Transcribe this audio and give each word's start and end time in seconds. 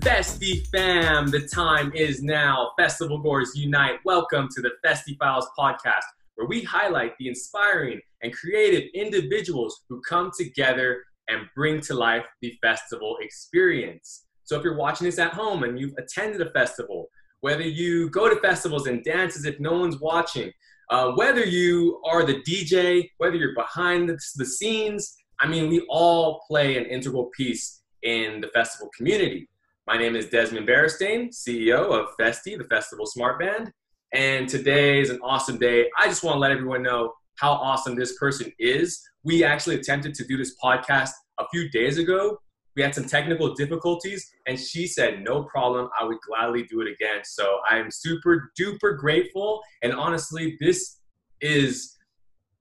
Festiie 0.00 0.64
fam, 0.68 1.26
the 1.28 1.48
time 1.48 1.92
is 1.92 2.22
now. 2.22 2.70
Festival 2.78 3.18
goers 3.18 3.52
unite. 3.56 3.98
Welcome 4.04 4.48
to 4.54 4.62
the 4.62 4.70
Festiie 4.84 5.18
Files 5.18 5.48
podcast, 5.58 6.04
where 6.36 6.46
we 6.46 6.62
highlight 6.62 7.18
the 7.18 7.26
inspiring 7.26 8.00
and 8.22 8.32
creative 8.32 8.88
individuals 8.94 9.82
who 9.88 10.00
come 10.08 10.30
together 10.38 11.02
and 11.28 11.46
bring 11.54 11.80
to 11.80 11.94
life 11.94 12.26
the 12.40 12.56
festival 12.62 13.16
experience. 13.20 14.24
So 14.44 14.56
if 14.56 14.62
you're 14.62 14.76
watching 14.76 15.04
this 15.04 15.18
at 15.18 15.32
home 15.32 15.64
and 15.64 15.78
you've 15.78 15.94
attended 15.98 16.40
a 16.46 16.50
festival, 16.52 17.08
whether 17.40 17.62
you 17.62 18.08
go 18.10 18.32
to 18.32 18.40
festivals 18.40 18.86
and 18.86 19.02
dance 19.02 19.36
as 19.36 19.46
if 19.46 19.58
no 19.58 19.78
one's 19.78 19.98
watching, 19.98 20.52
uh, 20.90 21.10
whether 21.12 21.44
you 21.44 22.00
are 22.06 22.24
the 22.24 22.40
DJ, 22.42 23.10
whether 23.18 23.36
you're 23.36 23.54
behind 23.54 24.08
the, 24.08 24.18
the 24.36 24.46
scenes, 24.46 25.16
I 25.40 25.48
mean, 25.48 25.68
we 25.68 25.84
all 25.88 26.40
play 26.48 26.76
an 26.76 26.84
integral 26.86 27.30
piece 27.36 27.82
in 28.02 28.40
the 28.40 28.48
festival 28.48 28.90
community. 28.96 29.48
My 29.88 29.96
name 29.96 30.16
is 30.16 30.28
Desmond 30.28 30.68
Beristain, 30.68 31.30
CEO 31.30 31.98
of 31.98 32.14
Festiie, 32.20 32.58
the 32.58 32.64
Festival 32.64 33.06
Smart 33.06 33.38
Band. 33.38 33.72
And 34.12 34.46
today 34.46 35.00
is 35.00 35.08
an 35.08 35.18
awesome 35.22 35.56
day. 35.56 35.88
I 35.98 36.08
just 36.08 36.22
want 36.22 36.34
to 36.34 36.40
let 36.40 36.50
everyone 36.50 36.82
know 36.82 37.14
how 37.36 37.52
awesome 37.52 37.96
this 37.96 38.18
person 38.18 38.52
is. 38.58 39.00
We 39.24 39.44
actually 39.44 39.76
attempted 39.76 40.12
to 40.16 40.26
do 40.26 40.36
this 40.36 40.54
podcast 40.62 41.12
a 41.40 41.46
few 41.50 41.70
days 41.70 41.96
ago. 41.96 42.36
We 42.76 42.82
had 42.82 42.94
some 42.94 43.06
technical 43.06 43.54
difficulties, 43.54 44.30
and 44.46 44.60
she 44.60 44.86
said, 44.86 45.24
No 45.24 45.44
problem. 45.44 45.88
I 45.98 46.04
would 46.04 46.18
gladly 46.20 46.64
do 46.64 46.82
it 46.82 46.88
again. 46.88 47.22
So 47.24 47.56
I'm 47.66 47.90
super 47.90 48.52
duper 48.60 48.94
grateful. 48.98 49.62
And 49.82 49.94
honestly, 49.94 50.58
this 50.60 50.98
is 51.40 51.96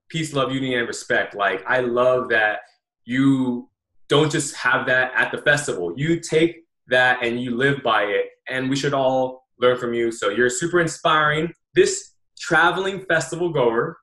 peace, 0.08 0.34
love, 0.34 0.54
unity, 0.54 0.76
and 0.76 0.88
respect. 0.88 1.36
Like, 1.36 1.62
I 1.68 1.82
love 1.82 2.30
that 2.30 2.60
you 3.04 3.70
don't 4.08 4.32
just 4.32 4.56
have 4.56 4.88
that 4.88 5.12
at 5.14 5.34
the 5.34 5.40
festival. 5.40 5.94
You 5.98 6.22
take 6.22 6.64
that 6.90 7.24
and 7.24 7.42
you 7.42 7.56
live 7.56 7.82
by 7.84 8.04
it, 8.04 8.26
and 8.50 8.70
we 8.70 8.76
should 8.76 8.94
all 8.94 9.44
learn 9.60 9.78
from 9.78 9.94
you. 9.94 10.12
So 10.12 10.30
you're 10.30 10.50
super 10.50 10.80
inspiring. 10.80 11.52
This 11.76 12.14
traveling 12.40 13.06
festival 13.06 13.50
goer, 13.50 13.98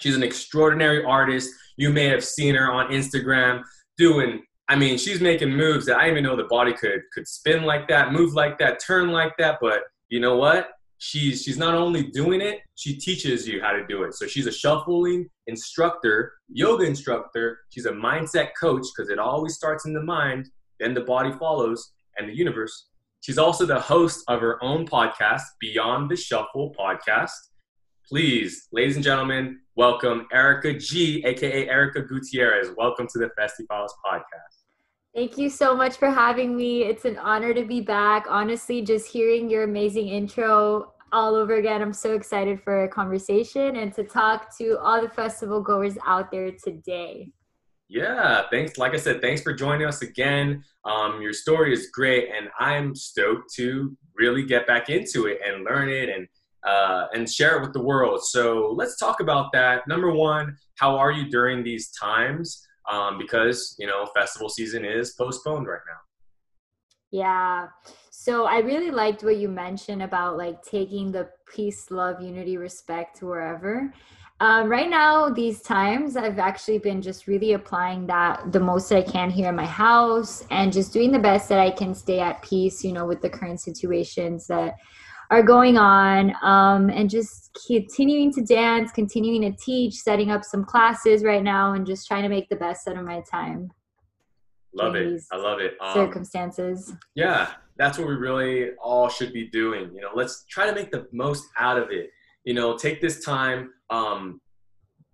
she's 0.00 0.16
an 0.16 0.22
extraordinary 0.22 1.04
artist. 1.04 1.50
You 1.76 1.90
may 1.90 2.06
have 2.06 2.24
seen 2.24 2.54
her 2.54 2.70
on 2.70 2.90
Instagram 2.90 3.62
doing. 3.96 4.42
I 4.68 4.74
mean, 4.74 4.98
she's 4.98 5.20
making 5.20 5.50
moves 5.50 5.86
that 5.86 5.96
I 5.96 6.04
didn't 6.04 6.18
even 6.18 6.24
know 6.24 6.36
the 6.36 6.44
body 6.44 6.72
could 6.72 7.02
could 7.14 7.28
spin 7.28 7.62
like 7.62 7.88
that, 7.88 8.12
move 8.12 8.34
like 8.34 8.58
that, 8.58 8.80
turn 8.84 9.10
like 9.10 9.36
that. 9.38 9.58
But 9.60 9.80
you 10.08 10.20
know 10.20 10.36
what? 10.36 10.70
she's 10.98 11.42
she's 11.42 11.58
not 11.58 11.74
only 11.74 12.04
doing 12.04 12.40
it 12.40 12.60
she 12.74 12.96
teaches 12.96 13.46
you 13.46 13.60
how 13.60 13.72
to 13.72 13.86
do 13.86 14.04
it 14.04 14.14
so 14.14 14.26
she's 14.26 14.46
a 14.46 14.52
shuffling 14.52 15.28
instructor 15.46 16.32
yoga 16.48 16.84
instructor 16.84 17.58
she's 17.68 17.86
a 17.86 17.92
mindset 17.92 18.50
coach 18.58 18.86
because 18.96 19.10
it 19.10 19.18
always 19.18 19.54
starts 19.54 19.84
in 19.84 19.92
the 19.92 20.02
mind 20.02 20.48
then 20.80 20.94
the 20.94 21.02
body 21.02 21.32
follows 21.38 21.92
and 22.16 22.28
the 22.28 22.36
universe 22.36 22.88
she's 23.20 23.38
also 23.38 23.66
the 23.66 23.78
host 23.78 24.24
of 24.28 24.40
her 24.40 24.62
own 24.62 24.86
podcast 24.86 25.42
beyond 25.60 26.10
the 26.10 26.16
shuffle 26.16 26.74
podcast 26.78 27.30
please 28.08 28.68
ladies 28.72 28.96
and 28.96 29.04
gentlemen 29.04 29.58
welcome 29.74 30.26
Erika 30.32 30.74
g 30.74 31.24
aka 31.24 31.68
Erika 31.68 32.02
gutierrez 32.02 32.68
welcome 32.76 33.06
to 33.12 33.18
the 33.18 33.30
Festiie 33.38 33.66
Files 33.68 33.94
podcast 34.04 34.66
Thank 35.14 35.38
you 35.38 35.48
so 35.48 35.74
much 35.74 35.96
for 35.96 36.10
having 36.10 36.54
me. 36.54 36.82
It's 36.82 37.06
an 37.06 37.16
honor 37.16 37.54
to 37.54 37.64
be 37.64 37.80
back. 37.80 38.26
Honestly, 38.28 38.82
just 38.82 39.10
hearing 39.10 39.48
your 39.48 39.62
amazing 39.62 40.08
intro 40.08 40.92
all 41.10 41.34
over 41.34 41.54
again, 41.54 41.80
I'm 41.80 41.94
so 41.94 42.14
excited 42.14 42.60
for 42.62 42.84
a 42.84 42.88
conversation 42.88 43.76
and 43.76 43.94
to 43.94 44.04
talk 44.04 44.54
to 44.58 44.78
all 44.78 45.00
the 45.00 45.08
festival 45.08 45.62
goers 45.62 45.96
out 46.06 46.30
there 46.30 46.50
today. 46.52 47.32
Yeah, 47.88 48.42
thanks. 48.50 48.78
Like 48.78 48.94
I 48.94 48.96
said, 48.96 49.20
thanks 49.20 49.42
for 49.42 49.52
joining 49.52 49.86
us 49.86 50.02
again. 50.02 50.64
Um, 50.84 51.22
your 51.22 51.32
story 51.32 51.72
is 51.72 51.90
great, 51.90 52.28
and 52.36 52.48
I'm 52.58 52.94
stoked 52.94 53.54
to 53.54 53.96
really 54.16 54.44
get 54.44 54.66
back 54.66 54.88
into 54.88 55.26
it 55.26 55.38
and 55.46 55.64
learn 55.64 55.88
it 55.88 56.08
and 56.08 56.26
uh, 56.66 57.06
and 57.14 57.30
share 57.30 57.58
it 57.58 57.62
with 57.62 57.72
the 57.72 57.82
world. 57.82 58.20
So 58.24 58.74
let's 58.76 58.98
talk 58.98 59.20
about 59.20 59.52
that. 59.52 59.86
Number 59.86 60.10
one, 60.10 60.56
how 60.74 60.96
are 60.96 61.12
you 61.12 61.30
during 61.30 61.62
these 61.62 61.90
times? 61.92 62.66
um, 62.90 63.18
because 63.18 63.74
you 63.78 63.86
know 63.86 64.06
festival 64.14 64.48
season 64.48 64.84
is 64.84 65.12
postponed 65.12 65.66
right 65.66 65.80
now. 65.86 66.00
Yeah. 67.10 67.68
So 68.10 68.46
I 68.46 68.58
really 68.58 68.90
liked 68.90 69.22
what 69.22 69.36
you 69.36 69.48
mentioned 69.48 70.02
about 70.02 70.36
like 70.36 70.62
taking 70.62 71.12
the 71.12 71.28
peace, 71.52 71.90
love, 71.90 72.20
unity, 72.20 72.56
respect 72.56 73.22
wherever. 73.22 73.92
Um, 74.38 74.68
right 74.68 74.90
now, 74.90 75.30
these 75.30 75.62
times, 75.62 76.14
I've 76.14 76.38
actually 76.38 76.78
been 76.78 77.00
just 77.00 77.26
really 77.26 77.54
applying 77.54 78.06
that 78.08 78.52
the 78.52 78.60
most 78.60 78.90
that 78.90 78.98
I 78.98 79.02
can 79.02 79.30
here 79.30 79.48
in 79.48 79.56
my 79.56 79.64
house 79.64 80.44
and 80.50 80.72
just 80.72 80.92
doing 80.92 81.10
the 81.10 81.18
best 81.18 81.48
that 81.48 81.58
I 81.58 81.70
can 81.70 81.94
stay 81.94 82.20
at 82.20 82.42
peace, 82.42 82.84
you 82.84 82.92
know, 82.92 83.06
with 83.06 83.22
the 83.22 83.30
current 83.30 83.60
situations 83.60 84.46
that 84.48 84.76
are 85.30 85.42
going 85.42 85.78
on 85.78 86.34
um, 86.42 86.90
and 86.90 87.08
just 87.08 87.58
continuing 87.66 88.30
to 88.34 88.42
dance, 88.42 88.92
continuing 88.92 89.40
to 89.40 89.56
teach, 89.56 89.94
setting 89.94 90.30
up 90.30 90.44
some 90.44 90.64
classes 90.64 91.24
right 91.24 91.42
now, 91.42 91.72
and 91.72 91.86
just 91.86 92.06
trying 92.06 92.22
to 92.22 92.28
make 92.28 92.48
the 92.50 92.56
best 92.56 92.86
out 92.88 92.98
of 92.98 93.04
my 93.04 93.22
time. 93.30 93.70
Love 94.74 94.96
it. 94.96 95.22
I 95.32 95.36
love 95.36 95.60
it. 95.60 95.74
Um, 95.80 95.94
circumstances. 95.94 96.92
Yeah, 97.14 97.52
that's 97.78 97.96
what 97.96 98.06
we 98.06 98.14
really 98.14 98.72
all 98.82 99.08
should 99.08 99.32
be 99.32 99.48
doing. 99.48 99.94
You 99.94 100.02
know, 100.02 100.10
let's 100.14 100.44
try 100.44 100.66
to 100.66 100.74
make 100.74 100.92
the 100.92 101.06
most 101.12 101.46
out 101.58 101.78
of 101.78 101.90
it. 101.90 102.10
You 102.46 102.54
know, 102.54 102.78
take 102.78 103.00
this 103.00 103.24
time 103.24 103.72
um, 103.90 104.40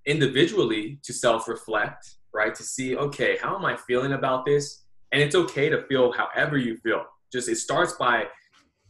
individually 0.06 1.00
to 1.02 1.12
self 1.14 1.48
reflect, 1.48 2.16
right? 2.32 2.54
To 2.54 2.62
see, 2.62 2.94
okay, 2.96 3.38
how 3.42 3.56
am 3.56 3.64
I 3.64 3.76
feeling 3.76 4.12
about 4.12 4.44
this? 4.44 4.84
And 5.12 5.20
it's 5.20 5.34
okay 5.34 5.68
to 5.70 5.82
feel 5.86 6.12
however 6.12 6.58
you 6.58 6.76
feel. 6.76 7.04
Just 7.32 7.48
it 7.48 7.56
starts 7.56 7.94
by 7.94 8.24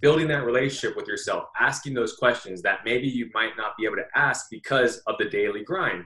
building 0.00 0.26
that 0.26 0.44
relationship 0.44 0.96
with 0.96 1.06
yourself, 1.06 1.44
asking 1.58 1.94
those 1.94 2.16
questions 2.16 2.60
that 2.62 2.80
maybe 2.84 3.06
you 3.06 3.30
might 3.32 3.56
not 3.56 3.76
be 3.78 3.86
able 3.86 3.96
to 3.96 4.06
ask 4.16 4.46
because 4.50 4.98
of 5.06 5.14
the 5.18 5.26
daily 5.26 5.62
grind. 5.62 6.04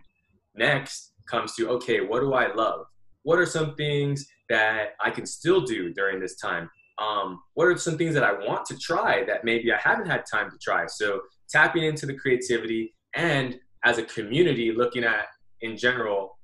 Next 0.54 1.14
comes 1.26 1.54
to, 1.54 1.70
okay, 1.70 2.02
what 2.02 2.20
do 2.20 2.34
I 2.34 2.54
love? 2.54 2.84
What 3.22 3.38
are 3.38 3.46
some 3.46 3.74
things 3.76 4.26
that 4.50 4.90
I 5.02 5.10
can 5.10 5.24
still 5.24 5.62
do 5.62 5.92
during 5.94 6.20
this 6.20 6.36
time? 6.36 6.68
Um, 6.98 7.40
what 7.54 7.64
are 7.64 7.76
some 7.78 7.96
things 7.96 8.14
that 8.14 8.22
I 8.22 8.32
want 8.32 8.66
to 8.66 8.76
try 8.76 9.24
that 9.24 9.44
maybe 9.44 9.72
I 9.72 9.78
haven't 9.78 10.06
had 10.06 10.24
time 10.30 10.50
to 10.50 10.58
try? 10.58 10.86
So 10.86 11.20
tapping 11.48 11.84
into 11.84 12.06
the 12.06 12.14
creativity 12.14 12.94
and 13.14 13.58
as 13.84 13.98
a 13.98 14.02
community 14.02 14.72
looking 14.72 15.04
at 15.04 15.26
in 15.60 15.76
general, 15.76 16.38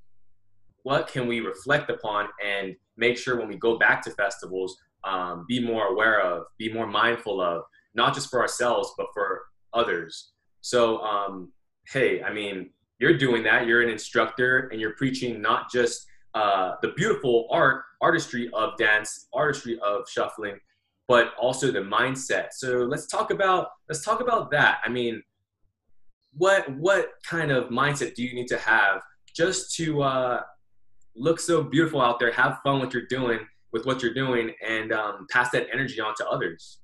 what 0.84 1.06
can 1.08 1.26
we 1.26 1.40
reflect 1.40 1.90
upon 1.90 2.28
and 2.44 2.74
make 2.96 3.16
sure 3.16 3.38
when 3.38 3.48
we 3.48 3.56
go 3.56 3.78
back 3.78 4.02
to 4.02 4.10
festivals, 4.10 4.76
um, 5.04 5.44
be 5.48 5.60
more 5.60 5.86
aware 5.86 6.20
of, 6.20 6.44
be 6.58 6.72
more 6.72 6.86
mindful 6.86 7.40
of, 7.40 7.62
not 7.94 8.14
just 8.14 8.30
for 8.30 8.40
ourselves, 8.40 8.92
but 8.96 9.06
for 9.12 9.42
others. 9.74 10.32
So, 10.60 10.98
um, 10.98 11.52
hey, 11.88 12.22
I 12.22 12.32
mean, 12.32 12.70
you're 12.98 13.18
doing 13.18 13.42
that. 13.44 13.66
You're 13.66 13.82
an 13.82 13.88
instructor 13.88 14.68
and 14.70 14.80
you're 14.80 14.94
preaching 14.94 15.42
not 15.42 15.70
just 15.70 16.06
uh, 16.34 16.76
the 16.82 16.92
beautiful 16.96 17.48
art, 17.50 17.82
artistry 18.00 18.48
of 18.54 18.76
dance, 18.78 19.28
artistry 19.34 19.78
of 19.84 20.08
shuffling, 20.08 20.58
but 21.08 21.32
also 21.40 21.70
the 21.70 21.80
mindset. 21.80 22.48
So 22.52 22.78
let's 22.78 23.06
talk 23.06 23.30
about 23.30 23.68
let's 23.88 24.04
talk 24.04 24.20
about 24.20 24.50
that. 24.52 24.80
I 24.84 24.88
mean, 24.88 25.22
what 26.34 26.70
what 26.76 27.10
kind 27.28 27.50
of 27.50 27.70
mindset 27.70 28.14
do 28.14 28.22
you 28.22 28.34
need 28.34 28.48
to 28.48 28.58
have 28.58 29.02
just 29.34 29.74
to 29.76 30.02
uh, 30.02 30.42
look 31.14 31.40
so 31.40 31.62
beautiful 31.62 32.00
out 32.00 32.18
there, 32.18 32.32
have 32.32 32.58
fun 32.64 32.78
what 32.80 32.92
you're 32.92 33.06
doing, 33.06 33.40
with 33.72 33.86
what 33.86 34.02
you're 34.02 34.14
doing 34.14 34.52
and 34.66 34.92
um, 34.92 35.26
pass 35.30 35.50
that 35.50 35.66
energy 35.72 36.00
on 36.00 36.14
to 36.16 36.28
others. 36.28 36.78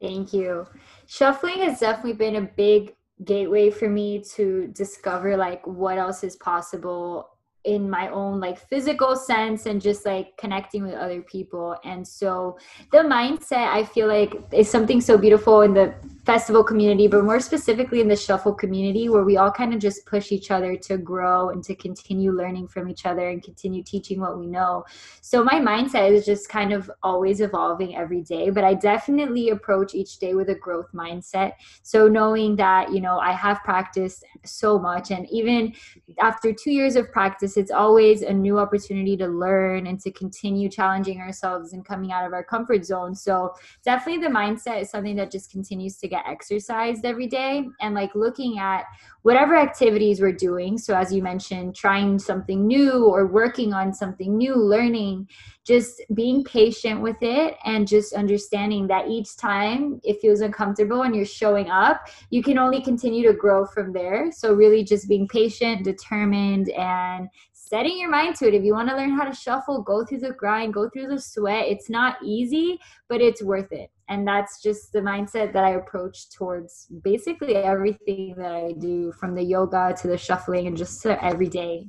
Thank 0.00 0.32
you. 0.32 0.66
Shuffling 1.06 1.58
has 1.60 1.80
definitely 1.80 2.14
been 2.14 2.36
a 2.36 2.42
big 2.42 2.94
gateway 3.24 3.70
for 3.70 3.88
me 3.88 4.20
to 4.34 4.68
discover 4.72 5.36
like 5.36 5.64
what 5.66 5.98
else 5.98 6.24
is 6.24 6.36
possible 6.36 7.28
in 7.64 7.88
my 7.88 8.08
own 8.08 8.40
like 8.40 8.58
physical 8.58 9.16
sense 9.16 9.66
and 9.66 9.80
just 9.80 10.04
like 10.04 10.36
connecting 10.36 10.82
with 10.82 10.94
other 10.94 11.22
people 11.22 11.76
and 11.84 12.06
so 12.06 12.58
the 12.92 12.98
mindset 12.98 13.68
i 13.68 13.82
feel 13.82 14.06
like 14.06 14.34
is 14.52 14.68
something 14.68 15.00
so 15.00 15.16
beautiful 15.16 15.62
in 15.62 15.72
the 15.72 15.94
festival 16.24 16.64
community, 16.64 17.06
but 17.06 17.22
more 17.22 17.40
specifically 17.40 18.00
in 18.00 18.08
the 18.08 18.16
shuffle 18.16 18.54
community, 18.54 19.08
where 19.08 19.24
we 19.24 19.36
all 19.36 19.50
kind 19.50 19.74
of 19.74 19.80
just 19.80 20.06
push 20.06 20.32
each 20.32 20.50
other 20.50 20.74
to 20.74 20.96
grow 20.96 21.50
and 21.50 21.62
to 21.62 21.74
continue 21.74 22.32
learning 22.32 22.66
from 22.66 22.88
each 22.88 23.04
other 23.04 23.28
and 23.28 23.42
continue 23.42 23.82
teaching 23.82 24.20
what 24.20 24.38
we 24.38 24.46
know. 24.46 24.84
So 25.20 25.44
my 25.44 25.60
mindset 25.60 26.10
is 26.12 26.24
just 26.24 26.48
kind 26.48 26.72
of 26.72 26.90
always 27.02 27.40
evolving 27.40 27.94
every 27.94 28.22
day, 28.22 28.48
but 28.50 28.64
I 28.64 28.72
definitely 28.74 29.50
approach 29.50 29.94
each 29.94 30.18
day 30.18 30.34
with 30.34 30.48
a 30.48 30.54
growth 30.54 30.90
mindset. 30.94 31.52
So 31.82 32.08
knowing 32.08 32.56
that, 32.56 32.90
you 32.92 33.00
know, 33.00 33.18
I 33.18 33.32
have 33.32 33.62
practiced 33.62 34.24
so 34.44 34.78
much, 34.78 35.10
and 35.10 35.28
even 35.30 35.74
after 36.20 36.52
two 36.52 36.70
years 36.70 36.96
of 36.96 37.12
practice, 37.12 37.53
just 37.54 37.64
it's 37.64 37.70
always 37.70 38.22
a 38.22 38.32
new 38.32 38.58
opportunity 38.58 39.16
to 39.16 39.26
learn 39.26 39.86
and 39.86 40.00
to 40.00 40.10
continue 40.10 40.68
challenging 40.68 41.20
ourselves 41.20 41.72
and 41.72 41.84
coming 41.84 42.12
out 42.12 42.26
of 42.26 42.32
our 42.32 42.44
comfort 42.44 42.84
zone. 42.84 43.14
So 43.14 43.54
definitely 43.84 44.26
the 44.26 44.34
mindset 44.34 44.82
is 44.82 44.90
something 44.90 45.16
that 45.16 45.30
just 45.30 45.50
continues 45.50 45.96
to 45.98 46.08
get 46.08 46.24
exercised 46.26 47.04
every 47.04 47.26
day. 47.26 47.68
And 47.80 47.94
like 47.94 48.14
looking 48.14 48.58
at 48.58 48.84
whatever 49.24 49.56
activities 49.56 50.20
we're 50.20 50.32
doing 50.32 50.78
so 50.78 50.94
as 50.94 51.12
you 51.12 51.22
mentioned 51.22 51.74
trying 51.74 52.18
something 52.18 52.66
new 52.66 53.06
or 53.06 53.26
working 53.26 53.72
on 53.72 53.92
something 53.92 54.36
new 54.36 54.54
learning 54.54 55.28
just 55.64 56.02
being 56.12 56.44
patient 56.44 57.00
with 57.00 57.16
it 57.22 57.56
and 57.64 57.88
just 57.88 58.12
understanding 58.12 58.86
that 58.86 59.08
each 59.08 59.36
time 59.36 59.98
it 60.04 60.20
feels 60.20 60.40
uncomfortable 60.40 61.02
and 61.02 61.16
you're 61.16 61.24
showing 61.24 61.70
up, 61.70 62.06
you 62.30 62.42
can 62.42 62.58
only 62.58 62.82
continue 62.82 63.26
to 63.26 63.32
grow 63.32 63.64
from 63.64 63.92
there. 63.92 64.30
So, 64.30 64.52
really, 64.52 64.84
just 64.84 65.08
being 65.08 65.26
patient, 65.26 65.84
determined, 65.84 66.68
and 66.70 67.28
setting 67.52 67.98
your 67.98 68.10
mind 68.10 68.36
to 68.36 68.48
it. 68.48 68.54
If 68.54 68.62
you 68.62 68.74
want 68.74 68.90
to 68.90 68.96
learn 68.96 69.10
how 69.10 69.24
to 69.24 69.34
shuffle, 69.34 69.82
go 69.82 70.04
through 70.04 70.20
the 70.20 70.32
grind, 70.32 70.74
go 70.74 70.90
through 70.90 71.08
the 71.08 71.18
sweat. 71.18 71.66
It's 71.66 71.88
not 71.88 72.16
easy, 72.22 72.78
but 73.08 73.22
it's 73.22 73.42
worth 73.42 73.72
it. 73.72 73.90
And 74.08 74.26
that's 74.28 74.62
just 74.62 74.92
the 74.92 75.00
mindset 75.00 75.52
that 75.54 75.64
I 75.64 75.70
approach 75.70 76.30
towards 76.30 76.86
basically 77.02 77.56
everything 77.56 78.34
that 78.36 78.52
I 78.52 78.72
do 78.72 79.12
from 79.12 79.34
the 79.34 79.42
yoga 79.42 79.94
to 80.02 80.08
the 80.08 80.18
shuffling 80.18 80.66
and 80.66 80.76
just 80.76 81.02
to 81.02 81.22
everyday 81.24 81.88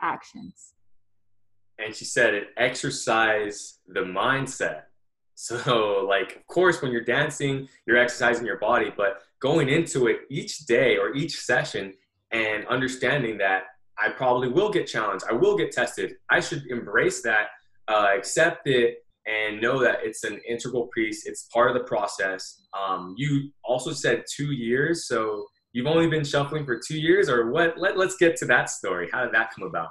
actions. 0.00 0.74
And 1.78 1.94
she 1.94 2.04
said 2.04 2.34
it 2.34 2.48
exercise 2.56 3.78
the 3.86 4.00
mindset. 4.00 4.82
So 5.42 6.06
like 6.06 6.36
of 6.36 6.46
course 6.48 6.82
when 6.82 6.92
you're 6.92 7.02
dancing 7.02 7.66
you're 7.86 7.96
exercising 7.96 8.44
your 8.44 8.58
body 8.58 8.92
but 8.94 9.22
going 9.40 9.70
into 9.70 10.06
it 10.06 10.18
each 10.28 10.66
day 10.66 10.98
or 10.98 11.14
each 11.14 11.40
session 11.40 11.94
and 12.30 12.66
understanding 12.66 13.38
that 13.38 13.62
i 13.98 14.10
probably 14.10 14.48
will 14.48 14.70
get 14.70 14.86
challenged 14.86 15.24
i 15.30 15.32
will 15.32 15.56
get 15.56 15.72
tested 15.72 16.16
i 16.28 16.40
should 16.40 16.66
embrace 16.66 17.22
that 17.22 17.46
uh, 17.88 18.08
accept 18.14 18.68
it 18.68 18.98
and 19.26 19.60
know 19.60 19.78
that 19.80 19.98
it's 20.02 20.24
an 20.24 20.40
integral 20.48 20.88
piece. 20.94 21.26
It's 21.26 21.48
part 21.52 21.70
of 21.70 21.74
the 21.74 21.84
process. 21.88 22.62
Um, 22.78 23.14
you 23.16 23.50
also 23.64 23.92
said 23.92 24.24
two 24.34 24.52
years 24.52 25.06
so 25.06 25.46
you've 25.72 25.86
only 25.86 26.08
been 26.08 26.24
shuffling 26.24 26.64
for 26.64 26.78
two 26.78 26.98
years 26.98 27.28
or 27.28 27.50
what? 27.50 27.78
Let, 27.78 27.96
let's 27.96 28.16
get 28.16 28.36
to 28.36 28.46
that 28.46 28.70
story. 28.70 29.08
How 29.12 29.24
did 29.24 29.34
that 29.34 29.50
come 29.54 29.66
about? 29.66 29.88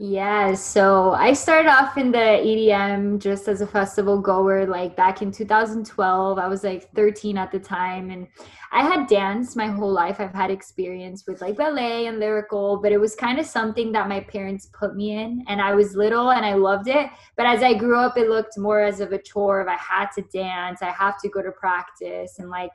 Yeah, 0.00 0.54
so 0.54 1.10
I 1.12 1.32
started 1.32 1.68
off 1.68 1.98
in 1.98 2.12
the 2.12 2.18
EDM 2.18 3.18
just 3.18 3.48
as 3.48 3.62
a 3.62 3.66
festival 3.66 4.20
goer, 4.20 4.64
like 4.64 4.94
back 4.94 5.22
in 5.22 5.32
2012. 5.32 6.38
I 6.38 6.46
was 6.46 6.62
like 6.62 6.88
13 6.94 7.36
at 7.36 7.50
the 7.50 7.58
time, 7.58 8.10
and 8.10 8.28
I 8.70 8.82
had 8.82 9.06
danced 9.06 9.56
my 9.56 9.66
whole 9.66 9.90
life. 9.90 10.20
I've 10.20 10.34
had 10.34 10.50
experience 10.50 11.24
with 11.26 11.40
like 11.40 11.56
ballet 11.56 12.06
and 12.06 12.18
lyrical, 12.18 12.80
but 12.82 12.92
it 12.92 12.98
was 12.98 13.14
kind 13.14 13.38
of 13.38 13.46
something 13.46 13.92
that 13.92 14.08
my 14.08 14.20
parents 14.20 14.68
put 14.78 14.94
me 14.94 15.16
in, 15.16 15.44
and 15.48 15.60
I 15.60 15.74
was 15.74 15.96
little 15.96 16.32
and 16.32 16.44
I 16.44 16.54
loved 16.54 16.88
it. 16.88 17.08
But 17.36 17.46
as 17.46 17.62
I 17.62 17.74
grew 17.74 17.98
up, 17.98 18.18
it 18.18 18.28
looked 18.28 18.58
more 18.58 18.80
as 18.80 19.00
of 19.00 19.12
a 19.12 19.22
chore. 19.22 19.62
If 19.62 19.68
I 19.68 19.76
had 19.76 20.08
to 20.16 20.22
dance, 20.32 20.82
I 20.82 20.90
have 20.90 21.18
to 21.22 21.28
go 21.28 21.42
to 21.42 21.52
practice, 21.52 22.38
and 22.38 22.50
like 22.50 22.70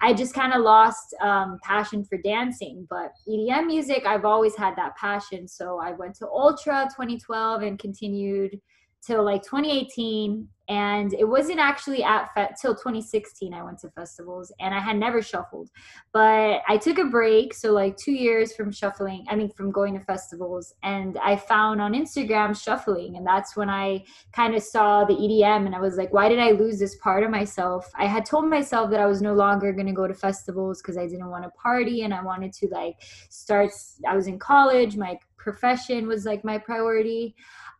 I 0.00 0.14
just 0.14 0.34
kind 0.34 0.54
of 0.54 0.62
lost 0.62 1.14
um, 1.20 1.58
passion 1.62 2.04
for 2.04 2.18
dancing. 2.18 2.86
But 2.88 3.12
EDM 3.28 3.66
music, 3.66 4.04
I've 4.06 4.24
always 4.24 4.56
had 4.56 4.76
that 4.76 4.96
passion. 4.96 5.46
So 5.46 5.78
I 5.80 5.92
went 5.92 6.14
to 6.16 6.28
Ultra 6.28 6.88
2012 6.96 7.62
and 7.62 7.78
continued 7.78 8.60
till 9.06 9.24
like 9.24 9.42
2018 9.42 10.48
and 10.68 11.12
it 11.12 11.28
wasn't 11.28 11.58
actually 11.58 12.02
at 12.02 12.32
fe- 12.34 12.48
till 12.60 12.74
2016 12.74 13.52
i 13.52 13.62
went 13.62 13.78
to 13.78 13.90
festivals 13.90 14.50
and 14.60 14.74
i 14.74 14.80
had 14.80 14.96
never 14.96 15.20
shuffled. 15.20 15.70
But 16.12 16.62
i 16.68 16.78
took 16.78 16.98
a 16.98 17.04
break 17.04 17.52
so 17.52 17.72
like 17.72 17.96
two 17.96 18.12
years 18.12 18.54
from 18.54 18.72
shuffling 18.72 19.26
i 19.28 19.36
mean 19.36 19.50
from 19.50 19.70
going 19.70 19.94
to 19.98 20.04
festivals 20.04 20.72
and 20.82 21.18
i 21.18 21.36
found 21.36 21.82
on 21.82 21.92
instagram 21.92 22.58
shuffling 22.60 23.16
and 23.16 23.26
that's 23.26 23.56
when 23.56 23.68
i 23.68 24.02
kind 24.32 24.54
of 24.54 24.62
saw 24.62 25.04
the 25.04 25.14
edm 25.14 25.66
and 25.66 25.74
i 25.74 25.80
was 25.80 25.96
like 25.96 26.12
why 26.12 26.28
did 26.28 26.38
i 26.38 26.52
lose 26.52 26.78
this 26.78 26.96
part 26.96 27.22
of 27.22 27.30
myself? 27.30 27.90
I 27.96 28.06
had 28.06 28.24
told 28.24 28.48
myself 28.48 28.90
that 28.90 29.00
i 29.00 29.06
was 29.06 29.20
no 29.20 29.34
longer 29.34 29.72
going 29.72 29.86
to 29.86 29.92
go 29.92 30.06
to 30.06 30.14
festivals 30.14 30.80
because 30.80 30.96
i 30.96 31.06
didn't 31.06 31.30
want 31.30 31.44
to 31.44 31.50
party 31.50 32.02
and 32.02 32.14
i 32.14 32.22
wanted 32.22 32.52
to 32.54 32.68
like 32.68 32.96
start 33.28 33.70
i 34.08 34.16
was 34.16 34.26
in 34.26 34.38
college 34.38 34.96
my 34.96 35.18
profession 35.36 36.06
was 36.06 36.24
like 36.24 36.42
my 36.42 36.56
priority 36.56 37.34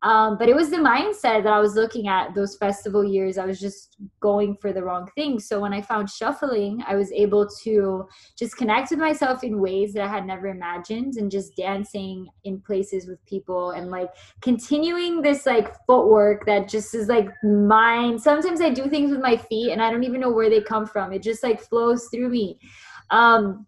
um, 0.04 0.36
but 0.36 0.50
it 0.50 0.54
was 0.54 0.68
the 0.68 0.76
mindset 0.76 1.44
that 1.44 1.52
I 1.52 1.58
was 1.60 1.76
looking 1.76 2.08
at 2.08 2.34
those 2.34 2.58
festival 2.58 3.02
years. 3.02 3.38
I 3.38 3.46
was 3.46 3.58
just 3.58 3.96
going 4.20 4.54
for 4.54 4.70
the 4.70 4.84
wrong 4.84 5.08
thing. 5.14 5.40
So 5.40 5.58
when 5.58 5.72
I 5.72 5.80
found 5.80 6.10
shuffling, 6.10 6.84
I 6.86 6.94
was 6.94 7.10
able 7.10 7.48
to 7.62 8.06
just 8.38 8.58
connect 8.58 8.90
with 8.90 8.98
myself 8.98 9.42
in 9.42 9.58
ways 9.58 9.94
that 9.94 10.04
I 10.04 10.08
had 10.08 10.26
never 10.26 10.48
imagined 10.48 11.14
and 11.16 11.30
just 11.30 11.56
dancing 11.56 12.28
in 12.44 12.60
places 12.60 13.06
with 13.06 13.24
people 13.24 13.70
and 13.70 13.90
like 13.90 14.10
continuing 14.42 15.22
this 15.22 15.46
like 15.46 15.74
footwork 15.86 16.44
that 16.44 16.68
just 16.68 16.94
is 16.94 17.08
like 17.08 17.30
mine. 17.42 18.18
Sometimes 18.18 18.60
I 18.60 18.68
do 18.68 18.90
things 18.90 19.10
with 19.10 19.20
my 19.20 19.38
feet 19.38 19.72
and 19.72 19.80
I 19.80 19.90
don't 19.90 20.04
even 20.04 20.20
know 20.20 20.32
where 20.32 20.50
they 20.50 20.60
come 20.60 20.86
from. 20.86 21.14
It 21.14 21.22
just 21.22 21.42
like 21.42 21.62
flows 21.62 22.08
through 22.12 22.28
me. 22.28 22.58
Um, 23.08 23.66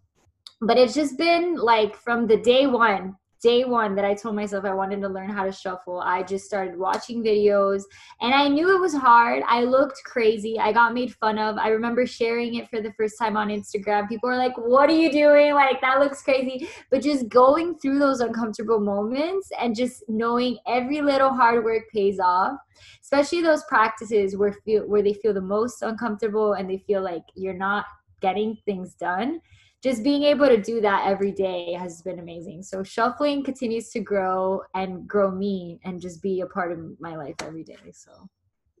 but 0.61 0.77
it's 0.77 0.93
just 0.93 1.17
been 1.17 1.55
like 1.55 1.95
from 1.95 2.27
the 2.27 2.37
day 2.37 2.67
one 2.67 3.15
day 3.41 3.65
one 3.65 3.95
that 3.95 4.05
I 4.05 4.13
told 4.13 4.35
myself 4.35 4.65
I 4.65 4.73
wanted 4.73 5.01
to 5.01 5.09
learn 5.09 5.29
how 5.29 5.45
to 5.45 5.51
shuffle, 5.51 5.99
I 5.99 6.23
just 6.23 6.45
started 6.45 6.77
watching 6.77 7.23
videos 7.23 7.83
and 8.21 8.33
I 8.33 8.47
knew 8.47 8.75
it 8.75 8.79
was 8.79 8.93
hard. 8.93 9.43
I 9.47 9.63
looked 9.63 10.01
crazy. 10.05 10.59
I 10.59 10.71
got 10.71 10.93
made 10.93 11.13
fun 11.15 11.37
of. 11.37 11.57
I 11.57 11.69
remember 11.69 12.05
sharing 12.05 12.55
it 12.55 12.69
for 12.69 12.81
the 12.81 12.93
first 12.93 13.17
time 13.19 13.37
on 13.37 13.49
Instagram. 13.49 14.07
People 14.07 14.29
were 14.29 14.37
like, 14.37 14.57
What 14.57 14.89
are 14.89 14.95
you 14.95 15.11
doing? 15.11 15.53
Like, 15.53 15.81
that 15.81 15.99
looks 15.99 16.21
crazy. 16.21 16.67
But 16.91 17.01
just 17.01 17.29
going 17.29 17.77
through 17.79 17.99
those 17.99 18.19
uncomfortable 18.19 18.79
moments 18.79 19.49
and 19.59 19.75
just 19.75 20.03
knowing 20.07 20.57
every 20.67 21.01
little 21.01 21.33
hard 21.33 21.63
work 21.63 21.83
pays 21.93 22.19
off 22.19 22.57
especially 23.01 23.41
those 23.41 23.63
practices 23.63 24.37
where 24.37 24.53
feel 24.53 24.83
where 24.87 25.01
they 25.01 25.13
feel 25.13 25.33
the 25.33 25.41
most 25.41 25.81
uncomfortable 25.81 26.53
and 26.53 26.69
they 26.69 26.77
feel 26.77 27.01
like 27.01 27.23
you're 27.35 27.53
not 27.53 27.85
getting 28.21 28.57
things 28.65 28.93
done 28.95 29.39
just 29.83 30.03
being 30.03 30.23
able 30.23 30.47
to 30.47 30.59
do 30.59 30.81
that 30.81 31.05
every 31.05 31.31
day 31.31 31.73
has 31.73 32.01
been 32.01 32.19
amazing. 32.19 32.63
So 32.63 32.83
shuffling 32.83 33.43
continues 33.43 33.89
to 33.91 33.99
grow 33.99 34.61
and 34.73 35.07
grow 35.07 35.29
me 35.31 35.79
and 35.83 36.01
just 36.01 36.21
be 36.21 36.41
a 36.41 36.47
part 36.47 36.71
of 36.71 36.79
my 36.99 37.15
life 37.15 37.35
every 37.43 37.63
day. 37.63 37.91
So 37.93 38.11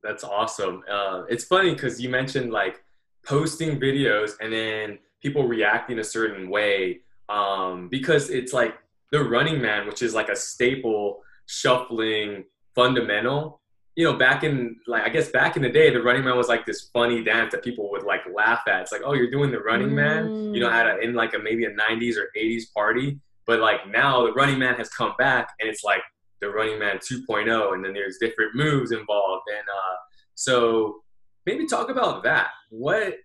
that's 0.03 0.23
awesome. 0.23 0.83
Uh, 0.91 1.23
it's 1.29 1.43
funny 1.43 1.73
because 1.73 2.01
you 2.01 2.09
mentioned 2.09 2.51
like 2.51 2.83
posting 3.25 3.79
videos 3.79 4.31
and 4.41 4.51
then 4.51 4.99
people 5.21 5.47
reacting 5.47 5.99
a 5.99 6.03
certain 6.03 6.49
way 6.49 7.01
um, 7.29 7.89
because 7.89 8.29
it's 8.29 8.53
like 8.53 8.75
the 9.11 9.23
running 9.23 9.61
man, 9.61 9.85
which 9.85 10.01
is 10.01 10.13
like 10.13 10.29
a 10.29 10.35
staple 10.35 11.21
shuffling 11.45 12.43
fundamental 12.73 13.61
you 13.97 14.03
know, 14.03 14.13
back 14.13 14.43
in 14.43 14.75
like 14.85 15.03
I 15.03 15.09
guess 15.09 15.29
back 15.29 15.57
in 15.57 15.63
the 15.63 15.69
day, 15.69 15.89
the 15.89 16.01
Running 16.01 16.23
Man 16.23 16.37
was 16.37 16.47
like 16.47 16.67
this 16.67 16.89
funny 16.93 17.23
dance 17.23 17.51
that 17.51 17.63
people 17.63 17.89
would 17.89 18.03
like 18.03 18.21
laugh 18.31 18.61
at. 18.67 18.81
It's 18.81 18.91
like, 18.91 19.01
oh, 19.03 19.13
you're 19.13 19.31
doing 19.31 19.49
the 19.49 19.59
Running 19.59 19.93
Man, 19.93 20.53
you 20.53 20.59
know, 20.59 20.69
at 20.69 20.85
a, 20.85 20.99
in 20.99 21.15
like 21.15 21.33
a 21.33 21.39
maybe 21.39 21.65
a 21.65 21.71
'90s 21.71 22.15
or 22.15 22.29
'80s 22.37 22.71
party. 22.75 23.19
But 23.47 23.59
like 23.59 23.87
now, 23.89 24.27
the 24.27 24.33
Running 24.33 24.59
Man 24.59 24.75
has 24.75 24.87
come 24.89 25.13
back, 25.17 25.49
and 25.59 25.67
it's 25.67 25.83
like 25.83 26.03
the 26.41 26.49
Running 26.49 26.77
Man 26.77 26.97
2.0, 26.97 27.73
and 27.73 27.83
then 27.83 27.93
there's 27.93 28.17
different 28.19 28.55
moves 28.55 28.91
involved, 28.91 29.45
and 29.49 29.67
uh, 29.67 29.95
so 30.35 30.97
maybe 31.47 31.65
talk 31.65 31.89
about 31.89 32.21
that. 32.23 32.49
What 32.69 33.15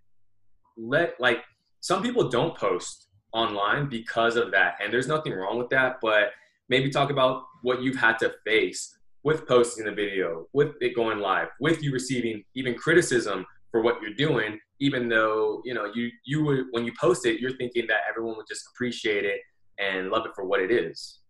let 0.78 1.20
like 1.20 1.44
some 1.80 2.02
people 2.02 2.30
don't 2.30 2.56
post 2.56 3.08
online 3.34 3.90
because 3.90 4.36
of 4.36 4.50
that, 4.52 4.76
and 4.82 4.90
there's 4.90 5.06
nothing 5.06 5.34
wrong 5.34 5.58
with 5.58 5.68
that, 5.68 5.96
but 6.00 6.30
maybe 6.70 6.88
talk 6.88 7.10
about 7.10 7.42
what 7.60 7.82
you've 7.82 7.96
had 7.96 8.18
to 8.20 8.32
face 8.46 8.96
with 9.24 9.46
posting 9.46 9.84
the 9.84 9.92
video, 9.92 10.46
with 10.52 10.72
it 10.80 10.94
going 10.94 11.18
live, 11.18 11.48
with 11.60 11.82
you 11.82 11.92
receiving 11.92 12.44
even 12.54 12.74
criticism 12.74 13.46
for 13.70 13.80
what 13.80 14.00
you're 14.02 14.14
doing, 14.14 14.58
even 14.80 15.08
though 15.08 15.62
you 15.64 15.74
know 15.74 15.90
you 15.94 16.10
you 16.24 16.44
would 16.44 16.64
when 16.72 16.84
you 16.84 16.92
post 17.00 17.26
it, 17.26 17.40
you're 17.40 17.56
thinking 17.56 17.86
that 17.88 18.00
everyone 18.08 18.36
would 18.36 18.46
just 18.48 18.64
appreciate 18.74 19.24
it 19.24 19.40
and 19.78 20.10
love 20.10 20.26
it 20.26 20.32
for 20.34 20.44
what 20.44 20.60
it 20.60 20.70
is. 20.70 21.20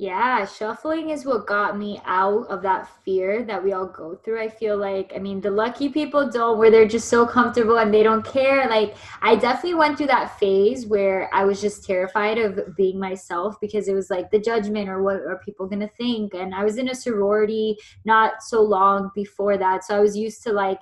Yeah, 0.00 0.46
shuffling 0.46 1.10
is 1.10 1.26
what 1.26 1.46
got 1.46 1.76
me 1.76 2.00
out 2.06 2.46
of 2.46 2.62
that 2.62 2.88
fear 3.04 3.44
that 3.44 3.62
we 3.62 3.74
all 3.74 3.84
go 3.84 4.14
through. 4.14 4.40
I 4.40 4.48
feel 4.48 4.78
like, 4.78 5.12
I 5.14 5.18
mean, 5.18 5.42
the 5.42 5.50
lucky 5.50 5.90
people 5.90 6.30
don't, 6.30 6.56
where 6.56 6.70
they're 6.70 6.88
just 6.88 7.10
so 7.10 7.26
comfortable 7.26 7.76
and 7.76 7.92
they 7.92 8.02
don't 8.02 8.24
care. 8.24 8.66
Like, 8.66 8.96
I 9.20 9.36
definitely 9.36 9.74
went 9.74 9.98
through 9.98 10.06
that 10.06 10.38
phase 10.38 10.86
where 10.86 11.28
I 11.34 11.44
was 11.44 11.60
just 11.60 11.84
terrified 11.84 12.38
of 12.38 12.74
being 12.78 12.98
myself 12.98 13.60
because 13.60 13.88
it 13.88 13.92
was 13.92 14.08
like 14.08 14.30
the 14.30 14.38
judgment 14.38 14.88
or 14.88 15.02
what 15.02 15.16
are 15.16 15.38
people 15.44 15.66
going 15.66 15.86
to 15.86 15.94
think. 15.98 16.32
And 16.32 16.54
I 16.54 16.64
was 16.64 16.78
in 16.78 16.88
a 16.88 16.94
sorority 16.94 17.76
not 18.06 18.42
so 18.42 18.62
long 18.62 19.10
before 19.14 19.58
that. 19.58 19.84
So 19.84 19.94
I 19.94 20.00
was 20.00 20.16
used 20.16 20.42
to 20.44 20.52
like 20.54 20.80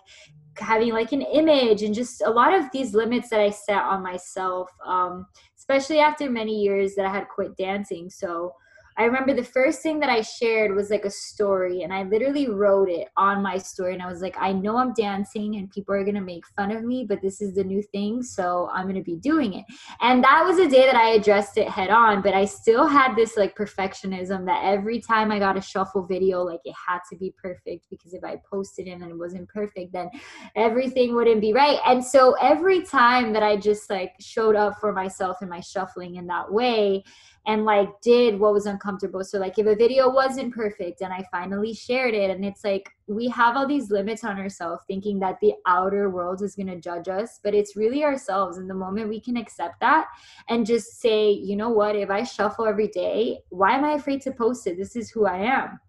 having 0.58 0.92
like 0.92 1.10
an 1.10 1.22
image 1.22 1.82
and 1.82 1.92
just 1.92 2.22
a 2.22 2.30
lot 2.30 2.54
of 2.54 2.70
these 2.70 2.94
limits 2.94 3.30
that 3.30 3.40
I 3.40 3.50
set 3.50 3.82
on 3.82 4.00
myself, 4.00 4.70
um, 4.86 5.26
especially 5.56 5.98
after 5.98 6.30
many 6.30 6.62
years 6.62 6.94
that 6.94 7.04
I 7.04 7.10
had 7.10 7.26
quit 7.28 7.56
dancing. 7.56 8.10
So, 8.10 8.54
I 8.98 9.04
remember 9.04 9.32
the 9.32 9.44
first 9.44 9.80
thing 9.80 10.00
that 10.00 10.10
I 10.10 10.22
shared 10.22 10.74
was 10.74 10.90
like 10.90 11.04
a 11.04 11.10
story, 11.10 11.82
and 11.82 11.92
I 11.92 12.02
literally 12.02 12.48
wrote 12.48 12.90
it 12.90 13.08
on 13.16 13.42
my 13.42 13.56
story. 13.56 13.94
And 13.94 14.02
I 14.02 14.08
was 14.08 14.20
like, 14.20 14.36
I 14.40 14.52
know 14.52 14.76
I'm 14.76 14.92
dancing, 14.92 15.54
and 15.54 15.70
people 15.70 15.94
are 15.94 16.04
gonna 16.04 16.20
make 16.20 16.44
fun 16.56 16.72
of 16.72 16.82
me, 16.82 17.06
but 17.08 17.22
this 17.22 17.40
is 17.40 17.54
the 17.54 17.62
new 17.62 17.80
thing, 17.80 18.24
so 18.24 18.68
I'm 18.72 18.88
gonna 18.88 19.00
be 19.00 19.14
doing 19.14 19.54
it. 19.54 19.64
And 20.00 20.24
that 20.24 20.44
was 20.44 20.58
a 20.58 20.68
day 20.68 20.84
that 20.86 20.96
I 20.96 21.10
addressed 21.10 21.58
it 21.58 21.68
head 21.68 21.90
on, 21.90 22.22
but 22.22 22.34
I 22.34 22.44
still 22.44 22.88
had 22.88 23.14
this 23.14 23.36
like 23.36 23.56
perfectionism 23.56 24.44
that 24.46 24.64
every 24.64 25.00
time 25.00 25.30
I 25.30 25.38
got 25.38 25.56
a 25.56 25.62
shuffle 25.62 26.04
video, 26.04 26.42
like 26.42 26.60
it 26.64 26.74
had 26.74 26.98
to 27.10 27.16
be 27.16 27.32
perfect 27.40 27.86
because 27.90 28.14
if 28.14 28.24
I 28.24 28.40
posted 28.50 28.88
it 28.88 28.92
and 28.92 29.04
it 29.04 29.16
wasn't 29.16 29.48
perfect, 29.48 29.92
then 29.92 30.10
everything 30.56 31.14
wouldn't 31.14 31.40
be 31.40 31.52
right. 31.52 31.78
And 31.86 32.04
so 32.04 32.34
every 32.42 32.82
time 32.82 33.32
that 33.32 33.44
I 33.44 33.56
just 33.56 33.88
like 33.90 34.14
showed 34.18 34.56
up 34.56 34.80
for 34.80 34.92
myself 34.92 35.36
in 35.40 35.48
my 35.48 35.60
shuffling 35.60 36.16
in 36.16 36.26
that 36.26 36.50
way, 36.50 37.04
and 37.46 37.64
like 37.64 37.88
did 38.02 38.38
what 38.38 38.52
was 38.52 38.66
uncomfortable. 38.66 39.24
So 39.24 39.38
like 39.38 39.58
if 39.58 39.66
a 39.66 39.74
video 39.74 40.10
wasn't 40.10 40.54
perfect 40.54 41.00
and 41.00 41.12
I 41.12 41.24
finally 41.30 41.72
shared 41.72 42.14
it 42.14 42.30
and 42.30 42.44
it's 42.44 42.64
like 42.64 42.90
we 43.06 43.28
have 43.28 43.56
all 43.56 43.66
these 43.66 43.90
limits 43.90 44.24
on 44.24 44.38
ourselves 44.38 44.82
thinking 44.86 45.18
that 45.20 45.38
the 45.40 45.54
outer 45.66 46.10
world 46.10 46.42
is 46.42 46.54
going 46.54 46.66
to 46.66 46.80
judge 46.80 47.08
us, 47.08 47.40
but 47.42 47.54
it's 47.54 47.76
really 47.76 48.04
ourselves 48.04 48.58
and 48.58 48.68
the 48.68 48.74
moment 48.74 49.08
we 49.08 49.20
can 49.20 49.36
accept 49.36 49.80
that 49.80 50.06
and 50.48 50.66
just 50.66 51.00
say, 51.00 51.30
you 51.30 51.56
know 51.56 51.70
what, 51.70 51.96
if 51.96 52.10
I 52.10 52.22
shuffle 52.22 52.66
every 52.66 52.88
day, 52.88 53.38
why 53.48 53.72
am 53.72 53.84
I 53.84 53.92
afraid 53.92 54.20
to 54.22 54.32
post 54.32 54.66
it? 54.66 54.76
This 54.76 54.96
is 54.96 55.10
who 55.10 55.26
I 55.26 55.38
am. 55.38 55.80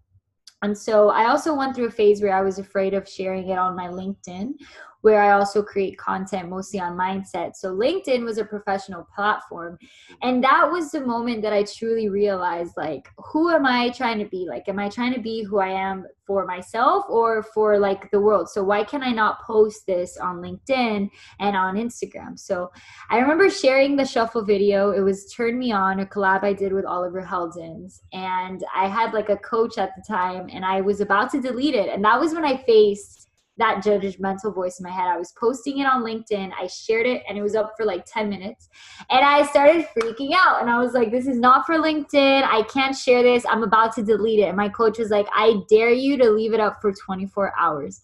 And 0.62 0.76
so 0.76 1.08
I 1.08 1.28
also 1.28 1.54
went 1.54 1.74
through 1.74 1.86
a 1.86 1.90
phase 1.90 2.20
where 2.20 2.34
I 2.34 2.42
was 2.42 2.58
afraid 2.58 2.92
of 2.92 3.08
sharing 3.08 3.48
it 3.48 3.58
on 3.58 3.76
my 3.76 3.88
LinkedIn 3.88 4.54
where 5.02 5.22
I 5.22 5.32
also 5.32 5.62
create 5.62 5.96
content 5.96 6.48
mostly 6.48 6.80
on 6.80 6.96
mindset. 6.96 7.56
So 7.56 7.74
LinkedIn 7.74 8.24
was 8.24 8.38
a 8.38 8.44
professional 8.44 9.06
platform. 9.14 9.74
Mm-hmm. 9.82 10.28
And 10.28 10.44
that 10.44 10.70
was 10.70 10.90
the 10.90 11.00
moment 11.00 11.42
that 11.42 11.52
I 11.52 11.64
truly 11.64 12.08
realized 12.08 12.74
like, 12.76 13.08
who 13.16 13.50
am 13.50 13.66
I 13.66 13.90
trying 13.90 14.18
to 14.18 14.26
be? 14.26 14.46
Like, 14.48 14.68
am 14.68 14.78
I 14.78 14.88
trying 14.88 15.14
to 15.14 15.20
be 15.20 15.42
who 15.42 15.58
I 15.58 15.68
am 15.68 16.06
for 16.26 16.46
myself 16.46 17.04
or 17.08 17.42
for 17.42 17.78
like 17.78 18.10
the 18.10 18.20
world? 18.20 18.48
So 18.48 18.62
why 18.62 18.84
can 18.84 19.02
I 19.02 19.10
not 19.10 19.40
post 19.42 19.86
this 19.86 20.16
on 20.18 20.36
LinkedIn 20.36 21.08
and 21.40 21.56
on 21.56 21.76
Instagram? 21.76 22.38
So 22.38 22.70
I 23.08 23.18
remember 23.18 23.48
sharing 23.48 23.96
the 23.96 24.04
shuffle 24.04 24.44
video. 24.44 24.90
It 24.90 25.00
was 25.00 25.32
Turn 25.32 25.58
Me 25.58 25.72
On, 25.72 26.00
a 26.00 26.06
collab 26.06 26.44
I 26.44 26.52
did 26.52 26.72
with 26.72 26.84
Oliver 26.84 27.22
Heldens. 27.22 28.00
And 28.12 28.62
I 28.74 28.86
had 28.86 29.14
like 29.14 29.30
a 29.30 29.38
coach 29.38 29.78
at 29.78 29.92
the 29.96 30.02
time 30.06 30.48
and 30.52 30.64
I 30.64 30.82
was 30.82 31.00
about 31.00 31.30
to 31.32 31.40
delete 31.40 31.74
it. 31.74 31.88
And 31.88 32.04
that 32.04 32.20
was 32.20 32.34
when 32.34 32.44
I 32.44 32.58
faced 32.58 33.29
that 33.58 33.82
judgmental 33.84 34.54
voice 34.54 34.80
in 34.80 34.84
my 34.84 34.90
head. 34.90 35.06
I 35.06 35.18
was 35.18 35.32
posting 35.38 35.78
it 35.78 35.84
on 35.84 36.02
LinkedIn. 36.02 36.50
I 36.58 36.66
shared 36.66 37.06
it 37.06 37.22
and 37.28 37.36
it 37.36 37.42
was 37.42 37.54
up 37.54 37.74
for 37.76 37.84
like 37.84 38.04
10 38.06 38.28
minutes. 38.28 38.68
And 39.10 39.24
I 39.24 39.46
started 39.46 39.86
freaking 39.96 40.30
out. 40.34 40.62
And 40.62 40.70
I 40.70 40.78
was 40.78 40.94
like, 40.94 41.10
this 41.10 41.26
is 41.26 41.38
not 41.38 41.66
for 41.66 41.76
LinkedIn. 41.76 42.42
I 42.42 42.62
can't 42.72 42.96
share 42.96 43.22
this. 43.22 43.44
I'm 43.46 43.62
about 43.62 43.94
to 43.96 44.02
delete 44.02 44.40
it. 44.40 44.48
And 44.48 44.56
my 44.56 44.68
coach 44.68 44.98
was 44.98 45.10
like, 45.10 45.26
I 45.32 45.56
dare 45.68 45.92
you 45.92 46.16
to 46.18 46.30
leave 46.30 46.54
it 46.54 46.60
up 46.60 46.80
for 46.80 46.92
24 46.92 47.52
hours. 47.58 48.02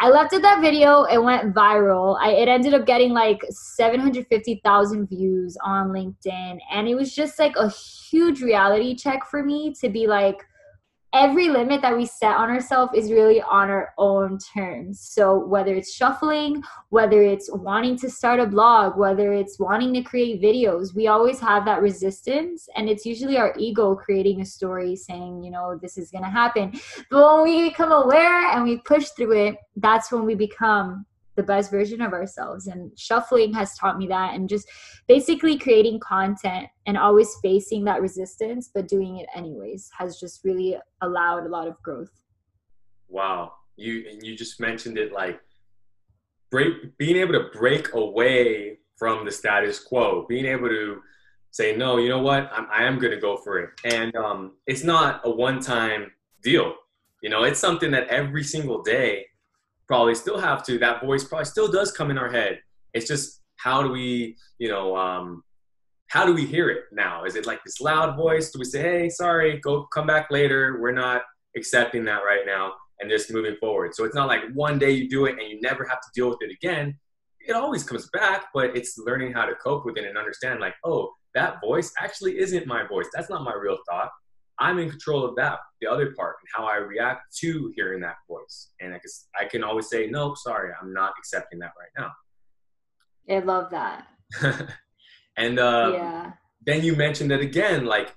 I 0.00 0.10
left 0.10 0.32
it 0.32 0.42
that 0.42 0.60
video. 0.60 1.04
It 1.04 1.22
went 1.22 1.54
viral. 1.54 2.18
I, 2.20 2.32
it 2.32 2.48
ended 2.48 2.74
up 2.74 2.86
getting 2.86 3.12
like 3.12 3.40
750,000 3.50 5.08
views 5.08 5.56
on 5.64 5.88
LinkedIn. 5.88 6.58
And 6.70 6.86
it 6.86 6.94
was 6.94 7.14
just 7.14 7.38
like 7.38 7.56
a 7.56 7.70
huge 7.70 8.42
reality 8.42 8.94
check 8.94 9.24
for 9.24 9.42
me 9.42 9.74
to 9.80 9.88
be 9.88 10.06
like, 10.06 10.44
every 11.14 11.48
limit 11.48 11.80
that 11.82 11.96
we 11.96 12.06
set 12.06 12.36
on 12.36 12.50
ourselves 12.50 12.92
is 12.94 13.10
really 13.10 13.40
on 13.40 13.70
our 13.70 13.94
own 13.98 14.38
terms. 14.38 15.00
So 15.00 15.38
whether 15.38 15.74
it's 15.74 15.92
shuffling, 15.92 16.62
whether 16.90 17.22
it's 17.22 17.50
wanting 17.50 17.96
to 17.98 18.10
start 18.10 18.40
a 18.40 18.46
blog, 18.46 18.98
whether 18.98 19.32
it's 19.32 19.58
wanting 19.58 19.94
to 19.94 20.02
create 20.02 20.42
videos, 20.42 20.94
we 20.94 21.06
always 21.08 21.40
have 21.40 21.64
that 21.64 21.82
resistance 21.82 22.68
and 22.76 22.88
it's 22.88 23.06
usually 23.06 23.38
our 23.38 23.54
ego 23.58 23.94
creating 23.94 24.40
a 24.40 24.46
story 24.46 24.96
saying, 24.96 25.42
you 25.42 25.50
know, 25.50 25.78
this 25.80 25.96
is 25.96 26.10
going 26.10 26.24
to 26.24 26.30
happen. 26.30 26.72
But 27.10 27.36
when 27.36 27.42
we 27.44 27.68
become 27.70 27.92
aware 27.92 28.50
and 28.52 28.64
we 28.64 28.78
push 28.78 29.08
through 29.16 29.32
it, 29.32 29.56
that's 29.76 30.12
when 30.12 30.24
we 30.24 30.34
become 30.34 31.06
the 31.38 31.42
best 31.44 31.70
version 31.70 32.02
of 32.02 32.12
ourselves. 32.12 32.66
And 32.66 32.90
shuffling 32.98 33.54
has 33.54 33.78
taught 33.78 33.96
me 33.96 34.08
that 34.08 34.34
and 34.34 34.48
just 34.48 34.68
basically 35.06 35.56
creating 35.56 36.00
content 36.00 36.66
and 36.84 36.98
always 36.98 37.34
facing 37.40 37.84
that 37.84 38.02
resistance 38.02 38.70
but 38.74 38.88
doing 38.88 39.18
it 39.18 39.28
anyways 39.34 39.88
has 39.96 40.18
just 40.18 40.44
really 40.44 40.76
allowed 41.00 41.46
a 41.46 41.48
lot 41.48 41.68
of 41.68 41.80
growth. 41.82 42.10
Wow. 43.08 43.52
You 43.76 44.04
and 44.10 44.26
you 44.26 44.36
just 44.36 44.58
mentioned 44.58 44.98
it 44.98 45.12
like 45.12 45.40
break 46.50 46.98
being 46.98 47.16
able 47.16 47.34
to 47.34 47.46
break 47.56 47.94
away 47.94 48.78
from 48.96 49.24
the 49.24 49.30
status 49.30 49.78
quo 49.78 50.26
being 50.28 50.44
able 50.44 50.68
to 50.68 51.00
say 51.52 51.76
no 51.76 51.98
you 51.98 52.08
know 52.08 52.18
what? 52.18 52.50
I'm, 52.52 52.66
I 52.72 52.82
am 52.82 52.98
going 52.98 53.12
to 53.12 53.20
go 53.20 53.36
for 53.36 53.60
it. 53.60 53.70
And 53.84 54.14
um, 54.16 54.54
it's 54.66 54.82
not 54.82 55.20
a 55.24 55.30
one-time 55.30 56.10
deal. 56.42 56.74
You 57.22 57.30
know 57.30 57.44
it's 57.44 57.60
something 57.60 57.92
that 57.92 58.08
every 58.08 58.42
single 58.42 58.82
day 58.82 59.27
probably 59.88 60.14
still 60.14 60.38
have 60.38 60.64
to 60.66 60.78
that 60.78 61.00
voice 61.00 61.24
probably 61.24 61.46
still 61.46 61.66
does 61.66 61.90
come 61.90 62.10
in 62.10 62.18
our 62.18 62.30
head. 62.30 62.60
It's 62.94 63.08
just 63.08 63.40
how 63.56 63.82
do 63.82 63.90
we 63.90 64.36
you 64.58 64.68
know 64.68 64.96
um, 64.96 65.42
how 66.08 66.24
do 66.24 66.32
we 66.32 66.46
hear 66.46 66.70
it 66.70 66.84
now? 66.92 67.24
Is 67.24 67.34
it 67.34 67.46
like 67.46 67.64
this 67.64 67.80
loud 67.80 68.16
voice? 68.16 68.50
Do 68.50 68.58
we 68.60 68.64
say 68.64 68.82
hey 68.82 69.08
sorry 69.08 69.58
go 69.58 69.86
come 69.92 70.06
back 70.06 70.30
later. 70.30 70.78
We're 70.80 70.92
not 70.92 71.22
accepting 71.56 72.04
that 72.04 72.20
right 72.20 72.44
now 72.46 72.74
and 73.00 73.10
just 73.10 73.32
moving 73.32 73.56
forward. 73.56 73.94
So 73.94 74.04
it's 74.04 74.14
not 74.14 74.28
like 74.28 74.42
one 74.52 74.78
day 74.78 74.90
you 74.90 75.08
do 75.08 75.24
it 75.24 75.38
and 75.38 75.48
you 75.48 75.60
never 75.60 75.84
have 75.84 76.00
to 76.00 76.08
deal 76.14 76.28
with 76.28 76.38
it 76.42 76.52
again. 76.52 76.96
It 77.40 77.54
always 77.54 77.82
comes 77.82 78.08
back 78.12 78.46
but 78.52 78.76
it's 78.76 78.98
learning 78.98 79.32
how 79.32 79.46
to 79.46 79.54
cope 79.54 79.84
with 79.86 79.96
it 79.96 80.04
and 80.04 80.18
understand 80.18 80.60
like 80.60 80.74
oh 80.84 81.12
that 81.34 81.60
voice 81.62 81.92
actually 81.98 82.38
isn't 82.38 82.66
my 82.66 82.86
voice. 82.86 83.06
That's 83.14 83.30
not 83.30 83.42
my 83.42 83.54
real 83.54 83.78
thought 83.88 84.10
I'm 84.60 84.78
in 84.78 84.90
control 84.90 85.24
of 85.24 85.36
that, 85.36 85.58
the 85.80 85.86
other 85.86 86.12
part, 86.16 86.36
and 86.40 86.48
how 86.52 86.66
I 86.66 86.76
react 86.76 87.36
to 87.38 87.72
hearing 87.76 88.00
that 88.00 88.16
voice. 88.28 88.70
And 88.80 88.92
I 88.92 88.98
can, 88.98 89.10
I 89.40 89.44
can 89.44 89.64
always 89.64 89.88
say, 89.88 90.08
no, 90.08 90.34
sorry, 90.34 90.72
I'm 90.80 90.92
not 90.92 91.14
accepting 91.18 91.58
that 91.60 91.72
right 91.78 91.90
now. 91.96 92.12
I 93.34 93.38
love 93.40 93.70
that. 93.70 94.06
and 95.36 95.58
uh, 95.58 95.90
yeah. 95.94 96.32
then 96.66 96.82
you 96.82 96.96
mentioned 96.96 97.30
it 97.30 97.40
again, 97.40 97.84
like 97.86 98.14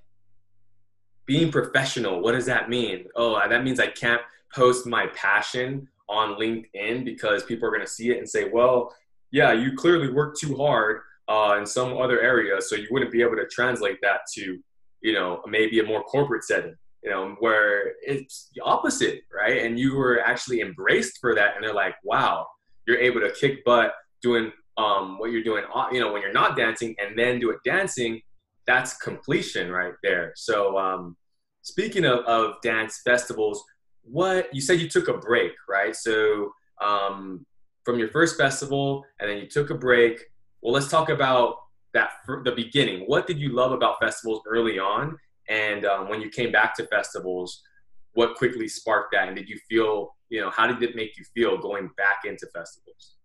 being 1.26 1.52
professional. 1.52 2.22
What 2.22 2.32
does 2.34 2.46
that 2.48 2.70
mean? 2.70 3.06
Oh, 3.16 3.40
that 3.48 3.64
means 3.64 3.80
I 3.80 3.88
can't 3.88 4.22
post 4.54 4.88
my 4.88 5.08
passion 5.08 5.88
on 6.10 6.40
LinkedIn 6.40 7.06
because 7.06 7.44
people 7.44 7.68
are 7.68 7.72
going 7.72 7.86
to 7.86 7.92
see 7.92 8.12
it 8.12 8.18
and 8.18 8.28
say, 8.28 8.50
well, 8.50 8.94
yeah, 9.32 9.54
you 9.54 9.76
clearly 9.76 10.12
work 10.12 10.36
too 10.38 10.58
hard 10.58 11.02
uh, 11.30 11.56
in 11.58 11.66
some 11.66 11.98
other 11.98 12.20
area, 12.20 12.62
so 12.62 12.76
you 12.76 12.88
wouldn't 12.92 13.12
be 13.12 13.22
able 13.22 13.38
to 13.38 13.48
translate 13.48 13.98
that 14.02 14.22
to 14.34 14.60
you 15.02 15.14
know, 15.14 15.42
maybe 15.48 15.80
a 15.80 15.84
more 15.84 16.04
corporate 16.04 16.44
setting, 16.44 16.76
you 17.04 17.10
know, 17.10 17.36
where 17.40 17.94
it's 18.02 18.50
the 18.56 18.62
opposite, 18.62 19.22
right? 19.34 19.64
And 19.64 19.80
you 19.80 19.96
were 19.96 20.20
actually 20.22 20.62
embraced 20.62 21.20
for 21.20 21.36
that. 21.36 21.56
And 21.56 21.64
they're 21.64 21.74
like, 21.74 21.96
wow, 22.04 22.46
you're 22.88 22.98
able 22.98 23.22
to 23.22 23.32
kick 23.32 23.64
butt 23.66 23.94
doing 24.22 24.52
um, 24.78 25.18
what 25.20 25.32
you're 25.32 25.44
doing, 25.44 25.64
uh, 25.74 25.88
you 25.92 26.00
know, 26.00 26.12
when 26.12 26.22
you're 26.22 26.34
not 26.34 26.56
dancing 26.56 26.96
and 27.00 27.18
then 27.18 27.40
do 27.40 27.50
it 27.52 27.60
dancing. 27.66 28.22
That's 28.68 28.98
completion 28.98 29.72
right 29.72 29.94
there. 30.04 30.34
So, 30.36 30.78
um, 30.78 31.18
speaking 31.64 32.06
of, 32.06 32.20
of 32.26 32.62
dance 32.62 33.02
festivals, 33.04 33.64
what 34.04 34.54
you 34.54 34.62
said 34.62 34.80
you 34.80 34.88
took 34.88 35.08
a 35.08 35.18
break, 35.18 35.52
right? 35.68 35.96
So, 35.96 36.54
um, 36.82 37.46
from 37.84 38.00
your 38.00 38.10
first 38.10 38.38
festival 38.38 39.04
and 39.20 39.30
then 39.30 39.38
you 39.38 39.48
took 39.48 39.70
a 39.70 39.76
break. 39.76 40.24
Well, 40.62 40.74
let's 40.74 40.88
talk 40.88 41.10
about 41.10 41.56
that 41.94 42.12
for 42.26 42.42
the 42.44 42.52
beginning. 42.52 43.04
What 43.08 43.28
did 43.28 43.40
you 43.40 43.50
love 43.50 43.72
about 43.72 44.00
festivals 44.00 44.42
early 44.48 44.80
on, 44.80 45.18
and 45.50 45.86
um, 45.86 46.10
when 46.10 46.22
you 46.22 46.30
came 46.30 46.52
back 46.52 46.76
to 46.76 46.88
festivals, 46.88 47.62
what 48.14 48.36
quickly 48.36 48.68
sparked 48.68 49.14
that? 49.14 49.28
And 49.28 49.38
did 49.38 49.50
you 49.50 49.60
feel, 49.70 50.16
you 50.30 50.42
know, 50.42 50.50
how 50.50 50.68
did 50.68 50.82
it 50.84 50.96
make 50.96 51.18
you 51.18 51.26
feel 51.34 51.58
going 51.58 51.90
back 51.98 52.22
into 52.26 52.48
festivals? 52.54 53.16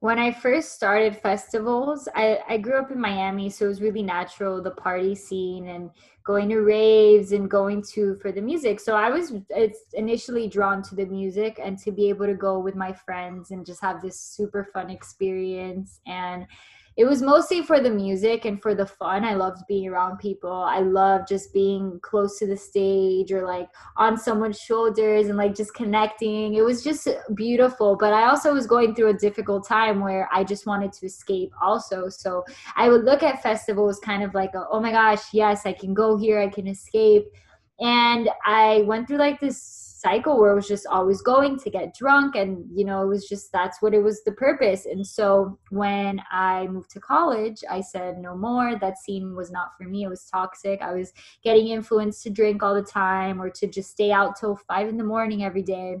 When 0.00 0.18
I 0.18 0.32
first 0.32 0.72
started 0.72 1.14
festivals, 1.14 2.08
I, 2.14 2.38
I 2.48 2.56
grew 2.56 2.78
up 2.78 2.90
in 2.90 2.98
Miami, 2.98 3.50
so 3.50 3.66
it 3.66 3.68
was 3.68 3.82
really 3.82 4.02
natural 4.02 4.62
the 4.62 4.70
party 4.70 5.14
scene 5.14 5.68
and 5.68 5.90
going 6.24 6.48
to 6.48 6.60
raves 6.60 7.32
and 7.32 7.50
going 7.50 7.82
to 7.92 8.14
for 8.16 8.32
the 8.32 8.40
music. 8.40 8.80
So 8.80 8.96
I 8.96 9.10
was 9.10 9.34
it's 9.50 9.80
initially 9.92 10.48
drawn 10.48 10.82
to 10.84 10.94
the 10.94 11.04
music 11.04 11.60
and 11.62 11.78
to 11.80 11.92
be 11.92 12.08
able 12.08 12.24
to 12.24 12.34
go 12.34 12.58
with 12.58 12.74
my 12.74 12.94
friends 12.94 13.50
and 13.50 13.66
just 13.66 13.82
have 13.82 14.00
this 14.00 14.18
super 14.18 14.64
fun 14.72 14.88
experience 14.88 16.00
and 16.06 16.46
it 17.00 17.06
was 17.06 17.22
mostly 17.22 17.62
for 17.62 17.80
the 17.80 17.88
music 17.88 18.44
and 18.44 18.60
for 18.60 18.74
the 18.74 18.84
fun. 18.84 19.24
I 19.24 19.32
loved 19.32 19.66
being 19.66 19.88
around 19.88 20.18
people. 20.18 20.52
I 20.52 20.80
loved 20.80 21.28
just 21.28 21.50
being 21.54 21.98
close 22.02 22.38
to 22.40 22.46
the 22.46 22.58
stage 22.58 23.32
or 23.32 23.46
like 23.46 23.70
on 23.96 24.18
someone's 24.18 24.60
shoulders 24.60 25.28
and 25.28 25.38
like 25.38 25.54
just 25.54 25.72
connecting. 25.72 26.56
It 26.56 26.62
was 26.62 26.84
just 26.84 27.08
beautiful. 27.34 27.96
But 27.98 28.12
I 28.12 28.28
also 28.28 28.52
was 28.52 28.66
going 28.66 28.94
through 28.94 29.08
a 29.08 29.14
difficult 29.14 29.66
time 29.66 30.00
where 30.00 30.28
I 30.30 30.44
just 30.44 30.66
wanted 30.66 30.92
to 30.92 31.06
escape 31.06 31.52
also. 31.62 32.10
So 32.10 32.44
I 32.76 32.90
would 32.90 33.04
look 33.04 33.22
at 33.22 33.42
festivals 33.42 33.98
kind 33.98 34.22
of 34.22 34.34
like, 34.34 34.54
a, 34.54 34.66
oh 34.70 34.78
my 34.78 34.90
gosh, 34.90 35.32
yes, 35.32 35.64
I 35.64 35.72
can 35.72 35.94
go 35.94 36.18
here, 36.18 36.38
I 36.38 36.48
can 36.48 36.66
escape 36.66 37.24
and 37.82 38.28
i 38.44 38.82
went 38.82 39.08
through 39.08 39.16
like 39.16 39.40
this 39.40 39.89
cycle 40.00 40.38
where 40.38 40.52
it 40.52 40.54
was 40.54 40.68
just 40.68 40.86
always 40.86 41.22
going 41.22 41.58
to 41.58 41.70
get 41.70 41.94
drunk 41.94 42.36
and 42.36 42.64
you 42.74 42.84
know 42.84 43.02
it 43.02 43.06
was 43.06 43.28
just 43.28 43.52
that's 43.52 43.82
what 43.82 43.94
it 43.94 44.02
was 44.02 44.22
the 44.24 44.32
purpose. 44.32 44.86
And 44.86 45.06
so 45.06 45.58
when 45.70 46.20
i 46.30 46.66
moved 46.68 46.90
to 46.90 47.00
college 47.00 47.58
i 47.70 47.80
said 47.80 48.18
no 48.18 48.36
more. 48.36 48.78
That 48.78 48.98
scene 48.98 49.34
was 49.36 49.50
not 49.50 49.68
for 49.76 49.84
me. 49.84 50.04
It 50.04 50.08
was 50.08 50.24
toxic. 50.24 50.80
I 50.82 50.92
was 50.92 51.12
getting 51.44 51.68
influenced 51.68 52.22
to 52.24 52.30
drink 52.30 52.62
all 52.62 52.74
the 52.74 52.82
time 52.82 53.40
or 53.40 53.50
to 53.50 53.66
just 53.66 53.90
stay 53.90 54.12
out 54.12 54.38
till 54.38 54.56
five 54.68 54.88
in 54.88 54.96
the 54.96 55.04
morning 55.04 55.44
every 55.44 55.62
day. 55.62 55.96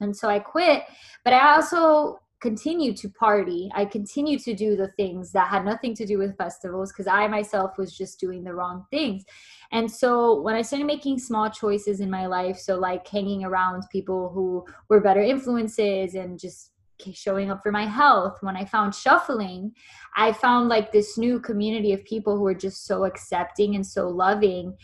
And 0.00 0.16
so 0.16 0.28
i 0.28 0.38
quit. 0.38 0.82
But 1.24 1.32
i 1.32 1.54
also 1.54 2.18
continue 2.44 2.92
to 2.92 3.08
party. 3.08 3.70
I 3.74 3.86
continued 3.86 4.40
to 4.40 4.54
do 4.54 4.76
the 4.76 4.88
things 4.88 5.32
that 5.32 5.48
had 5.48 5.64
nothing 5.64 5.94
to 5.94 6.04
do 6.04 6.18
with 6.18 6.36
festivals 6.36 6.92
because 6.92 7.06
I 7.06 7.26
myself 7.26 7.78
was 7.78 7.96
just 7.96 8.20
doing 8.20 8.44
the 8.44 8.52
wrong 8.52 8.84
things. 8.90 9.24
And 9.72 9.90
so 9.90 10.42
when 10.42 10.54
I 10.54 10.60
started 10.60 10.86
making 10.86 11.20
small 11.20 11.48
choices 11.48 12.00
in 12.00 12.10
my 12.10 12.26
life, 12.26 12.58
so 12.58 12.76
like 12.76 13.08
hanging 13.08 13.44
around 13.44 13.84
people 13.90 14.28
who 14.28 14.66
were 14.90 15.00
better 15.00 15.22
influences 15.22 16.14
and 16.14 16.38
just 16.38 16.72
showing 17.14 17.50
up 17.50 17.62
for 17.62 17.72
my 17.72 17.86
health 17.86 18.38
when 18.40 18.56
i 18.56 18.64
found 18.64 18.94
shuffling 18.94 19.72
i 20.16 20.32
found 20.32 20.68
like 20.68 20.90
this 20.90 21.18
new 21.18 21.40
community 21.40 21.92
of 21.92 22.02
people 22.04 22.36
who 22.36 22.44
were 22.44 22.54
just 22.54 22.86
so 22.86 23.04
accepting 23.04 23.74
and 23.74 23.84
so 23.84 24.08
loving 24.08 24.74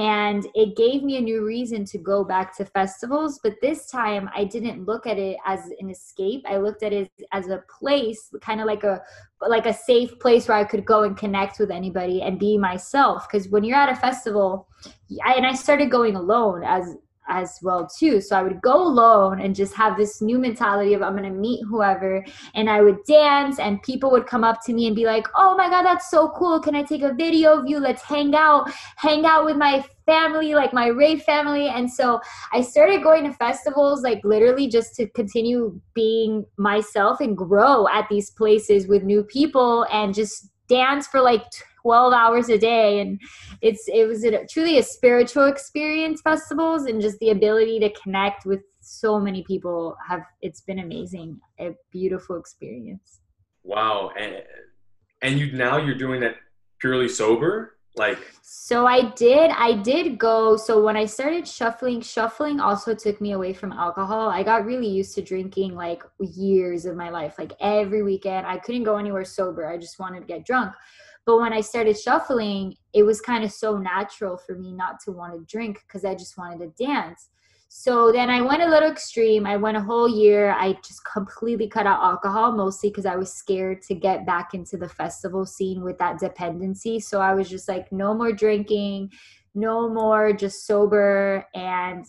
and 0.00 0.46
it 0.54 0.78
gave 0.78 1.02
me 1.02 1.18
a 1.18 1.20
new 1.20 1.44
reason 1.44 1.84
to 1.84 1.98
go 1.98 2.24
back 2.24 2.56
to 2.56 2.64
festivals 2.64 3.38
but 3.42 3.52
this 3.60 3.86
time 3.86 4.30
i 4.34 4.44
didn't 4.44 4.86
look 4.86 5.06
at 5.06 5.18
it 5.18 5.36
as 5.44 5.60
an 5.78 5.90
escape. 5.90 6.42
I 6.48 6.56
looked 6.56 6.82
at 6.82 6.94
it 6.94 7.12
as 7.32 7.48
a 7.48 7.62
place 7.78 8.32
kind 8.40 8.60
of 8.62 8.66
like 8.66 8.82
a 8.82 9.02
like 9.46 9.66
a 9.66 9.74
safe 9.74 10.18
place 10.18 10.48
where 10.48 10.56
i 10.56 10.64
could 10.64 10.86
go 10.86 11.02
and 11.02 11.16
connect 11.16 11.58
with 11.58 11.70
anybody 11.70 12.22
and 12.22 12.38
be 12.38 12.56
myself. 12.56 13.28
Because 13.28 13.48
when 13.48 13.62
you're 13.62 13.76
at 13.76 13.92
a 13.92 13.96
festival 13.96 14.66
I, 15.24 15.34
and 15.34 15.46
i 15.46 15.52
started 15.52 15.90
going 15.90 16.16
alone 16.16 16.62
as 16.64 16.96
as 17.30 17.58
well 17.62 17.86
too. 17.86 18.20
So 18.20 18.36
i 18.36 18.42
would 18.42 18.60
go 18.60 18.76
alone 18.82 19.40
and 19.40 19.54
just 19.54 19.74
have 19.74 19.96
this 19.96 20.20
new 20.20 20.38
mentality 20.38 20.94
of 20.94 21.02
i'm 21.02 21.16
to 21.16 21.30
meet 21.30 21.64
whoever 21.64 22.24
and 22.54 22.68
i 22.68 22.80
would 22.80 23.04
dance 23.04 23.58
and 23.58 23.82
people 23.82 24.10
would 24.10 24.26
come 24.26 24.44
up 24.44 24.64
to 24.66 24.72
me 24.72 24.86
and 24.86 24.96
be 24.96 25.04
like 25.04 25.26
oh 25.36 25.56
my 25.56 25.68
god 25.68 25.82
that's 25.82 26.10
so 26.10 26.30
cool. 26.30 26.60
Can 26.60 26.74
i 26.74 26.82
take 26.82 27.02
a 27.02 27.14
video 27.14 27.58
of 27.58 27.68
you? 27.68 27.78
Let's 27.78 28.02
hang 28.02 28.34
out 28.34 28.70
hang 28.96 29.24
out 29.24 29.44
with 29.44 29.56
my 29.56 29.84
family 30.06 30.54
like 30.54 30.72
my 30.72 30.88
rave 30.88 31.22
family. 31.22 31.68
And 31.68 31.90
so 31.90 32.20
i 32.52 32.60
started 32.60 33.02
going 33.02 33.24
to 33.24 33.32
festivals 33.32 34.02
like 34.02 34.20
literally 34.24 34.68
just 34.68 34.94
to 34.96 35.08
continue 35.10 35.80
being 35.94 36.44
myself 36.56 37.20
and 37.20 37.36
grow 37.36 37.86
at 37.88 38.08
these 38.08 38.30
places 38.30 38.88
with 38.88 39.02
new 39.02 39.22
people 39.22 39.86
and 39.92 40.14
just 40.14 40.50
dance 40.68 41.06
for 41.06 41.20
like 41.20 41.44
12 41.82 42.12
hours 42.12 42.48
a 42.48 42.58
day 42.58 43.00
and 43.00 43.20
it's 43.62 43.88
it 43.88 44.06
was 44.06 44.24
a, 44.24 44.46
truly 44.46 44.78
a 44.78 44.82
spiritual 44.82 45.44
experience 45.44 46.20
festivals 46.20 46.84
and 46.86 47.00
just 47.00 47.18
the 47.20 47.30
ability 47.30 47.78
to 47.80 47.90
connect 47.90 48.46
with 48.46 48.60
so 48.80 49.20
many 49.20 49.42
people 49.44 49.96
have 50.06 50.22
it's 50.42 50.62
been 50.62 50.80
amazing 50.80 51.38
a 51.58 51.74
beautiful 51.90 52.36
experience. 52.36 53.20
Wow 53.62 54.10
and 54.18 54.42
and 55.22 55.38
you 55.38 55.52
now 55.52 55.76
you're 55.76 55.98
doing 55.98 56.20
that 56.20 56.36
purely 56.80 57.08
sober? 57.08 57.76
Like 57.96 58.18
so 58.40 58.86
i 58.86 59.10
did 59.10 59.50
i 59.50 59.72
did 59.74 60.16
go 60.16 60.56
so 60.56 60.82
when 60.82 60.96
i 60.96 61.04
started 61.04 61.46
shuffling 61.46 62.00
shuffling 62.00 62.60
also 62.60 62.94
took 62.94 63.20
me 63.20 63.32
away 63.32 63.52
from 63.52 63.72
alcohol. 63.72 64.28
I 64.28 64.42
got 64.42 64.64
really 64.64 64.88
used 64.88 65.14
to 65.16 65.22
drinking 65.22 65.74
like 65.74 66.02
years 66.20 66.84
of 66.84 66.96
my 66.96 67.10
life 67.10 67.34
like 67.36 67.52
every 67.60 68.02
weekend 68.02 68.46
i 68.46 68.58
couldn't 68.58 68.84
go 68.84 68.96
anywhere 68.96 69.24
sober 69.24 69.66
i 69.66 69.76
just 69.76 69.98
wanted 69.98 70.20
to 70.20 70.26
get 70.26 70.46
drunk 70.46 70.72
but 71.26 71.38
when 71.38 71.52
I 71.52 71.60
started 71.60 71.98
shuffling, 71.98 72.74
it 72.92 73.02
was 73.02 73.20
kind 73.20 73.44
of 73.44 73.52
so 73.52 73.76
natural 73.76 74.36
for 74.36 74.56
me 74.56 74.72
not 74.72 75.00
to 75.04 75.12
want 75.12 75.34
to 75.34 75.44
drink 75.46 75.80
because 75.86 76.04
I 76.04 76.14
just 76.14 76.36
wanted 76.36 76.58
to 76.58 76.84
dance. 76.84 77.28
So 77.72 78.10
then 78.10 78.30
I 78.30 78.40
went 78.40 78.62
a 78.62 78.68
little 78.68 78.90
extreme. 78.90 79.46
I 79.46 79.56
went 79.56 79.76
a 79.76 79.80
whole 79.80 80.08
year. 80.08 80.50
I 80.50 80.72
just 80.84 81.04
completely 81.04 81.68
cut 81.68 81.86
out 81.86 82.02
alcohol, 82.02 82.50
mostly 82.50 82.90
because 82.90 83.06
I 83.06 83.14
was 83.14 83.32
scared 83.32 83.82
to 83.82 83.94
get 83.94 84.26
back 84.26 84.54
into 84.54 84.76
the 84.76 84.88
festival 84.88 85.46
scene 85.46 85.84
with 85.84 85.96
that 85.98 86.18
dependency. 86.18 86.98
So 86.98 87.20
I 87.20 87.32
was 87.32 87.48
just 87.48 87.68
like, 87.68 87.92
no 87.92 88.12
more 88.12 88.32
drinking, 88.32 89.12
no 89.54 89.88
more 89.88 90.32
just 90.32 90.66
sober. 90.66 91.46
And 91.54 92.04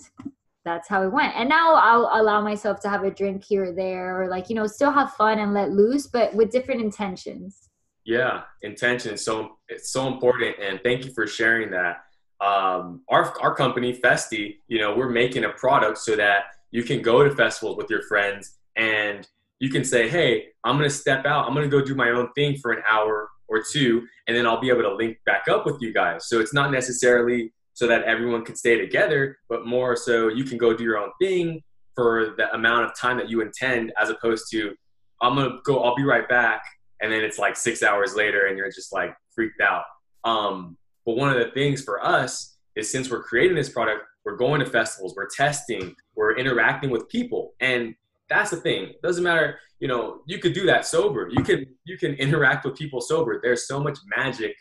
that's 0.66 0.90
how 0.90 1.04
it 1.04 1.14
went. 1.14 1.36
And 1.36 1.48
now 1.48 1.76
I'll 1.76 2.10
allow 2.20 2.42
myself 2.42 2.80
to 2.80 2.90
have 2.90 3.04
a 3.04 3.12
drink 3.12 3.44
here 3.44 3.66
or 3.66 3.72
there, 3.72 4.20
or 4.20 4.30
like, 4.30 4.50
you 4.50 4.56
know, 4.56 4.66
still 4.66 4.92
have 4.92 5.14
fun 5.14 5.38
and 5.38 5.54
let 5.54 5.70
loose, 5.70 6.08
but 6.08 6.34
with 6.34 6.52
different 6.52 6.82
intentions. 6.82 7.70
Yeah, 8.06 8.44
intention 8.64 9.16
so 9.18 9.58
it's 9.70 9.92
so 9.92 10.08
important, 10.08 10.56
and 10.60 10.80
thank 10.84 11.06
you 11.06 11.12
for 11.14 11.28
sharing 11.28 11.72
that. 11.72 12.04
Um, 12.40 13.02
our 13.10 13.40
our 13.40 13.54
company 13.54 13.94
Festiie, 13.94 14.58
you 14.68 14.80
know, 14.80 14.96
we're 14.96 15.10
making 15.10 15.44
a 15.44 15.50
product 15.50 16.00
so 16.00 16.16
that 16.16 16.46
you 16.72 16.84
can 16.84 17.02
go 17.04 17.24
to 17.24 17.36
festivals 17.36 17.78
with 17.78 17.90
your 17.92 18.02
friends 18.04 18.58
and 18.76 19.28
you 19.60 19.70
can 19.70 19.84
say, 19.84 20.10
"Hey, 20.10 20.48
I'm 20.64 20.80
to 20.80 20.90
step 20.90 21.26
out. 21.26 21.48
I'm 21.48 21.54
to 21.54 21.68
go 21.68 21.86
do 21.86 21.94
my 21.94 22.10
own 22.10 22.30
thing 22.34 22.58
for 22.58 22.72
an 22.72 22.82
hour 22.90 23.30
or 23.48 23.62
two, 23.72 24.08
and 24.28 24.36
then 24.36 24.48
I'll 24.48 24.60
be 24.60 24.70
able 24.70 24.82
to 24.82 24.96
link 24.96 25.20
back 25.28 25.48
up 25.48 25.68
with 25.68 25.80
you 25.80 25.94
guys." 25.94 26.28
So 26.28 26.40
it's 26.40 26.54
not 26.54 26.72
necessarily 26.72 27.54
so 27.74 27.86
that 27.86 28.04
everyone 28.04 28.44
can 28.44 28.56
stay 28.56 28.80
together, 28.80 29.38
but 29.48 29.68
more 29.68 29.96
so 29.96 30.28
you 30.30 30.44
can 30.44 30.58
go 30.58 30.74
do 30.74 30.84
your 30.84 30.98
own 30.98 31.12
thing 31.22 31.62
for 31.94 32.34
the 32.38 32.52
amount 32.56 32.86
of 32.86 32.96
time 32.96 33.18
that 33.18 33.30
you 33.30 33.42
intend, 33.42 33.94
as 34.02 34.10
opposed 34.10 34.50
to, 34.52 34.74
"I'm 35.22 35.36
to 35.36 35.60
go. 35.64 35.84
I'll 35.84 35.96
be 35.96 36.04
right 36.04 36.28
back." 36.28 36.64
And 37.02 37.12
then 37.12 37.24
it's 37.24 37.40
like 37.40 37.56
six 37.56 37.84
hours 37.84 38.16
later 38.16 38.48
and 38.48 38.58
you're 38.58 38.72
just 38.72 38.94
like 38.94 39.16
freaked 39.34 39.62
out. 39.62 39.84
Um, 40.24 40.78
but 41.06 41.18
one 41.18 41.30
of 41.30 41.38
the 41.44 41.52
things 41.52 41.84
for 41.84 42.04
us 42.06 42.58
is 42.76 42.92
since 42.92 43.10
we're 43.10 43.24
creating 43.24 43.56
this 43.56 43.70
product 43.70 44.04
we're 44.24 44.36
going 44.36 44.60
to 44.60 44.68
festivals 44.68 45.16
we're 45.16 45.28
testing 45.36 45.96
we're 46.16 46.36
interacting 46.38 46.90
with 46.90 47.10
people. 47.10 47.54
And 47.60 47.96
that's 48.30 48.52
the 48.52 48.58
thing. 48.58 48.84
It 48.84 49.02
doesn't 49.02 49.24
matter 49.24 49.60
you 49.82 49.88
know 49.88 50.22
you 50.28 50.38
could 50.38 50.54
do 50.54 50.66
that 50.68 50.86
sober. 50.86 51.28
You 51.30 51.44
can 51.44 51.66
you 51.84 51.98
can 51.98 52.14
interact 52.14 52.64
with 52.64 52.78
people 52.78 53.02
sober. 53.02 53.42
There's 53.44 53.68
so 53.68 53.80
much 53.82 53.98
magic 54.16 54.56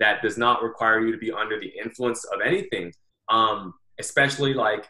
that 0.00 0.22
does 0.22 0.36
not 0.36 0.62
require 0.62 1.00
you 1.00 1.12
to 1.12 1.18
be 1.18 1.30
under 1.30 1.60
the 1.60 1.70
influence 1.82 2.24
of 2.24 2.40
anything. 2.44 2.92
Um, 3.28 3.74
especially 4.00 4.54
like 4.54 4.88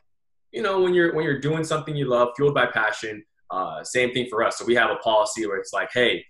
you 0.53 0.63
know 0.63 0.81
when 0.81 0.95
you're 0.95 1.15
when 1.15 1.25
you're 1.25 1.41
doing 1.41 1.65
something 1.65 1.95
you 1.95 2.09
love 2.09 2.29
fueled 2.37 2.55
by 2.55 2.67
passion 2.67 3.23
uh, 3.51 3.85
same 3.85 4.13
thing 4.13 4.29
for 4.31 4.43
us. 4.43 4.57
So 4.59 4.65
we 4.65 4.75
have 4.77 4.91
a 4.91 4.97
policy 4.97 5.47
where 5.47 5.59
it's 5.59 5.73
like 5.73 5.91
hey 5.93 6.25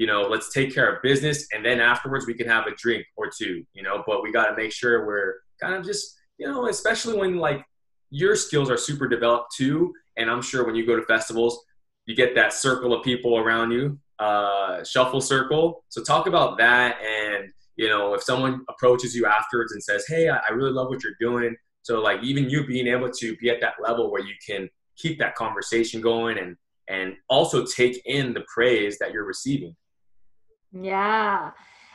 you 0.00 0.06
know, 0.06 0.22
let's 0.22 0.50
take 0.50 0.74
care 0.74 0.90
of 0.90 1.02
business 1.02 1.46
and 1.52 1.62
then 1.62 1.78
afterwards 1.78 2.26
we 2.26 2.32
can 2.32 2.48
have 2.48 2.66
a 2.66 2.74
drink 2.74 3.04
or 3.18 3.28
two, 3.28 3.62
you 3.74 3.82
know, 3.82 4.02
but 4.06 4.22
we 4.22 4.32
got 4.32 4.46
to 4.46 4.56
make 4.56 4.72
sure 4.72 5.06
we're 5.06 5.34
kind 5.60 5.74
of 5.74 5.84
just, 5.84 6.16
you 6.38 6.46
know, 6.46 6.68
especially 6.68 7.18
when 7.18 7.36
like 7.36 7.62
your 8.08 8.34
skills 8.34 8.70
are 8.70 8.78
super 8.78 9.06
developed 9.06 9.54
too. 9.54 9.92
And 10.16 10.30
I'm 10.30 10.40
sure 10.40 10.64
when 10.64 10.74
you 10.74 10.86
go 10.86 10.96
to 10.96 11.02
festivals, 11.02 11.62
you 12.06 12.16
get 12.16 12.34
that 12.34 12.54
circle 12.54 12.94
of 12.94 13.04
people 13.04 13.36
around 13.36 13.72
you, 13.72 13.98
uh, 14.18 14.82
shuffle 14.84 15.20
circle. 15.20 15.84
So 15.90 16.02
talk 16.02 16.26
about 16.26 16.56
that. 16.56 16.96
And, 17.02 17.52
you 17.76 17.90
know, 17.90 18.14
if 18.14 18.22
someone 18.22 18.64
approaches 18.70 19.14
you 19.14 19.26
afterwards 19.26 19.72
and 19.72 19.82
says, 19.82 20.06
Hey, 20.08 20.30
I 20.30 20.48
really 20.50 20.72
love 20.72 20.88
what 20.88 21.02
you're 21.04 21.12
doing. 21.20 21.54
So 21.82 22.00
like 22.00 22.22
even 22.22 22.48
you 22.48 22.66
being 22.66 22.86
able 22.86 23.10
to 23.10 23.36
be 23.36 23.50
at 23.50 23.60
that 23.60 23.74
level 23.82 24.10
where 24.10 24.24
you 24.24 24.34
can 24.48 24.70
keep 24.96 25.18
that 25.18 25.34
conversation 25.34 26.00
going 26.00 26.38
and, 26.38 26.56
and 26.88 27.16
also 27.28 27.66
take 27.66 28.00
in 28.06 28.32
the 28.32 28.46
praise 28.48 28.96
that 29.00 29.12
you're 29.12 29.26
receiving. 29.26 29.76
Yeah. 30.72 31.50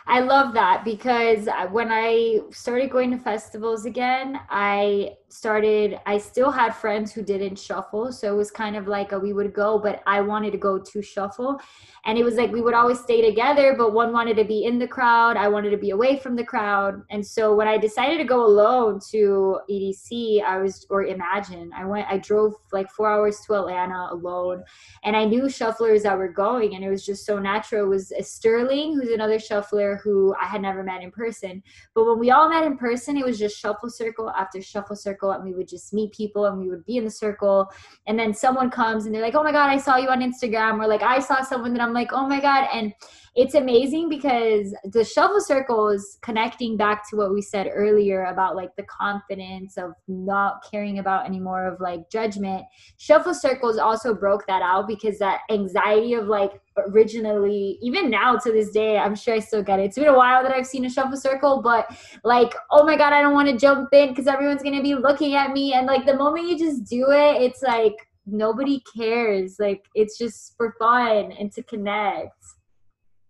I 0.07 0.19
love 0.19 0.53
that 0.53 0.83
because 0.85 1.47
uh, 1.47 1.67
when 1.67 1.91
I 1.91 2.39
started 2.51 2.91
going 2.91 3.09
to 3.11 3.17
festivals 3.17 3.85
again, 3.85 4.39
I 4.49 5.13
started 5.29 5.99
i 6.05 6.17
still 6.17 6.51
had 6.51 6.69
friends 6.75 7.11
who 7.11 7.21
didn't 7.23 7.57
shuffle 7.57 8.11
so 8.11 8.31
it 8.31 8.37
was 8.37 8.51
kind 8.51 8.75
of 8.75 8.87
like 8.87 9.11
a, 9.11 9.19
we 9.19 9.33
would 9.33 9.53
go 9.53 9.79
but 9.79 10.03
i 10.05 10.21
wanted 10.21 10.51
to 10.51 10.57
go 10.57 10.77
to 10.77 11.01
shuffle. 11.01 11.59
And 12.05 12.19
it 12.19 12.23
was 12.23 12.35
like 12.35 12.51
we 12.51 12.61
would 12.61 12.75
always 12.75 12.99
stay 12.99 13.27
together 13.27 13.73
but 13.75 13.93
one 13.93 14.13
wanted 14.13 14.37
to 14.37 14.43
be 14.43 14.65
in 14.65 14.77
the 14.77 14.87
crowd 14.87 15.35
i 15.35 15.47
wanted 15.47 15.71
to 15.71 15.77
be 15.77 15.89
away 15.89 16.17
from 16.19 16.35
the 16.35 16.43
crowd. 16.43 17.01
And 17.09 17.25
so 17.25 17.55
when 17.55 17.67
i 17.67 17.77
decided 17.77 18.17
to 18.19 18.23
go 18.23 18.45
alone 18.45 18.99
to 19.11 19.59
edc 19.69 20.43
i 20.43 20.57
was 20.59 20.85
or 20.91 21.05
imagine 21.05 21.71
i 21.75 21.83
went 21.85 22.07
i 22.07 22.19
drove 22.19 22.53
like 22.71 22.91
four 22.91 23.09
hours 23.09 23.39
to 23.47 23.55
atlanta 23.55 24.09
alone. 24.11 24.63
And 25.03 25.15
i 25.15 25.25
knew 25.25 25.43
shufflers 25.43 26.03
that 26.03 26.17
were 26.17 26.31
going 26.31 26.75
and 26.75 26.83
it 26.83 26.89
was 26.89 27.05
just 27.05 27.25
so 27.25 27.39
natural. 27.39 27.85
It 27.85 27.89
was 27.89 28.13
sterling 28.21 28.93
who's 28.93 29.09
another 29.09 29.39
shuffler 29.39 29.99
who 30.03 30.35
i 30.39 30.45
had 30.45 30.61
never 30.61 30.83
met 30.83 31.01
in 31.01 31.09
person. 31.09 31.63
But 31.95 32.05
when 32.05 32.19
we 32.19 32.29
all 32.29 32.47
met 32.47 32.63
in 32.63 32.77
person 32.77 33.17
it 33.17 33.25
was 33.25 33.39
just 33.39 33.57
shuffle 33.57 33.89
circle 33.89 34.29
after 34.29 34.61
shuffle 34.61 34.95
circle 34.95 35.14
circle 35.15 35.31
and 35.31 35.43
we 35.43 35.53
would 35.53 35.67
just 35.67 35.93
meet 35.93 36.11
people 36.11 36.45
and 36.45 36.59
we 36.59 36.69
would 36.69 36.85
be 36.85 36.97
in 36.97 37.05
the 37.05 37.11
circle. 37.11 37.71
And 38.07 38.19
then 38.19 38.33
someone 38.33 38.69
comes 38.69 39.05
and 39.05 39.15
they're 39.15 39.21
like 39.21 39.35
oh 39.35 39.43
my 39.43 39.51
god 39.51 39.69
i 39.69 39.77
saw 39.77 39.97
you 39.97 40.09
on 40.09 40.19
instagram 40.19 40.83
or 40.83 40.87
like 40.87 41.01
i 41.01 41.19
saw 41.19 41.41
someone 41.41 41.73
that 41.73 41.81
i'm 41.81 41.93
like 41.93 42.11
oh 42.11 42.27
my 42.27 42.39
god 42.39 42.67
and 42.73 42.93
it's 43.35 43.53
amazing 43.53 44.07
because 44.07 44.73
the 44.85 45.03
shuffle 45.03 45.41
circle 45.41 45.89
is 45.89 46.17
connecting 46.21 46.77
back 46.77 47.07
to 47.09 47.17
what 47.17 47.33
we 47.33 47.41
said 47.41 47.69
earlier 47.69 48.25
about 48.25 48.55
like 48.55 48.73
the 48.77 48.83
confidence 48.83 49.77
of 49.77 49.91
not 50.07 50.63
caring 50.71 50.99
about 50.99 51.25
anymore 51.25 51.67
of 51.67 51.81
like 51.81 52.09
judgment. 52.09 52.63
Shuffle 52.95 53.33
circles 53.33 53.77
also 53.77 54.13
broke 54.13 54.47
that 54.47 54.61
out 54.61 54.87
because 54.87 55.19
that 55.19 55.41
anxiety 55.51 56.13
of 56.13 56.27
like 56.27 56.61
originally 56.87 57.77
even 57.81 58.09
now 58.09 58.35
to 58.35 58.51
this 58.51 58.69
day 58.71 58.97
i'm 58.97 59.15
sure 59.15 59.33
i 59.33 59.39
still 59.39 59.63
get 59.63 59.79
it. 59.79 59.83
It's 59.83 59.97
been 59.97 60.07
a 60.07 60.17
while 60.17 60.43
that 60.43 60.51
i've 60.51 60.67
seen 60.67 60.85
a 60.85 60.89
shuffle 60.89 61.17
circle 61.17 61.61
but 61.61 61.89
like 62.25 62.53
oh 62.69 62.85
my 62.85 62.97
god 62.97 63.13
i 63.13 63.21
don't 63.21 63.33
want 63.33 63.47
to 63.47 63.57
jump 63.57 63.89
in 63.93 64.09
because 64.09 64.27
everyone's 64.27 64.61
gonna 64.61 64.81
be 64.81 64.95
looking 64.95 65.35
at 65.35 65.51
me. 65.51 65.73
And 65.73 65.87
like 65.87 66.05
the 66.05 66.15
moment 66.15 66.47
you 66.47 66.57
just 66.57 66.85
do 66.85 67.11
it 67.11 67.41
it's 67.41 67.61
like 67.61 67.95
nobody 68.25 68.81
cares. 68.95 69.57
Like 69.59 69.85
it's 69.93 70.17
just 70.17 70.55
for 70.55 70.75
fun 70.79 71.33
and 71.33 71.51
to 71.53 71.63
connect 71.63 72.33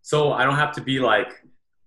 so 0.06 0.32
i 0.32 0.44
don't 0.46 0.56
have 0.64 0.72
to 0.72 0.82
be 0.82 1.00
like 1.00 1.30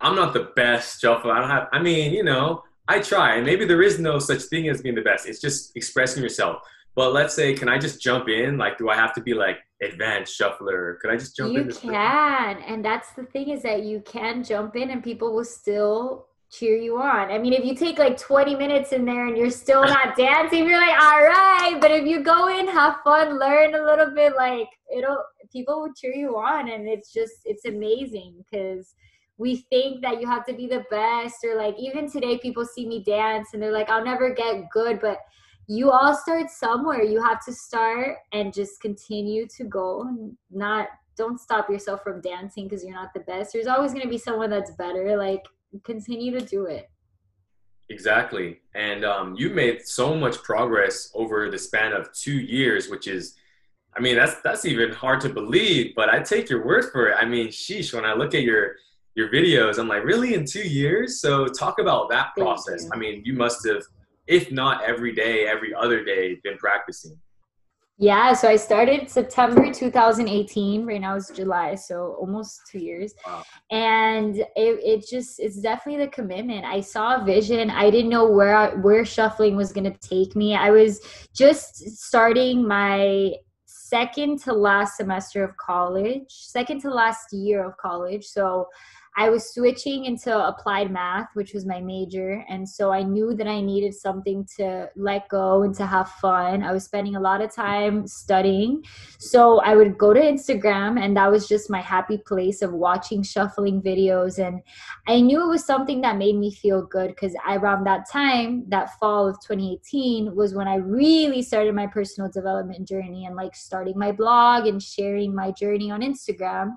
i'm 0.00 0.16
not 0.16 0.32
the 0.32 0.44
best 0.56 1.00
shuffler 1.00 1.32
i 1.32 1.40
don't 1.40 1.50
have 1.50 1.68
i 1.72 1.78
mean 1.80 2.12
you 2.12 2.24
know 2.24 2.62
i 2.88 2.98
try 2.98 3.36
and 3.36 3.46
maybe 3.46 3.64
there 3.64 3.82
is 3.82 3.98
no 3.98 4.18
such 4.18 4.42
thing 4.50 4.68
as 4.68 4.82
being 4.82 4.94
the 4.94 5.06
best 5.10 5.26
it's 5.28 5.40
just 5.40 5.74
expressing 5.76 6.22
yourself 6.22 6.62
but 6.98 7.12
let's 7.12 7.32
say, 7.32 7.54
can 7.54 7.68
I 7.68 7.78
just 7.78 8.02
jump 8.02 8.28
in? 8.28 8.58
Like, 8.58 8.76
do 8.76 8.88
I 8.88 8.96
have 8.96 9.12
to 9.12 9.20
be 9.20 9.32
like 9.32 9.58
advanced 9.80 10.34
shuffler? 10.34 10.98
Could 11.00 11.12
I 11.12 11.16
just 11.16 11.36
jump 11.36 11.52
you 11.52 11.60
in? 11.60 11.68
You 11.68 11.72
can, 11.72 12.58
and 12.66 12.84
that's 12.84 13.12
the 13.12 13.22
thing 13.22 13.50
is 13.50 13.62
that 13.62 13.84
you 13.84 14.00
can 14.00 14.42
jump 14.42 14.74
in, 14.74 14.90
and 14.90 15.00
people 15.00 15.32
will 15.32 15.44
still 15.44 16.26
cheer 16.50 16.76
you 16.76 17.00
on. 17.00 17.30
I 17.30 17.38
mean, 17.38 17.52
if 17.52 17.64
you 17.64 17.76
take 17.76 18.00
like 18.00 18.18
20 18.18 18.56
minutes 18.56 18.90
in 18.90 19.04
there 19.04 19.28
and 19.28 19.36
you're 19.36 19.48
still 19.48 19.84
not 19.84 20.16
dancing, 20.16 20.66
you're 20.68 20.80
like, 20.80 21.00
all 21.00 21.22
right. 21.22 21.78
But 21.80 21.92
if 21.92 22.04
you 22.04 22.20
go 22.20 22.48
in, 22.48 22.66
have 22.66 22.96
fun, 23.04 23.38
learn 23.38 23.76
a 23.76 23.84
little 23.84 24.12
bit, 24.12 24.34
like 24.34 24.66
it'll 24.92 25.22
people 25.52 25.80
will 25.80 25.92
cheer 25.94 26.14
you 26.14 26.36
on, 26.36 26.68
and 26.68 26.88
it's 26.88 27.12
just 27.12 27.34
it's 27.44 27.64
amazing 27.64 28.34
because 28.38 28.94
we 29.36 29.64
think 29.70 30.02
that 30.02 30.20
you 30.20 30.26
have 30.26 30.44
to 30.46 30.52
be 30.52 30.66
the 30.66 30.84
best 30.90 31.36
or 31.44 31.56
like 31.56 31.76
even 31.78 32.10
today 32.10 32.38
people 32.38 32.64
see 32.64 32.86
me 32.86 33.04
dance 33.04 33.50
and 33.52 33.62
they're 33.62 33.70
like 33.70 33.88
i'll 33.88 34.04
never 34.04 34.34
get 34.34 34.68
good 34.72 35.00
but 35.00 35.18
you 35.68 35.90
all 35.90 36.14
start 36.14 36.50
somewhere. 36.50 37.02
You 37.02 37.22
have 37.22 37.44
to 37.44 37.52
start 37.52 38.16
and 38.32 38.52
just 38.52 38.80
continue 38.80 39.46
to 39.56 39.64
go 39.64 40.02
and 40.02 40.36
not 40.50 40.88
don't 41.16 41.38
stop 41.38 41.68
yourself 41.68 42.02
from 42.02 42.20
dancing 42.20 42.64
because 42.64 42.82
you're 42.82 42.94
not 42.94 43.12
the 43.12 43.20
best. 43.20 43.52
There's 43.52 43.66
always 43.66 43.92
going 43.92 44.04
to 44.04 44.08
be 44.08 44.18
someone 44.18 44.50
that's 44.50 44.70
better 44.72 45.16
like 45.16 45.44
continue 45.84 46.36
to 46.38 46.44
do 46.44 46.64
it. 46.64 46.88
Exactly. 47.90 48.60
And 48.74 49.04
um, 49.04 49.34
you 49.36 49.50
made 49.50 49.86
so 49.86 50.14
much 50.14 50.42
progress 50.42 51.10
over 51.14 51.50
the 51.50 51.58
span 51.58 51.92
of 51.92 52.12
two 52.12 52.38
years 52.38 52.88
which 52.88 53.06
is 53.06 53.34
i 53.98 54.00
mean 54.00 54.16
that's 54.16 54.40
that's 54.42 54.64
even 54.64 54.92
hard 54.92 55.20
to 55.20 55.28
believe 55.28 55.92
but 55.96 56.08
i 56.08 56.20
take 56.20 56.48
your 56.48 56.64
word 56.64 56.84
for 56.92 57.08
it 57.08 57.16
i 57.20 57.24
mean 57.24 57.48
sheesh 57.48 57.92
when 57.92 58.04
i 58.04 58.14
look 58.14 58.34
at 58.34 58.42
your 58.42 58.76
your 59.14 59.28
videos 59.30 59.78
i'm 59.78 59.88
like 59.88 60.04
really 60.04 60.34
in 60.34 60.44
two 60.44 60.62
years 60.62 61.20
so 61.20 61.46
talk 61.46 61.80
about 61.80 62.08
that 62.08 62.28
process 62.36 62.88
i 62.92 62.96
mean 62.96 63.20
you 63.24 63.34
must 63.34 63.66
have 63.66 63.82
if 64.28 64.52
not 64.52 64.84
every 64.84 65.12
day, 65.12 65.46
every 65.46 65.74
other 65.74 66.04
day, 66.04 66.38
been 66.44 66.58
practicing? 66.58 67.18
Yeah, 68.00 68.32
so 68.32 68.48
I 68.48 68.54
started 68.54 69.10
September 69.10 69.72
2018. 69.72 70.86
Right 70.86 71.00
now 71.00 71.16
it's 71.16 71.30
July, 71.30 71.74
so 71.74 72.16
almost 72.20 72.60
two 72.70 72.78
years. 72.78 73.12
Wow. 73.26 73.42
And 73.72 74.36
it, 74.36 74.46
it 74.54 75.08
just 75.08 75.40
it's 75.40 75.56
definitely 75.56 76.04
the 76.04 76.10
commitment. 76.12 76.64
I 76.64 76.80
saw 76.80 77.20
a 77.20 77.24
vision. 77.24 77.70
I 77.70 77.90
didn't 77.90 78.10
know 78.10 78.30
where 78.30 78.54
I, 78.54 78.74
where 78.74 79.04
shuffling 79.04 79.56
was 79.56 79.72
going 79.72 79.90
to 79.92 79.98
take 79.98 80.36
me. 80.36 80.54
I 80.54 80.70
was 80.70 81.00
just 81.34 81.98
starting 81.98 82.64
my 82.64 83.32
second 83.88 84.38
to 84.40 84.52
last 84.52 84.96
semester 84.96 85.42
of 85.42 85.56
college, 85.56 86.26
second 86.28 86.80
to 86.82 86.90
last 86.90 87.32
year 87.32 87.64
of 87.64 87.76
college. 87.78 88.24
So 88.26 88.68
I 89.18 89.30
was 89.30 89.52
switching 89.52 90.04
into 90.04 90.32
applied 90.46 90.92
math, 90.92 91.30
which 91.34 91.52
was 91.52 91.66
my 91.66 91.80
major. 91.80 92.44
And 92.48 92.66
so 92.68 92.92
I 92.92 93.02
knew 93.02 93.34
that 93.34 93.48
I 93.48 93.60
needed 93.60 93.92
something 93.92 94.46
to 94.58 94.88
let 94.94 95.28
go 95.28 95.64
and 95.64 95.74
to 95.74 95.86
have 95.86 96.08
fun. 96.22 96.62
I 96.62 96.70
was 96.70 96.84
spending 96.84 97.16
a 97.16 97.20
lot 97.20 97.40
of 97.40 97.52
time 97.52 98.06
studying. 98.06 98.84
So 99.18 99.58
I 99.58 99.74
would 99.74 99.98
go 99.98 100.14
to 100.14 100.20
Instagram, 100.20 101.00
and 101.04 101.16
that 101.16 101.32
was 101.32 101.48
just 101.48 101.68
my 101.68 101.80
happy 101.80 102.18
place 102.18 102.62
of 102.62 102.72
watching 102.72 103.24
shuffling 103.24 103.82
videos. 103.82 104.38
And 104.38 104.60
I 105.08 105.20
knew 105.20 105.42
it 105.42 105.48
was 105.48 105.64
something 105.64 106.00
that 106.02 106.16
made 106.16 106.36
me 106.36 106.54
feel 106.54 106.86
good 106.86 107.08
because 107.08 107.34
around 107.44 107.88
that 107.88 108.08
time, 108.08 108.66
that 108.68 108.96
fall 109.00 109.26
of 109.26 109.34
2018, 109.40 110.36
was 110.36 110.54
when 110.54 110.68
I 110.68 110.76
really 110.76 111.42
started 111.42 111.74
my 111.74 111.88
personal 111.88 112.30
development 112.30 112.86
journey 112.86 113.26
and 113.26 113.34
like 113.34 113.56
starting 113.56 113.98
my 113.98 114.12
blog 114.12 114.68
and 114.68 114.80
sharing 114.80 115.34
my 115.34 115.50
journey 115.50 115.90
on 115.90 116.02
Instagram 116.02 116.76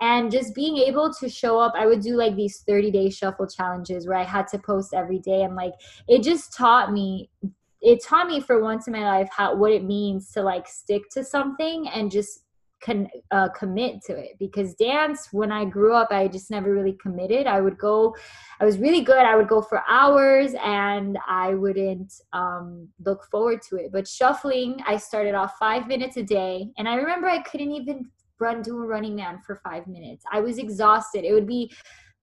and 0.00 0.30
just 0.30 0.54
being 0.54 0.76
able 0.76 1.12
to 1.12 1.28
show 1.28 1.58
up 1.58 1.72
i 1.76 1.86
would 1.86 2.00
do 2.00 2.16
like 2.16 2.36
these 2.36 2.60
30 2.60 2.90
day 2.90 3.10
shuffle 3.10 3.46
challenges 3.46 4.06
where 4.06 4.18
i 4.18 4.24
had 4.24 4.46
to 4.48 4.58
post 4.58 4.94
every 4.94 5.18
day. 5.18 5.42
And 5.42 5.54
like 5.54 5.74
it 6.08 6.22
just 6.22 6.52
taught 6.52 6.92
me 6.92 7.30
it 7.80 8.02
taught 8.02 8.26
me 8.26 8.40
for 8.40 8.62
once 8.62 8.86
in 8.86 8.92
my 8.92 9.04
life 9.04 9.28
how 9.30 9.54
what 9.54 9.72
it 9.72 9.84
means 9.84 10.32
to 10.32 10.42
like 10.42 10.66
stick 10.66 11.02
to 11.12 11.22
something 11.22 11.88
and 11.88 12.10
just 12.10 12.40
con, 12.82 13.08
uh, 13.30 13.48
commit 13.50 14.02
to 14.06 14.16
it. 14.16 14.32
Because 14.38 14.74
dance 14.74 15.28
when 15.32 15.52
i 15.52 15.64
grew 15.64 15.94
up 15.94 16.08
i 16.10 16.26
just 16.26 16.50
never 16.50 16.72
really 16.72 16.96
committed. 17.00 17.46
I 17.46 17.60
would 17.60 17.78
go 17.78 18.14
i 18.60 18.64
was 18.64 18.78
really 18.78 19.02
good. 19.02 19.18
I 19.18 19.36
would 19.36 19.48
go 19.48 19.62
for 19.62 19.82
hours 19.88 20.52
and 20.62 21.18
i 21.28 21.54
wouldn't 21.54 22.12
um, 22.32 22.88
look 23.04 23.24
forward 23.30 23.62
to 23.68 23.76
it. 23.76 23.92
But 23.92 24.08
shuffling 24.08 24.80
i 24.86 24.96
started 24.96 25.34
off 25.34 25.54
five 25.58 25.86
minutes 25.86 26.16
a 26.16 26.22
day. 26.22 26.70
And 26.78 26.88
i 26.88 26.94
remember 26.96 27.28
i 27.28 27.42
couldn't 27.42 27.72
even 27.72 28.10
run 28.38 28.62
do 28.62 28.82
a 28.82 28.86
running 28.86 29.16
man 29.16 29.40
for 29.46 29.56
five 29.56 29.86
minutes. 29.86 30.24
I 30.32 30.40
was 30.40 30.58
exhausted. 30.58 31.24
It 31.24 31.32
would 31.32 31.46
be 31.46 31.72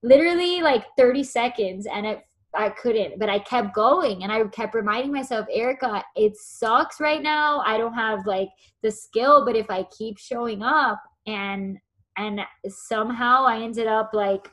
literally 0.01 0.61
like 0.61 0.85
30 0.97 1.23
seconds 1.23 1.87
and 1.91 2.05
it 2.05 2.23
I 2.55 2.69
couldn't, 2.69 3.17
but 3.17 3.29
I 3.29 3.39
kept 3.39 3.73
going 3.73 4.23
and 4.23 4.31
I 4.31 4.43
kept 4.43 4.75
reminding 4.75 5.11
myself, 5.11 5.47
Erika, 5.51 6.03
it 6.15 6.37
sucks 6.37 6.99
right 6.99 7.21
now. 7.21 7.63
I 7.65 7.79
don't 7.79 7.95
have 7.95 8.27
like 8.27 8.49
the 8.83 8.91
skill, 8.91 9.43
but 9.43 9.55
if 9.55 9.71
I 9.71 9.87
keep 9.97 10.19
showing 10.19 10.61
up 10.61 11.01
and 11.25 11.77
and 12.15 12.41
somehow 12.67 13.43
I 13.43 13.61
ended 13.63 13.87
up 13.87 14.11
like 14.13 14.47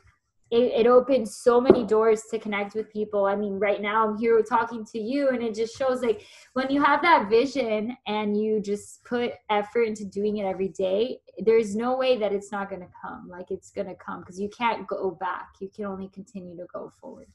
it, 0.51 0.81
it 0.81 0.87
opens 0.87 1.37
so 1.37 1.61
many 1.61 1.85
doors 1.85 2.23
to 2.29 2.37
connect 2.37 2.75
with 2.75 2.91
people. 2.91 3.25
I 3.25 3.37
mean, 3.37 3.57
right 3.57 3.81
now 3.81 4.05
I'm 4.05 4.17
here 4.17 4.41
talking 4.41 4.85
to 4.91 4.99
you, 4.99 5.29
and 5.29 5.41
it 5.41 5.55
just 5.55 5.77
shows 5.77 6.01
like 6.01 6.25
when 6.53 6.69
you 6.69 6.83
have 6.83 7.01
that 7.01 7.29
vision 7.29 7.95
and 8.05 8.39
you 8.39 8.59
just 8.59 9.03
put 9.05 9.31
effort 9.49 9.83
into 9.83 10.03
doing 10.03 10.37
it 10.37 10.43
every 10.43 10.67
day, 10.67 11.19
there's 11.39 11.73
no 11.73 11.95
way 11.95 12.17
that 12.17 12.33
it's 12.33 12.51
not 12.51 12.69
going 12.69 12.81
to 12.81 12.89
come. 13.01 13.29
Like 13.29 13.49
it's 13.49 13.71
going 13.71 13.87
to 13.87 13.95
come 13.95 14.19
because 14.19 14.39
you 14.39 14.49
can't 14.49 14.85
go 14.87 15.11
back. 15.11 15.53
You 15.61 15.69
can 15.73 15.85
only 15.85 16.09
continue 16.09 16.57
to 16.57 16.65
go 16.73 16.91
forward. 16.99 17.27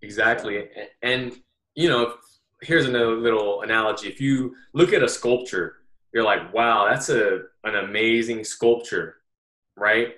Exactly. 0.00 0.68
And, 1.02 1.36
you 1.74 1.90
know, 1.90 2.14
here's 2.62 2.86
another 2.86 3.16
little 3.16 3.60
analogy. 3.60 4.08
If 4.08 4.18
you 4.18 4.54
look 4.72 4.94
at 4.94 5.02
a 5.02 5.08
sculpture, 5.08 5.76
you're 6.14 6.24
like, 6.24 6.54
wow, 6.54 6.88
that's 6.88 7.10
a, 7.10 7.40
an 7.64 7.76
amazing 7.76 8.44
sculpture, 8.44 9.16
right? 9.76 10.14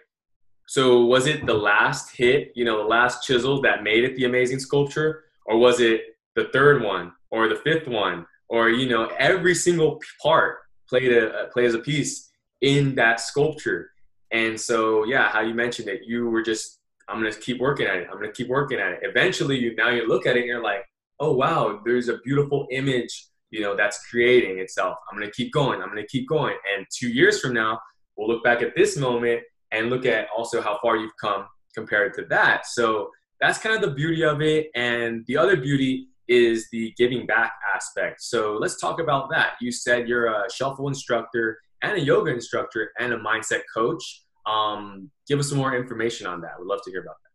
So 0.73 1.05
was 1.05 1.27
it 1.27 1.45
the 1.45 1.53
last 1.53 2.17
hit, 2.17 2.51
you 2.55 2.65
know, 2.65 2.79
the 2.79 2.89
last 2.89 3.27
chisel 3.27 3.61
that 3.61 3.83
made 3.83 4.05
it 4.05 4.17
the 4.17 4.25
amazing 4.25 4.59
sculpture, 4.59 5.25
or 5.45 5.59
was 5.59 5.81
it 5.81 6.17
the 6.35 6.49
third 6.55 6.83
one 6.83 7.13
or 7.31 7.47
the 7.47 7.57
fifth 7.57 7.87
one, 7.87 8.25
or 8.49 8.71
you 8.71 8.89
know, 8.89 9.11
every 9.19 9.55
single 9.55 10.01
part 10.23 10.61
played 10.89 11.13
a 11.13 11.49
plays 11.53 11.75
a 11.75 11.79
piece 11.79 12.31
in 12.63 12.95
that 12.95 13.21
sculpture? 13.21 13.91
And 14.31 14.59
so, 14.59 15.05
yeah, 15.05 15.29
how 15.29 15.43
you 15.43 15.53
mentioned 15.53 15.89
it, 15.89 16.05
you 16.07 16.31
were 16.31 16.41
just, 16.41 16.79
I'm 17.07 17.19
gonna 17.19 17.35
keep 17.35 17.61
working 17.61 17.87
at 17.87 17.97
it. 17.97 18.09
I'm 18.11 18.17
gonna 18.17 18.33
keep 18.33 18.49
working 18.49 18.81
at 18.81 18.93
it. 18.93 19.01
Eventually, 19.03 19.59
you 19.59 19.77
now 19.77 19.91
you 19.91 20.09
look 20.09 20.25
at 20.25 20.37
it 20.37 20.41
and 20.41 20.49
you're 20.49 20.65
like, 20.65 20.87
oh 21.21 21.35
wow, 21.35 21.83
there's 21.85 22.09
a 22.09 22.17
beautiful 22.25 22.67
image, 22.71 23.27
you 23.51 23.61
know, 23.61 23.77
that's 23.77 24.07
creating 24.09 24.59
itself. 24.59 24.97
I'm 25.11 25.19
gonna 25.19 25.31
keep 25.33 25.53
going. 25.53 25.83
I'm 25.83 25.91
gonna 25.91 26.07
keep 26.07 26.27
going. 26.27 26.57
And 26.75 26.87
two 26.91 27.11
years 27.11 27.43
from 27.43 27.53
now, 27.53 27.79
we'll 28.17 28.27
look 28.27 28.43
back 28.43 28.63
at 28.63 28.75
this 28.75 28.97
moment 28.97 29.43
and 29.73 29.91
look 29.91 30.07
at 30.07 30.29
also 30.37 30.61
how 30.61 30.79
far 30.83 30.97
you've 30.97 31.17
come 31.21 31.47
compared 31.75 32.15
to 32.15 32.25
that. 32.27 32.67
So 32.67 33.11
that's 33.41 33.59
kind 33.59 33.75
of 33.75 33.83
the 33.83 33.95
beauty 33.95 34.23
of 34.23 34.41
it. 34.41 34.69
And 34.75 35.25
the 35.27 35.37
other 35.37 35.57
beauty 35.57 36.09
is 36.29 36.69
the 36.71 36.93
giving 36.97 37.27
back 37.27 37.53
aspect. 37.75 38.23
So 38.23 38.57
let's 38.61 38.81
talk 38.81 39.01
about 39.01 39.31
that. 39.31 39.55
You 39.61 39.73
said 39.73 40.09
you're 40.09 40.27
a 40.27 40.45
shuffle 40.53 40.89
instructor 40.89 41.59
and 41.83 41.99
a 41.99 42.01
yoga 42.01 42.33
instructor 42.33 42.93
and 42.99 43.13
a 43.13 43.19
mindset 43.19 43.63
coach. 43.75 44.23
Um, 44.47 45.11
give 45.27 45.39
us 45.39 45.49
some 45.49 45.59
more 45.59 45.75
information 45.75 46.27
on 46.27 46.41
that. 46.43 46.53
We'd 46.59 46.67
love 46.67 46.81
to 46.85 46.91
hear 46.91 47.01
about 47.01 47.17
that. 47.23 47.31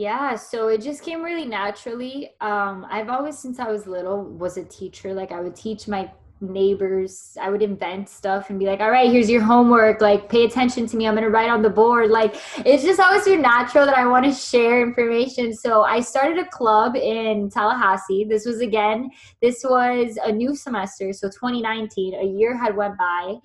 Yeah, 0.00 0.36
so 0.36 0.68
it 0.68 0.80
just 0.80 1.02
came 1.02 1.22
really 1.22 1.44
naturally. 1.44 2.30
Um, 2.40 2.86
I've 2.88 3.08
always, 3.08 3.36
since 3.36 3.58
I 3.58 3.68
was 3.68 3.88
little, 3.88 4.22
was 4.22 4.56
a 4.56 4.64
teacher. 4.64 5.12
Like 5.12 5.32
I 5.32 5.40
would 5.40 5.56
teach 5.56 5.88
my 5.88 6.08
neighbors 6.40 7.36
i 7.40 7.50
would 7.50 7.62
invent 7.62 8.08
stuff 8.08 8.50
and 8.50 8.58
be 8.58 8.66
like 8.66 8.80
all 8.80 8.90
right 8.90 9.10
here's 9.10 9.28
your 9.28 9.42
homework. 9.42 10.00
Like 10.00 10.28
pay 10.28 10.44
attention 10.44 10.86
to 10.86 10.96
me. 10.96 11.06
I'm 11.06 11.14
gonna 11.14 11.30
write 11.30 11.50
on 11.50 11.62
the 11.62 11.70
board. 11.70 12.10
Like 12.10 12.36
it's 12.64 12.82
just 12.82 13.00
always 13.00 13.24
so 13.24 13.34
natural 13.34 13.86
that 13.86 13.96
i 13.96 14.06
want 14.06 14.24
to 14.24 14.32
share 14.32 14.82
information. 14.82 15.54
So 15.54 15.82
i 15.82 16.00
started 16.00 16.38
a 16.38 16.48
club 16.48 16.96
in 16.96 17.50
tallahassee. 17.50 18.24
This 18.24 18.44
was 18.46 18.60
again 18.60 19.10
this 19.42 19.64
was 19.64 20.18
a 20.24 20.32
new 20.32 20.54
semester 20.54 21.12
so 21.12 21.28
2019 21.28 22.14
a 22.14 22.24
year 22.24 22.56
had 22.56 22.76
went 22.76 22.96
by 22.98 23.36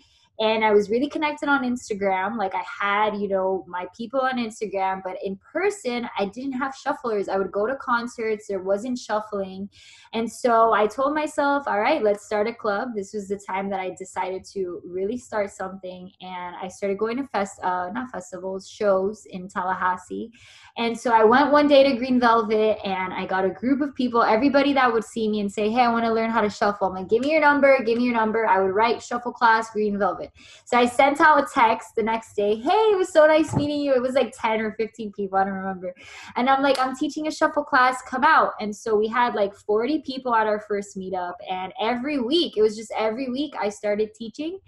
and 0.43 0.65
I 0.65 0.73
was 0.73 0.89
really 0.89 1.08
connected 1.08 1.47
on 1.47 1.63
Instagram. 1.63 2.38
Like 2.38 2.53
I 2.53 2.63
had, 2.67 3.15
you 3.15 3.29
know, 3.29 3.63
my 3.65 3.88
people 3.95 4.19
on 4.19 4.38
Instagram, 4.38 5.01
but 5.01 5.15
in 5.23 5.38
person, 5.38 6.06
I 6.19 6.25
didn't 6.25 6.51
have 6.51 6.75
shufflers. 6.75 7.29
I 7.29 7.38
would 7.38 7.53
go 7.53 7.65
to 7.65 7.77
concerts, 7.77 8.47
there 8.49 8.62
wasn't 8.62 8.99
shuffling. 8.99 9.69
And 10.12 10.29
so 10.29 10.73
I 10.73 10.86
told 10.86 11.15
myself, 11.15 11.63
all 11.65 11.79
right, 11.79 12.03
let's 12.03 12.25
start 12.25 12.47
a 12.47 12.53
club. 12.53 12.89
This 12.93 13.13
was 13.13 13.29
the 13.29 13.38
time 13.38 13.69
that 13.69 13.79
I 13.79 13.95
decided 13.97 14.43
to 14.51 14.82
really 14.84 15.17
start 15.17 15.49
something. 15.49 16.12
And 16.19 16.58
I 16.62 16.67
started 16.67 16.97
going 16.97 17.15
to 17.17 17.27
fest, 17.27 17.63
uh, 17.63 17.89
not 17.93 18.12
festivals, 18.12 18.69
shows 18.69 19.25
in 19.29 19.47
Tallahassee. 19.47 20.29
And 20.75 20.99
so 20.99 21.12
I 21.12 21.23
went 21.23 21.53
one 21.53 21.69
day 21.69 21.89
to 21.89 21.95
Green 21.95 22.19
Velvet 22.19 22.79
and 22.84 23.13
I 23.13 23.25
got 23.25 23.45
a 23.45 23.49
group 23.49 23.79
of 23.79 23.95
people, 23.95 24.21
everybody 24.21 24.73
that 24.73 24.91
would 24.91 25.06
see 25.06 25.29
me 25.29 25.39
and 25.39 25.51
say, 25.51 25.69
Hey, 25.69 25.82
I 25.82 25.91
want 25.91 26.03
to 26.03 26.12
learn 26.12 26.32
how 26.32 26.41
to 26.41 26.49
shuffle. 26.49 26.88
I'm 26.88 26.95
like, 26.95 27.10
give 27.10 27.21
me 27.21 27.32
your 27.32 27.41
number, 27.41 27.82
give 27.84 27.97
me 27.97 28.03
your 28.03 28.15
number. 28.15 28.45
I 28.45 28.60
would 28.60 28.71
write 28.71 29.01
shuffle 29.01 29.32
class, 29.32 29.71
Green 29.71 29.97
Velvet. 29.97 30.33
So 30.65 30.78
I 30.78 30.86
sent 30.86 31.22
out 31.22 31.43
a 31.43 31.48
text 31.54 31.96
the 31.96 32.04
next 32.04 32.36
day, 32.36 32.56
Hey, 32.56 32.69
it 32.69 32.98
was 32.98 33.12
so 33.12 33.28
nice 33.28 33.56
meeting 33.56 33.82
you. 33.82 33.93
It 33.93 34.02
was 34.02 34.13
like 34.13 34.34
10 34.39 34.62
or 34.62 34.74
15 34.74 35.12
people, 35.13 35.38
I 35.38 35.43
don't 35.43 35.54
remember. 35.54 35.93
And 36.36 36.50
I'm 36.50 36.62
like, 36.62 36.80
I'm 36.80 36.96
teaching 36.96 37.28
a 37.28 37.32
shuffle 37.32 37.63
class, 37.63 38.02
come 38.04 38.24
out. 38.24 38.54
And 38.60 38.76
so 38.76 38.96
we 38.96 39.08
had 39.08 39.36
like 39.36 39.54
40 39.54 40.02
people 40.02 40.34
at 40.34 40.48
our 40.48 40.60
first 40.62 40.98
meetup. 40.98 41.34
And 41.50 41.74
every 41.80 42.19
week, 42.19 42.58
it 42.58 42.62
was 42.62 42.76
just 42.76 42.91
every 42.98 43.30
week 43.30 43.54
I 43.60 43.69
started 43.69 44.13
teaching 44.15 44.60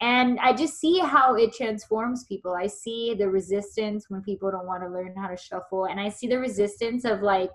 and 0.00 0.38
i 0.40 0.52
just 0.52 0.80
see 0.80 0.98
how 0.98 1.34
it 1.34 1.52
transforms 1.52 2.24
people 2.24 2.54
i 2.54 2.66
see 2.66 3.14
the 3.14 3.28
resistance 3.28 4.08
when 4.08 4.22
people 4.22 4.50
don't 4.50 4.66
want 4.66 4.82
to 4.82 4.88
learn 4.88 5.14
how 5.14 5.28
to 5.28 5.36
shuffle 5.36 5.86
and 5.86 6.00
i 6.00 6.08
see 6.08 6.26
the 6.26 6.38
resistance 6.38 7.04
of 7.04 7.20
like 7.22 7.50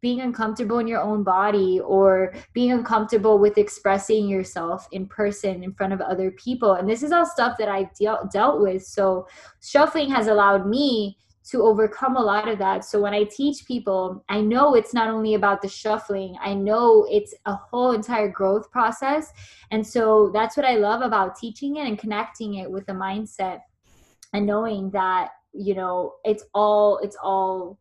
being 0.00 0.20
uncomfortable 0.20 0.78
in 0.78 0.86
your 0.86 1.00
own 1.00 1.22
body 1.22 1.80
or 1.80 2.34
being 2.52 2.72
uncomfortable 2.72 3.38
with 3.38 3.58
expressing 3.58 4.28
yourself 4.28 4.86
in 4.92 5.06
person 5.06 5.64
in 5.64 5.72
front 5.72 5.92
of 5.92 6.00
other 6.00 6.30
people 6.32 6.74
and 6.74 6.88
this 6.88 7.02
is 7.02 7.12
all 7.12 7.26
stuff 7.26 7.56
that 7.58 7.68
i've 7.68 7.92
dealt 7.98 8.30
dealt 8.30 8.60
with 8.60 8.84
so 8.84 9.26
shuffling 9.60 10.10
has 10.10 10.26
allowed 10.26 10.66
me 10.66 11.16
to 11.48 11.62
overcome 11.62 12.16
a 12.16 12.22
lot 12.22 12.48
of 12.48 12.58
that. 12.58 12.84
So 12.84 13.00
when 13.00 13.14
I 13.14 13.24
teach 13.24 13.66
people, 13.66 14.24
I 14.28 14.40
know 14.40 14.74
it's 14.74 14.92
not 14.92 15.08
only 15.08 15.34
about 15.34 15.62
the 15.62 15.68
shuffling, 15.68 16.36
I 16.42 16.54
know 16.54 17.06
it's 17.08 17.34
a 17.46 17.54
whole 17.54 17.92
entire 17.92 18.28
growth 18.28 18.70
process. 18.72 19.32
And 19.70 19.86
so 19.86 20.30
that's 20.34 20.56
what 20.56 20.66
I 20.66 20.76
love 20.76 21.02
about 21.02 21.36
teaching 21.36 21.76
it 21.76 21.86
and 21.86 21.98
connecting 21.98 22.54
it 22.54 22.70
with 22.70 22.84
the 22.86 22.92
mindset 22.92 23.60
and 24.32 24.44
knowing 24.44 24.90
that, 24.90 25.28
you 25.52 25.74
know, 25.74 26.14
it's 26.24 26.44
all 26.52 26.98
it's 26.98 27.16
all 27.22 27.78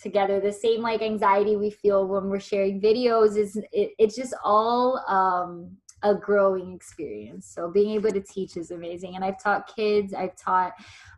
together 0.00 0.40
the 0.40 0.52
same 0.52 0.82
like 0.82 1.02
anxiety 1.02 1.56
we 1.56 1.70
feel 1.70 2.06
when 2.06 2.28
we're 2.28 2.40
sharing 2.40 2.80
videos 2.80 3.36
is 3.36 3.56
it, 3.72 3.90
it's 3.98 4.14
just 4.14 4.34
all 4.44 4.98
um 5.08 5.76
a 6.02 6.14
growing 6.14 6.74
experience. 6.74 7.46
So 7.46 7.70
being 7.70 7.90
able 7.90 8.10
to 8.10 8.20
teach 8.20 8.56
is 8.56 8.70
amazing. 8.70 9.16
And 9.16 9.24
I've 9.24 9.42
taught 9.42 9.74
kids, 9.74 10.14
I've 10.14 10.36
taught 10.36 10.72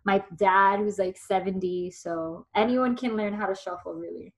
my 0.05 0.25
dad 0.37 0.81
who's 0.81 0.99
like 0.99 1.19
70. 1.19 1.91
So 1.91 2.47
anyone 2.55 2.97
can 2.97 3.17
learn 3.17 3.35
how 3.35 3.47
to 3.47 3.55
shuffle 3.55 3.95
really. 3.95 4.33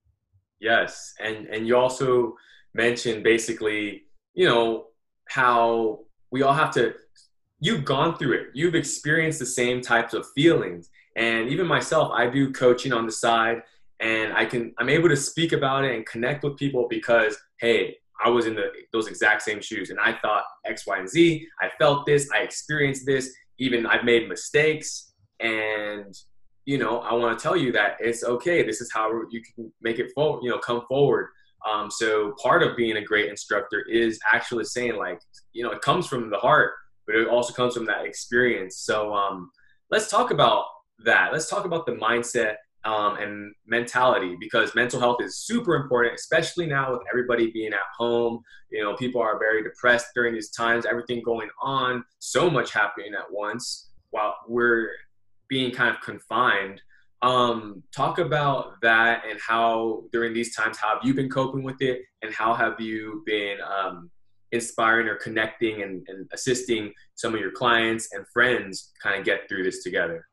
Yes. 0.61 1.14
And 1.20 1.46
and 1.46 1.66
you 1.66 1.76
also 1.76 2.35
mentioned 2.74 3.22
basically, 3.22 4.05
you 4.35 4.48
know, 4.48 4.87
how 5.28 6.00
we 6.31 6.42
all 6.42 6.55
have 6.55 6.72
to 6.72 6.94
you've 7.61 7.85
gone 7.85 8.16
through 8.16 8.33
it. 8.33 8.46
You've 8.55 8.74
experienced 8.74 9.38
the 9.38 9.46
same 9.46 9.81
types 9.81 10.14
of 10.14 10.26
feelings. 10.35 10.90
And 11.14 11.48
even 11.48 11.66
myself, 11.66 12.11
I 12.12 12.26
do 12.28 12.52
coaching 12.52 12.92
on 12.92 13.07
the 13.07 13.12
side 13.12 13.62
and 14.02 14.32
I 14.34 14.44
can 14.44 14.74
I'm 14.78 14.88
able 14.90 15.08
to 15.08 15.16
speak 15.16 15.52
about 15.52 15.84
it 15.84 15.94
and 15.94 16.04
connect 16.04 16.44
with 16.44 16.58
people 16.58 16.86
because 16.90 17.36
hey, 17.60 17.96
I 18.24 18.28
was 18.28 18.46
in 18.46 18.54
the, 18.54 18.70
those 18.92 19.08
exact 19.08 19.42
same 19.42 19.60
shoes 19.60 19.90
and 19.90 19.98
I 19.98 20.18
thought 20.20 20.44
X, 20.66 20.86
Y, 20.86 20.98
and 20.98 21.08
Z. 21.08 21.46
I 21.60 21.70
felt 21.78 22.06
this, 22.06 22.28
I 22.34 22.38
experienced 22.38 23.06
this, 23.06 23.32
even 23.58 23.86
I've 23.86 24.04
made 24.04 24.28
mistakes. 24.28 25.12
And, 25.40 26.14
you 26.64 26.78
know, 26.78 27.00
I 27.00 27.14
want 27.14 27.38
to 27.38 27.42
tell 27.42 27.56
you 27.56 27.72
that 27.72 27.96
it's 28.00 28.22
okay. 28.24 28.62
This 28.62 28.80
is 28.80 28.90
how 28.92 29.10
you 29.30 29.42
can 29.42 29.72
make 29.80 29.98
it 29.98 30.12
forward, 30.14 30.42
you 30.42 30.50
know, 30.50 30.58
come 30.58 30.82
forward. 30.88 31.28
Um, 31.68 31.90
so 31.90 32.34
part 32.42 32.62
of 32.62 32.76
being 32.76 32.96
a 32.96 33.04
great 33.04 33.28
instructor 33.30 33.84
is 33.88 34.18
actually 34.32 34.64
saying 34.64 34.96
like, 34.96 35.20
you 35.52 35.62
know, 35.64 35.70
it 35.70 35.80
comes 35.80 36.06
from 36.06 36.30
the 36.30 36.38
heart, 36.38 36.72
but 37.06 37.16
it 37.16 37.28
also 37.28 37.52
comes 37.52 37.74
from 37.74 37.86
that 37.86 38.04
experience. 38.04 38.78
So 38.78 39.14
um, 39.14 39.50
let's 39.90 40.10
talk 40.10 40.30
about 40.30 40.64
that. 41.04 41.32
Let's 41.32 41.48
talk 41.48 41.64
about 41.64 41.86
the 41.86 41.92
mindset 41.92 42.56
um, 42.85 43.16
and 43.18 43.55
mentality 43.66 44.37
because 44.40 44.75
mental 44.75 44.99
health 44.99 45.18
is 45.23 45.38
super 45.38 45.77
important, 45.77 46.14
especially 46.14 46.66
now 46.66 46.92
with 46.92 47.03
everybody 47.11 47.51
being 47.51 47.73
at 47.73 47.81
home. 47.97 48.42
You 48.71 48.83
know, 48.83 48.95
people 48.97 49.21
are 49.21 49.38
very 49.38 49.62
depressed 49.62 50.09
during 50.14 50.35
these 50.35 50.51
times, 50.51 50.87
everything 50.87 51.23
going 51.25 51.49
on, 51.61 52.05
so 52.18 52.51
much 52.51 52.73
happening 52.73 53.14
at 53.14 53.31
once 53.31 53.90
while 54.11 54.37
we're 54.49 54.90
being 55.49 55.71
kind 55.71 55.95
of 55.95 56.01
confined. 56.01 56.81
Um, 57.23 57.85
talk 57.95 58.18
about 58.18 58.81
that 58.83 59.23
and 59.31 59.38
how 59.40 60.05
during 60.11 60.33
these 60.33 60.57
times, 60.57 60.77
how 60.77 60.95
have 60.95 61.05
you 61.05 61.14
been 61.14 61.31
coping 61.31 61.62
with 61.62 61.81
it 61.81 62.03
and 62.23 62.35
how 62.35 62.53
have 62.53 62.81
you 62.81 63.23
been 63.27 63.59
um, 63.61 64.11
inspiring 64.51 65.07
or 65.07 65.14
connecting 65.16 65.83
and, 65.83 66.05
and 66.09 66.29
assisting 66.33 66.92
some 67.14 67.33
of 67.35 67.40
your 67.40 67.53
clients 67.53 68.12
and 68.12 68.27
friends 68.33 68.90
kind 69.01 69.21
of 69.21 69.25
get 69.25 69.49
through 69.49 69.62
this 69.62 69.85
together? 69.85 70.27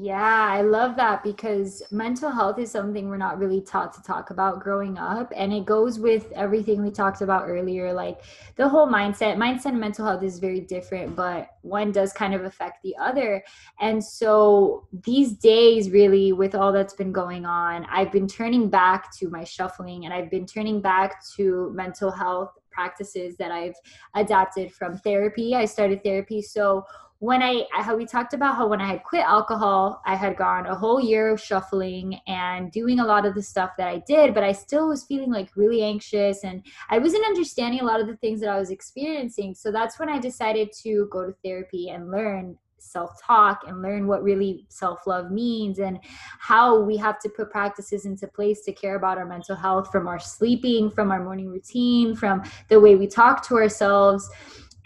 Yeah, 0.00 0.46
I 0.48 0.60
love 0.60 0.94
that 0.94 1.24
because 1.24 1.82
mental 1.90 2.30
health 2.30 2.60
is 2.60 2.70
something 2.70 3.08
we're 3.08 3.16
not 3.16 3.36
really 3.36 3.60
taught 3.60 3.92
to 3.94 4.02
talk 4.02 4.30
about 4.30 4.60
growing 4.60 4.96
up. 4.96 5.32
And 5.34 5.52
it 5.52 5.64
goes 5.64 5.98
with 5.98 6.30
everything 6.36 6.84
we 6.84 6.92
talked 6.92 7.20
about 7.20 7.48
earlier 7.48 7.92
like 7.92 8.20
the 8.54 8.68
whole 8.68 8.86
mindset. 8.86 9.34
Mindset 9.34 9.70
and 9.70 9.80
mental 9.80 10.06
health 10.06 10.22
is 10.22 10.38
very 10.38 10.60
different, 10.60 11.16
but 11.16 11.48
one 11.62 11.90
does 11.90 12.12
kind 12.12 12.32
of 12.32 12.44
affect 12.44 12.80
the 12.84 12.94
other. 12.96 13.42
And 13.80 14.02
so 14.04 14.86
these 15.02 15.32
days, 15.32 15.90
really, 15.90 16.30
with 16.30 16.54
all 16.54 16.70
that's 16.72 16.94
been 16.94 17.10
going 17.10 17.44
on, 17.44 17.84
I've 17.90 18.12
been 18.12 18.28
turning 18.28 18.70
back 18.70 19.12
to 19.16 19.28
my 19.30 19.42
shuffling 19.42 20.04
and 20.04 20.14
I've 20.14 20.30
been 20.30 20.46
turning 20.46 20.80
back 20.80 21.24
to 21.34 21.72
mental 21.74 22.12
health 22.12 22.56
practices 22.70 23.36
that 23.38 23.50
I've 23.50 23.74
adapted 24.14 24.72
from 24.72 24.96
therapy. 24.98 25.56
I 25.56 25.64
started 25.64 26.04
therapy. 26.04 26.40
So 26.40 26.84
when 27.20 27.42
I 27.42 27.66
how 27.72 27.96
we 27.96 28.06
talked 28.06 28.32
about 28.32 28.54
how 28.54 28.68
when 28.68 28.80
I 28.80 28.86
had 28.86 29.02
quit 29.02 29.24
alcohol, 29.24 30.00
I 30.06 30.14
had 30.14 30.36
gone 30.36 30.66
a 30.66 30.74
whole 30.74 31.00
year 31.00 31.30
of 31.30 31.40
shuffling 31.40 32.20
and 32.28 32.70
doing 32.70 33.00
a 33.00 33.04
lot 33.04 33.26
of 33.26 33.34
the 33.34 33.42
stuff 33.42 33.72
that 33.76 33.88
I 33.88 33.98
did, 34.06 34.34
but 34.34 34.44
I 34.44 34.52
still 34.52 34.88
was 34.88 35.04
feeling 35.04 35.32
like 35.32 35.56
really 35.56 35.82
anxious 35.82 36.44
and 36.44 36.64
I 36.90 36.98
wasn't 36.98 37.26
understanding 37.26 37.80
a 37.80 37.84
lot 37.84 38.00
of 38.00 38.06
the 38.06 38.16
things 38.18 38.40
that 38.40 38.50
I 38.50 38.58
was 38.58 38.70
experiencing. 38.70 39.56
So 39.56 39.72
that's 39.72 39.98
when 39.98 40.08
I 40.08 40.20
decided 40.20 40.70
to 40.84 41.08
go 41.10 41.26
to 41.26 41.34
therapy 41.42 41.88
and 41.88 42.10
learn 42.10 42.56
self-talk 42.80 43.62
and 43.66 43.82
learn 43.82 44.06
what 44.06 44.22
really 44.22 44.64
self-love 44.68 45.32
means 45.32 45.80
and 45.80 45.98
how 46.38 46.80
we 46.80 46.96
have 46.96 47.18
to 47.18 47.28
put 47.28 47.50
practices 47.50 48.06
into 48.06 48.28
place 48.28 48.60
to 48.60 48.72
care 48.72 48.94
about 48.94 49.18
our 49.18 49.26
mental 49.26 49.56
health 49.56 49.90
from 49.90 50.06
our 50.06 50.20
sleeping 50.20 50.88
from 50.88 51.10
our 51.10 51.22
morning 51.22 51.48
routine 51.48 52.14
from 52.14 52.40
the 52.68 52.78
way 52.78 52.94
we 52.94 53.08
talk 53.08 53.44
to 53.44 53.56
ourselves 53.56 54.30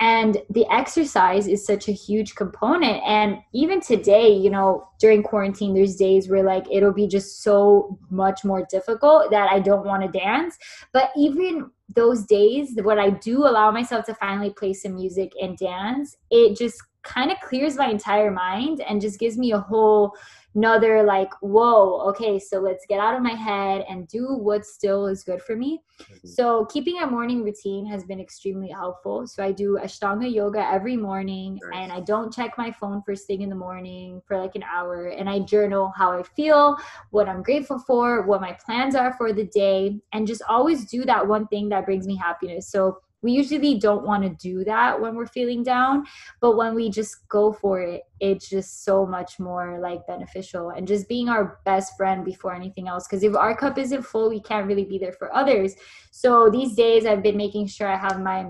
and 0.02 0.38
the 0.50 0.66
exercise 0.68 1.46
is 1.46 1.64
such 1.64 1.88
a 1.88 1.92
huge 1.92 2.34
component. 2.34 3.00
And 3.06 3.38
even 3.54 3.80
today 3.80 4.28
you 4.32 4.50
know 4.50 4.88
during 4.98 5.22
quarantine 5.22 5.74
there's 5.74 5.94
days 5.96 6.28
where 6.28 6.42
like 6.42 6.66
it'll 6.70 6.92
be 6.92 7.06
just 7.06 7.42
so 7.42 7.98
much 8.10 8.44
more 8.44 8.66
difficult 8.70 9.30
that 9.30 9.50
i 9.50 9.58
don't 9.60 9.86
want 9.86 10.02
to 10.02 10.18
dance. 10.18 10.58
But 10.92 11.10
even 11.16 11.70
those 11.94 12.24
days 12.24 12.76
what 12.82 12.98
i 12.98 13.10
do 13.10 13.46
allow 13.46 13.70
myself 13.70 14.04
to 14.06 14.14
finally 14.14 14.50
play 14.50 14.72
some 14.72 14.94
music 14.94 15.32
and 15.40 15.58
dance 15.58 16.16
it 16.30 16.56
just 16.56 16.82
kind 17.02 17.30
of 17.30 17.38
clears 17.40 17.76
my 17.76 17.88
entire 17.88 18.30
mind 18.30 18.80
and 18.88 19.00
just 19.00 19.18
gives 19.18 19.36
me 19.36 19.52
a 19.52 19.58
whole 19.58 20.14
another 20.54 21.02
like 21.02 21.32
whoa 21.40 22.00
okay 22.08 22.38
so 22.38 22.58
let's 22.58 22.84
get 22.86 23.00
out 23.00 23.14
of 23.14 23.22
my 23.22 23.32
head 23.32 23.84
and 23.88 24.06
do 24.08 24.34
what 24.34 24.64
still 24.64 25.06
is 25.06 25.24
good 25.24 25.40
for 25.42 25.56
me 25.56 25.80
mm-hmm. 26.00 26.28
so 26.28 26.66
keeping 26.66 26.98
a 26.98 27.06
morning 27.06 27.42
routine 27.42 27.86
has 27.86 28.04
been 28.04 28.20
extremely 28.20 28.68
helpful 28.68 29.26
so 29.26 29.42
i 29.42 29.50
do 29.50 29.78
ashtanga 29.82 30.32
yoga 30.32 30.60
every 30.66 30.96
morning 30.96 31.58
nice. 31.62 31.82
and 31.82 31.92
i 31.92 32.00
don't 32.00 32.32
check 32.32 32.56
my 32.58 32.70
phone 32.70 33.02
first 33.06 33.26
thing 33.26 33.42
in 33.42 33.48
the 33.48 33.54
morning 33.54 34.20
for 34.26 34.36
like 34.36 34.54
an 34.54 34.64
hour 34.64 35.06
and 35.06 35.28
i 35.28 35.38
journal 35.38 35.92
how 35.96 36.12
i 36.12 36.22
feel 36.22 36.76
what 37.10 37.28
i'm 37.28 37.42
grateful 37.42 37.78
for 37.78 38.26
what 38.26 38.40
my 38.40 38.56
plans 38.64 38.94
are 38.94 39.14
for 39.16 39.32
the 39.32 39.44
day 39.46 39.98
and 40.12 40.26
just 40.26 40.42
always 40.48 40.84
do 40.84 41.04
that 41.04 41.26
one 41.26 41.46
thing 41.48 41.68
that 41.68 41.86
brings 41.86 42.06
me 42.06 42.16
happiness 42.16 42.68
so 42.68 42.98
we 43.22 43.32
usually 43.32 43.78
don't 43.78 44.04
want 44.04 44.22
to 44.22 44.30
do 44.30 44.64
that 44.64 45.00
when 45.00 45.14
we're 45.14 45.26
feeling 45.26 45.62
down 45.62 46.04
but 46.40 46.56
when 46.56 46.74
we 46.74 46.90
just 46.90 47.28
go 47.28 47.52
for 47.52 47.80
it 47.80 48.02
it's 48.22 48.48
just 48.48 48.84
so 48.84 49.04
much 49.04 49.40
more 49.40 49.80
like 49.80 50.06
beneficial 50.06 50.70
and 50.70 50.86
just 50.86 51.08
being 51.08 51.28
our 51.28 51.58
best 51.64 51.96
friend 51.96 52.24
before 52.24 52.54
anything 52.54 52.86
else. 52.86 53.06
Because 53.06 53.24
if 53.24 53.34
our 53.34 53.56
cup 53.56 53.78
isn't 53.78 54.02
full 54.02 54.30
we 54.30 54.40
can't 54.40 54.68
really 54.68 54.84
be 54.84 54.96
there 54.96 55.12
for 55.12 55.34
others. 55.34 55.74
So 56.12 56.48
these 56.48 56.74
days 56.74 57.04
i've 57.04 57.22
been 57.22 57.36
making 57.36 57.66
sure 57.66 57.88
i 57.88 57.96
have 57.96 58.20
my 58.20 58.46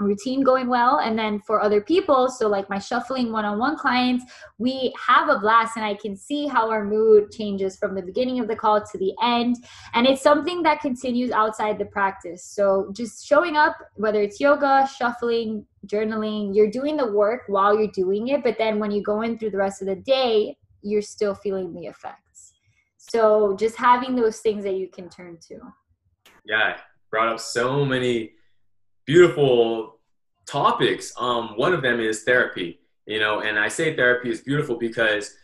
routine 0.00 0.42
going 0.42 0.68
well. 0.68 0.98
And 0.98 1.18
then 1.18 1.40
for 1.40 1.60
other 1.60 1.80
people 1.80 2.28
so 2.28 2.48
like 2.48 2.68
my 2.68 2.78
shuffling 2.78 3.32
one-on-one 3.32 3.76
clients 3.76 4.24
we 4.58 4.92
have 5.06 5.28
a 5.28 5.38
blast 5.38 5.76
and 5.76 5.84
i 5.84 5.94
can 5.94 6.16
see 6.16 6.46
how 6.46 6.70
our 6.70 6.84
mood 6.84 7.30
changes 7.30 7.76
from 7.76 7.94
the 7.94 8.02
beginning 8.02 8.40
of 8.40 8.48
the 8.48 8.56
call 8.56 8.80
to 8.80 8.98
the 8.98 9.14
end. 9.22 9.56
And 9.94 10.06
it's 10.06 10.22
something 10.22 10.62
that 10.62 10.80
continues 10.80 11.30
outside 11.30 11.78
the 11.78 11.84
practice. 11.86 12.44
So 12.44 12.90
just 12.94 13.26
showing 13.26 13.56
up 13.56 13.76
whether 13.94 14.20
it's 14.20 14.40
yoga 14.40 14.88
shuffling 14.98 15.66
journaling 15.86 16.54
you're 16.54 16.70
doing 16.70 16.96
the 16.96 17.10
work 17.10 17.42
while 17.46 17.78
you're 17.78 17.92
doing 17.92 18.28
it. 18.28 18.42
But 18.42 18.58
then 18.58 18.78
when 18.78 18.90
you 18.90 19.02
go 19.02 19.22
in 19.22 19.38
through 19.38 19.50
the 19.50 19.58
rest 19.58 19.82
of 19.82 19.88
the 19.88 19.96
day 19.96 20.56
you're 20.82 21.02
still 21.02 21.34
feeling 21.34 21.74
the 21.74 21.86
effects. 21.86 22.54
So 22.96 23.54
just 23.56 23.76
having 23.76 24.14
those 24.16 24.40
things 24.40 24.64
that 24.64 24.74
you 24.74 24.88
can 24.88 25.08
turn 25.10 25.38
to. 25.48 25.58
Yeah 26.44 26.76
brought 27.10 27.28
up 27.28 27.40
so 27.40 27.84
many 27.84 28.32
beautiful 29.06 29.98
topics. 30.46 31.12
Um, 31.18 31.56
one 31.56 31.72
of 31.72 31.82
them 31.82 32.00
is 32.00 32.22
therapy, 32.24 32.80
you 33.06 33.18
know, 33.18 33.40
and 33.40 33.58
I 33.58 33.68
say 33.68 33.94
therapy 33.94 34.30
is 34.30 34.40
beautiful 34.40 34.76
because, 34.76 35.34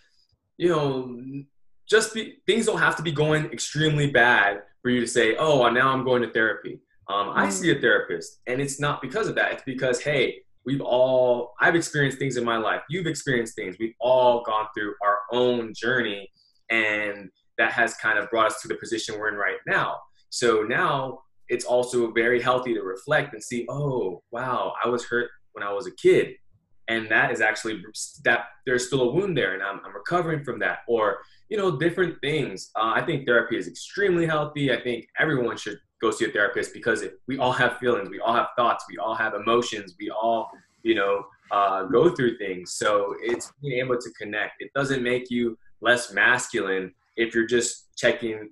you 0.59 0.71
know, 0.71 1.45
just 1.89 2.15
be, 2.15 2.39
things 2.47 2.67
don't 2.67 2.79
have 2.79 2.97
to 2.97 3.03
be 3.03 3.13
going 3.13 3.47
extremely 3.53 4.11
bad 4.11 4.63
for 4.83 4.91
you 4.91 5.01
to 5.01 5.07
say, 5.07 5.37
oh, 5.37 5.69
now 5.71 5.89
I'm 5.89 6.05
going 6.05 6.23
to 6.23 6.31
therapy. 6.31 6.81
Um, 7.09 7.31
I 7.35 7.49
see 7.51 7.71
a 7.71 7.81
therapist, 7.81 8.41
and 8.49 8.61
it's 8.61 8.81
not 8.81 9.01
because 9.01 9.29
of 9.29 9.37
that. 9.37 9.53
It's 9.53 9.63
because, 9.65 10.01
hey, 10.01 10.43
we've 10.65 10.81
all, 10.81 11.55
I've 11.61 11.77
experienced 11.77 12.19
things 12.19 12.37
in 12.37 12.45
my 12.45 12.57
life. 12.57 12.83
You've 12.91 13.07
experienced 13.07 13.55
things. 13.55 13.77
We've 13.79 13.95
all 14.01 14.43
gone 14.43 14.67
through 14.77 14.95
our 15.05 15.19
own 15.31 15.73
journey, 15.73 16.29
and 16.69 17.31
that 17.59 17.73
has 17.73 17.95
kind 17.95 18.19
of 18.19 18.29
brought 18.31 18.47
us 18.47 18.61
to 18.63 18.69
the 18.69 18.75
position 18.75 19.19
we're 19.19 19.29
in 19.29 19.37
right 19.37 19.59
now. 19.69 19.99
So 20.31 20.63
now 20.63 21.21
it's 21.49 21.65
also 21.65 22.11
very 22.13 22.41
healthy 22.41 22.75
to 22.75 22.83
reflect 22.83 23.35
and 23.35 23.43
see, 23.43 23.67
oh, 23.69 24.23
wow, 24.31 24.73
I 24.83 24.89
was 24.89 25.05
hurt 25.05 25.31
when 25.53 25.63
I 25.63 25.73
was 25.73 25.87
a 25.87 25.93
kid. 25.93 26.35
And 26.89 27.09
that 27.11 27.33
is 27.33 27.41
actually 27.41 27.83
that 28.25 28.47
there's 28.65 28.87
still 28.87 29.03
a 29.03 29.13
wound 29.13 29.37
there 29.37 29.55
and 29.55 29.63
I'm, 29.63 29.81
I'm 29.85 29.95
recovering 29.95 30.45
from 30.45 30.59
that. 30.61 30.81
Or, 30.87 31.19
you 31.49 31.57
know, 31.57 31.77
different 31.77 32.21
things. 32.21 32.71
Uh, 32.77 32.93
I 32.95 33.03
think 33.05 33.27
therapy 33.27 33.57
is 33.57 33.67
extremely 33.67 34.27
healthy. 34.27 34.73
I 34.73 34.81
think 34.81 35.09
everyone 35.19 35.57
should 35.57 35.79
go 36.01 36.11
see 36.11 36.27
a 36.27 36.29
therapist 36.29 36.73
because 36.73 37.03
it, 37.03 37.19
we 37.27 37.39
all 37.39 37.53
have 37.53 37.79
feelings, 37.79 38.09
we 38.09 38.21
all 38.21 38.35
have 38.35 38.49
thoughts, 38.57 38.85
we 38.89 38.99
all 38.99 39.15
have 39.15 39.35
emotions, 39.35 39.95
we 39.99 40.11
all, 40.11 40.51
you 40.83 40.95
know, 40.95 41.25
uh, 41.51 41.85
go 41.85 42.15
through 42.15 42.39
things. 42.39 42.73
So 42.73 43.15
it's 43.21 43.53
being 43.63 43.79
able 43.79 43.99
to 43.99 44.11
connect. 44.19 44.61
It 44.61 44.71
doesn't 44.75 45.03
make 45.03 45.31
you 45.31 45.59
less 45.81 46.13
masculine 46.13 46.93
if 47.17 47.35
you're 47.35 47.47
just 47.47 47.97
checking 47.97 48.51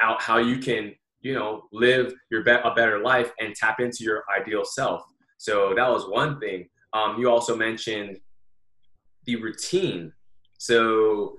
out 0.00 0.20
how 0.20 0.38
you 0.38 0.58
can 0.58 0.94
you 1.28 1.34
know 1.34 1.64
live 1.72 2.14
your 2.30 2.42
be- 2.42 2.64
a 2.70 2.72
better 2.74 3.00
life 3.00 3.32
and 3.38 3.54
tap 3.54 3.80
into 3.80 4.02
your 4.02 4.24
ideal 4.34 4.64
self. 4.64 5.02
So 5.36 5.74
that 5.76 5.86
was 5.86 6.08
one 6.08 6.40
thing. 6.40 6.70
Um, 6.94 7.18
you 7.18 7.30
also 7.30 7.54
mentioned 7.54 8.18
the 9.26 9.36
routine. 9.36 10.14
So 10.56 11.36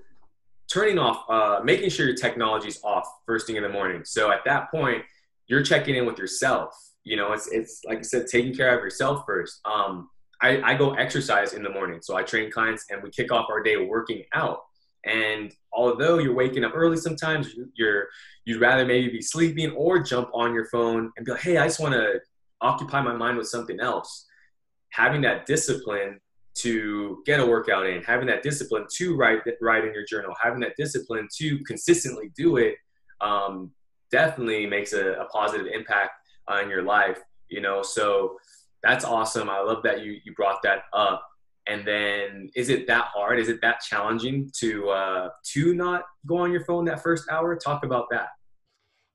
turning 0.72 0.96
off 0.96 1.28
uh, 1.28 1.60
making 1.64 1.90
sure 1.90 2.06
your 2.06 2.14
technology 2.14 2.68
is 2.68 2.78
off 2.84 3.04
first 3.26 3.48
thing 3.48 3.56
in 3.56 3.64
the 3.64 3.68
morning. 3.68 4.02
So 4.04 4.30
at 4.30 4.44
that 4.44 4.70
point 4.70 5.02
you're 5.48 5.64
checking 5.64 5.96
in 5.96 6.06
with 6.06 6.18
yourself. 6.18 6.72
You 7.02 7.16
know 7.16 7.32
it's 7.32 7.48
it's 7.48 7.80
like 7.84 7.98
i 7.98 8.02
said 8.02 8.28
taking 8.28 8.54
care 8.54 8.72
of 8.78 8.84
yourself 8.84 9.24
first. 9.26 9.58
Um, 9.64 10.08
I, 10.40 10.62
I 10.62 10.74
go 10.74 10.94
exercise 10.94 11.52
in 11.52 11.64
the 11.64 11.70
morning. 11.78 11.98
So 12.00 12.16
i 12.16 12.22
train 12.22 12.48
clients 12.52 12.86
and 12.90 13.02
we 13.02 13.10
kick 13.10 13.32
off 13.32 13.46
our 13.50 13.60
day 13.60 13.76
working 13.76 14.22
out 14.34 14.60
and 15.04 15.52
although 15.72 16.18
you're 16.18 16.34
waking 16.34 16.64
up 16.64 16.72
early 16.74 16.96
sometimes, 16.96 17.54
you're 17.74 18.08
you'd 18.44 18.60
rather 18.60 18.84
maybe 18.84 19.10
be 19.10 19.22
sleeping 19.22 19.70
or 19.72 20.00
jump 20.00 20.28
on 20.34 20.54
your 20.54 20.66
phone 20.66 21.10
and 21.16 21.26
be 21.26 21.32
like, 21.32 21.42
hey, 21.42 21.56
I 21.56 21.66
just 21.66 21.80
want 21.80 21.94
to 21.94 22.20
occupy 22.60 23.00
my 23.00 23.14
mind 23.14 23.38
with 23.38 23.48
something 23.48 23.80
else. 23.80 24.26
Having 24.90 25.22
that 25.22 25.46
discipline 25.46 26.20
to 26.56 27.22
get 27.24 27.40
a 27.40 27.46
workout 27.46 27.86
in, 27.86 28.02
having 28.02 28.26
that 28.26 28.42
discipline 28.42 28.86
to 28.96 29.16
write 29.16 29.40
write 29.60 29.84
in 29.84 29.94
your 29.94 30.04
journal, 30.04 30.34
having 30.42 30.60
that 30.60 30.76
discipline 30.76 31.28
to 31.38 31.58
consistently 31.64 32.30
do 32.36 32.56
it, 32.56 32.76
um, 33.20 33.70
definitely 34.10 34.66
makes 34.66 34.92
a, 34.92 35.12
a 35.12 35.26
positive 35.26 35.66
impact 35.66 36.12
on 36.48 36.68
your 36.68 36.82
life. 36.82 37.18
You 37.48 37.60
know, 37.60 37.82
so 37.82 38.36
that's 38.82 39.04
awesome. 39.04 39.48
I 39.48 39.60
love 39.60 39.82
that 39.84 40.04
you 40.04 40.18
you 40.24 40.34
brought 40.34 40.62
that 40.62 40.84
up 40.92 41.29
and 41.70 41.86
then 41.86 42.50
is 42.56 42.68
it 42.68 42.86
that 42.88 43.04
hard? 43.14 43.38
Is 43.38 43.48
it 43.48 43.60
that 43.62 43.80
challenging 43.80 44.50
to 44.58 44.90
uh 44.90 45.28
to 45.52 45.74
not 45.74 46.02
go 46.26 46.38
on 46.38 46.50
your 46.50 46.64
phone 46.64 46.84
that 46.86 47.02
first 47.02 47.30
hour? 47.30 47.56
Talk 47.56 47.84
about 47.84 48.06
that. 48.10 48.28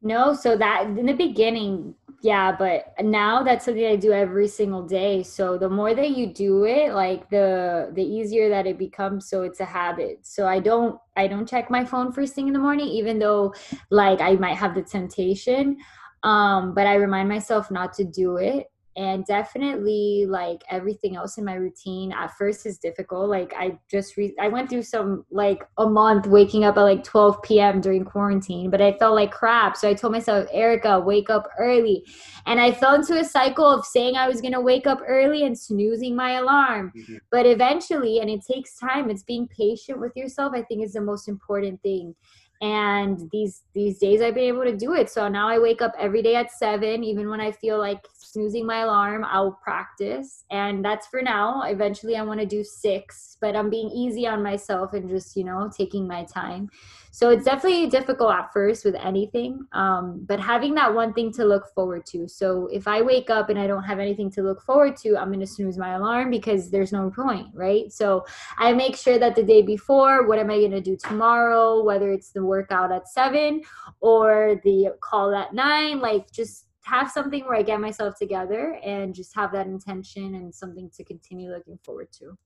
No 0.01 0.33
so 0.33 0.55
that 0.57 0.85
in 0.85 1.05
the 1.05 1.13
beginning 1.13 1.95
yeah 2.21 2.55
but 2.55 2.93
now 3.01 3.43
that's 3.43 3.65
something 3.65 3.85
i 3.85 3.95
do 3.95 4.11
every 4.11 4.47
single 4.47 4.83
day. 4.83 5.21
So 5.21 5.57
the 5.57 5.69
more 5.69 5.93
that 5.93 6.11
you 6.11 6.27
do 6.27 6.63
it 6.63 6.93
like 6.93 7.29
the 7.29 7.91
the 7.93 8.03
easier 8.03 8.49
that 8.49 8.65
it 8.65 8.77
becomes 8.77 9.27
so 9.29 9.43
it's 9.43 9.59
a 9.59 9.65
habit. 9.65 10.19
So 10.23 10.47
i 10.47 10.59
don't 10.59 10.97
i 11.17 11.27
don't 11.27 11.47
check 11.47 11.69
my 11.69 11.83
phone 11.83 12.13
first 12.13 12.33
thing 12.35 12.47
in 12.47 12.53
the 12.53 12.59
morning 12.59 12.87
even 12.87 13.19
though 13.19 13.53
like 13.89 14.21
i 14.21 14.35
might 14.35 14.55
have 14.55 14.75
the 14.75 14.83
temptation. 14.83 15.77
Um 16.23 16.73
but 16.73 16.87
i 16.87 16.95
remind 16.95 17.27
myself 17.27 17.69
not 17.69 17.93
to 17.93 18.05
do 18.05 18.37
it 18.37 18.67
and 18.97 19.25
definitely 19.25 20.25
like 20.27 20.63
everything 20.69 21.15
else 21.15 21.37
in 21.37 21.43
my 21.43 21.55
routine 21.55 22.13
at 22.13 22.31
first 22.37 22.65
is 22.65 22.77
difficult 22.77 23.29
like 23.29 23.53
i 23.57 23.77
just 23.91 24.15
re- 24.15 24.35
i 24.39 24.47
went 24.47 24.69
through 24.69 24.81
some 24.81 25.25
like 25.31 25.67
a 25.77 25.89
month 25.89 26.27
waking 26.27 26.63
up 26.63 26.77
at 26.77 26.81
like 26.81 27.03
12 27.03 27.41
p.m 27.43 27.81
during 27.81 28.05
quarantine 28.05 28.69
but 28.69 28.81
i 28.81 28.93
felt 28.93 29.15
like 29.15 29.31
crap 29.31 29.75
so 29.75 29.89
i 29.89 29.93
told 29.93 30.13
myself 30.13 30.47
Erika 30.51 30.99
wake 30.99 31.29
up 31.29 31.49
early 31.59 32.03
and 32.45 32.59
i 32.59 32.71
fell 32.71 32.95
into 32.95 33.19
a 33.19 33.23
cycle 33.23 33.69
of 33.69 33.85
saying 33.85 34.15
i 34.15 34.27
was 34.27 34.39
going 34.41 34.53
to 34.53 34.61
wake 34.61 34.87
up 34.87 35.01
early 35.05 35.45
and 35.45 35.57
snoozing 35.57 36.15
my 36.15 36.33
alarm 36.33 36.93
mm-hmm. 36.95 37.15
but 37.31 37.45
eventually 37.45 38.19
and 38.19 38.29
it 38.29 38.41
takes 38.49 38.77
time 38.77 39.09
it's 39.09 39.23
being 39.23 39.47
patient 39.47 39.99
with 39.99 40.15
yourself 40.15 40.53
i 40.55 40.61
think 40.61 40.83
is 40.83 40.93
the 40.93 41.01
most 41.01 41.27
important 41.27 41.81
thing 41.81 42.15
and 42.61 43.29
these 43.31 43.63
these 43.73 43.97
days 43.99 44.21
i've 44.21 44.33
been 44.33 44.45
able 44.45 44.63
to 44.63 44.75
do 44.75 44.93
it. 44.93 45.09
So 45.09 45.27
now 45.27 45.47
i 45.49 45.59
wake 45.59 45.81
up 45.81 45.93
every 45.99 46.21
day 46.21 46.35
at 46.35 46.51
seven 46.51 47.03
even 47.03 47.29
when 47.29 47.41
i 47.41 47.51
feel 47.51 47.77
like 47.77 48.07
snoozing 48.13 48.65
my 48.65 48.81
alarm 48.81 49.25
i'll 49.25 49.59
practice. 49.63 50.45
And 50.51 50.83
that's 50.83 51.07
for 51.07 51.21
now. 51.21 51.63
Eventually 51.63 52.15
i 52.15 52.21
want 52.21 52.39
to 52.39 52.45
do 52.45 52.63
six 52.63 53.37
but 53.41 53.55
i'm 53.55 53.69
being 53.69 53.89
easy 53.89 54.25
on 54.25 54.41
myself 54.41 54.93
and 54.93 55.09
just 55.09 55.35
you 55.35 55.43
know 55.43 55.69
taking 55.75 56.07
my 56.07 56.23
time. 56.25 56.69
So 57.11 57.29
it's 57.29 57.45
definitely 57.45 57.87
difficult 57.87 58.33
at 58.33 58.51
first 58.51 58.83
with 58.83 58.95
anything 58.95 59.65
um, 59.71 60.25
but 60.27 60.39
having 60.39 60.75
that 60.75 60.93
one 60.93 61.13
thing 61.13 61.31
to 61.33 61.45
look 61.45 61.67
forward 61.73 62.05
to. 62.07 62.27
So 62.27 62.67
if 62.71 62.87
i 62.87 63.01
wake 63.01 63.29
up 63.29 63.49
and 63.49 63.59
i 63.59 63.67
don't 63.67 63.83
have 63.83 63.99
anything 63.99 64.31
to 64.31 64.41
look 64.41 64.61
forward 64.61 64.95
to 64.97 65.17
i'm 65.17 65.27
going 65.27 65.39
to 65.39 65.47
snooze 65.47 65.77
my 65.77 65.95
alarm 65.95 66.29
because 66.29 66.71
there's 66.71 66.93
no 66.93 67.09
point 67.09 67.47
right? 67.53 67.91
So 67.91 68.25
i 68.57 68.71
make 68.71 68.95
sure 68.95 69.19
that 69.19 69.35
the 69.35 69.43
day 69.43 69.61
before 69.61 70.27
what 70.27 70.39
am 70.39 70.49
i 70.49 70.57
going 70.57 70.71
to 70.71 70.81
do 70.81 70.95
tomorrow? 70.95 71.83
Whether 71.83 72.11
it's 72.11 72.31
the 72.31 72.44
workout 72.45 72.91
at 72.91 73.07
seven 73.07 73.61
or 74.01 74.59
the 74.63 74.93
call 75.01 75.33
at 75.35 75.53
nine 75.53 75.99
like 75.99 76.31
just 76.31 76.67
have 76.83 77.09
something 77.09 77.43
where 77.45 77.57
i 77.57 77.63
get 77.63 77.79
myself 77.79 78.15
together 78.17 78.79
and 78.83 79.13
just 79.13 79.35
have 79.35 79.51
that 79.51 79.67
intention 79.67 80.35
and 80.35 80.53
something 80.53 80.89
to 80.95 81.03
continue 81.03 81.51
looking 81.51 81.77
forward 81.83 82.07
to 82.11 82.37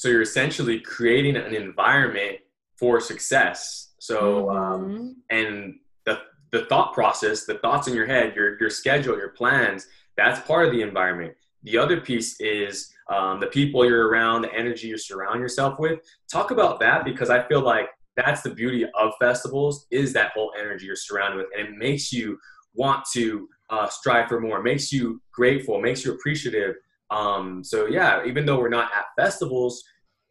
so 0.00 0.08
you're 0.08 0.22
essentially 0.22 0.80
creating 0.80 1.36
an 1.36 1.54
environment 1.54 2.38
for 2.80 2.98
success. 3.00 3.92
So, 3.98 4.48
um, 4.48 4.56
mm-hmm. 4.56 4.96
um, 4.96 5.16
and 5.28 5.74
the, 6.06 6.20
the 6.50 6.64
thought 6.64 6.94
process, 6.94 7.44
the 7.44 7.58
thoughts 7.58 7.86
in 7.86 7.94
your 7.94 8.06
head, 8.06 8.34
your, 8.34 8.58
your 8.58 8.70
schedule, 8.70 9.18
your 9.18 9.28
plans, 9.28 9.86
that's 10.16 10.40
part 10.46 10.64
of 10.64 10.72
the 10.72 10.80
environment. 10.80 11.34
The 11.64 11.76
other 11.76 12.00
piece 12.00 12.40
is 12.40 12.90
um, 13.10 13.40
the 13.40 13.48
people 13.48 13.84
you're 13.84 14.08
around, 14.08 14.40
the 14.40 14.54
energy 14.54 14.88
you 14.88 14.96
surround 14.96 15.40
yourself 15.40 15.78
with. 15.78 16.00
Talk 16.32 16.50
about 16.50 16.80
that 16.80 17.04
because 17.04 17.28
I 17.28 17.46
feel 17.46 17.60
like 17.60 17.90
that's 18.24 18.42
the 18.42 18.50
beauty 18.50 18.84
of 18.84 19.12
festivals 19.20 19.86
is 19.90 20.12
that 20.12 20.32
whole 20.34 20.52
energy 20.58 20.86
you're 20.86 20.96
surrounded 20.96 21.38
with, 21.38 21.46
and 21.56 21.68
it 21.68 21.74
makes 21.76 22.12
you 22.12 22.38
want 22.74 23.04
to 23.12 23.48
uh, 23.70 23.88
strive 23.88 24.28
for 24.28 24.40
more, 24.40 24.62
makes 24.62 24.92
you 24.92 25.20
grateful, 25.32 25.80
makes 25.80 26.04
you 26.04 26.12
appreciative. 26.12 26.74
Um, 27.10 27.64
so 27.64 27.86
yeah, 27.86 28.24
even 28.24 28.46
though 28.46 28.58
we're 28.58 28.68
not 28.68 28.90
at 28.96 29.06
festivals, 29.16 29.82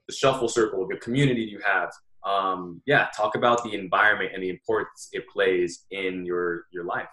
the 0.08 0.15
shuffle 0.15 0.47
circle, 0.47 0.88
the 0.88 0.97
community 0.97 1.41
you 1.41 1.60
have, 1.65 1.91
um, 2.25 2.82
yeah, 2.86 3.08
talk 3.15 3.36
about 3.36 3.63
the 3.63 3.73
environment 3.73 4.32
and 4.34 4.43
the 4.43 4.49
importance 4.49 5.10
it 5.12 5.28
plays 5.28 5.86
in 5.91 6.25
your 6.25 6.65
your 6.71 6.86
life. 6.86 7.10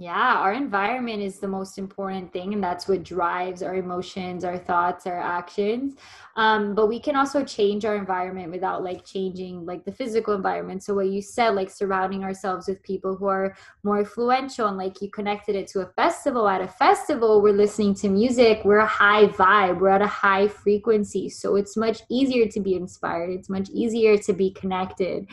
Yeah, 0.00 0.36
our 0.36 0.52
environment 0.52 1.22
is 1.24 1.40
the 1.40 1.48
most 1.48 1.76
important 1.76 2.32
thing, 2.32 2.54
and 2.54 2.62
that's 2.62 2.86
what 2.86 3.02
drives 3.02 3.64
our 3.64 3.74
emotions, 3.74 4.44
our 4.44 4.56
thoughts, 4.56 5.08
our 5.08 5.18
actions. 5.18 5.96
Um, 6.36 6.76
but 6.76 6.86
we 6.86 7.00
can 7.00 7.16
also 7.16 7.44
change 7.44 7.84
our 7.84 7.96
environment 7.96 8.52
without 8.52 8.84
like 8.84 9.04
changing 9.04 9.66
like 9.66 9.84
the 9.84 9.90
physical 9.90 10.34
environment. 10.34 10.84
So, 10.84 10.94
what 10.94 11.08
you 11.08 11.20
said, 11.20 11.56
like 11.56 11.68
surrounding 11.68 12.22
ourselves 12.22 12.68
with 12.68 12.80
people 12.84 13.16
who 13.16 13.26
are 13.26 13.56
more 13.82 13.98
influential, 13.98 14.68
and 14.68 14.78
like 14.78 15.02
you 15.02 15.10
connected 15.10 15.56
it 15.56 15.66
to 15.72 15.80
a 15.80 15.86
festival. 15.86 16.48
At 16.48 16.60
a 16.60 16.68
festival, 16.68 17.42
we're 17.42 17.52
listening 17.52 17.94
to 17.96 18.08
music, 18.08 18.60
we're 18.64 18.78
a 18.78 18.86
high 18.86 19.26
vibe, 19.26 19.80
we're 19.80 19.88
at 19.88 20.00
a 20.00 20.06
high 20.06 20.46
frequency. 20.46 21.28
So, 21.28 21.56
it's 21.56 21.76
much 21.76 22.02
easier 22.08 22.46
to 22.46 22.60
be 22.60 22.76
inspired, 22.76 23.30
it's 23.30 23.48
much 23.48 23.68
easier 23.70 24.16
to 24.16 24.32
be 24.32 24.52
connected. 24.52 25.26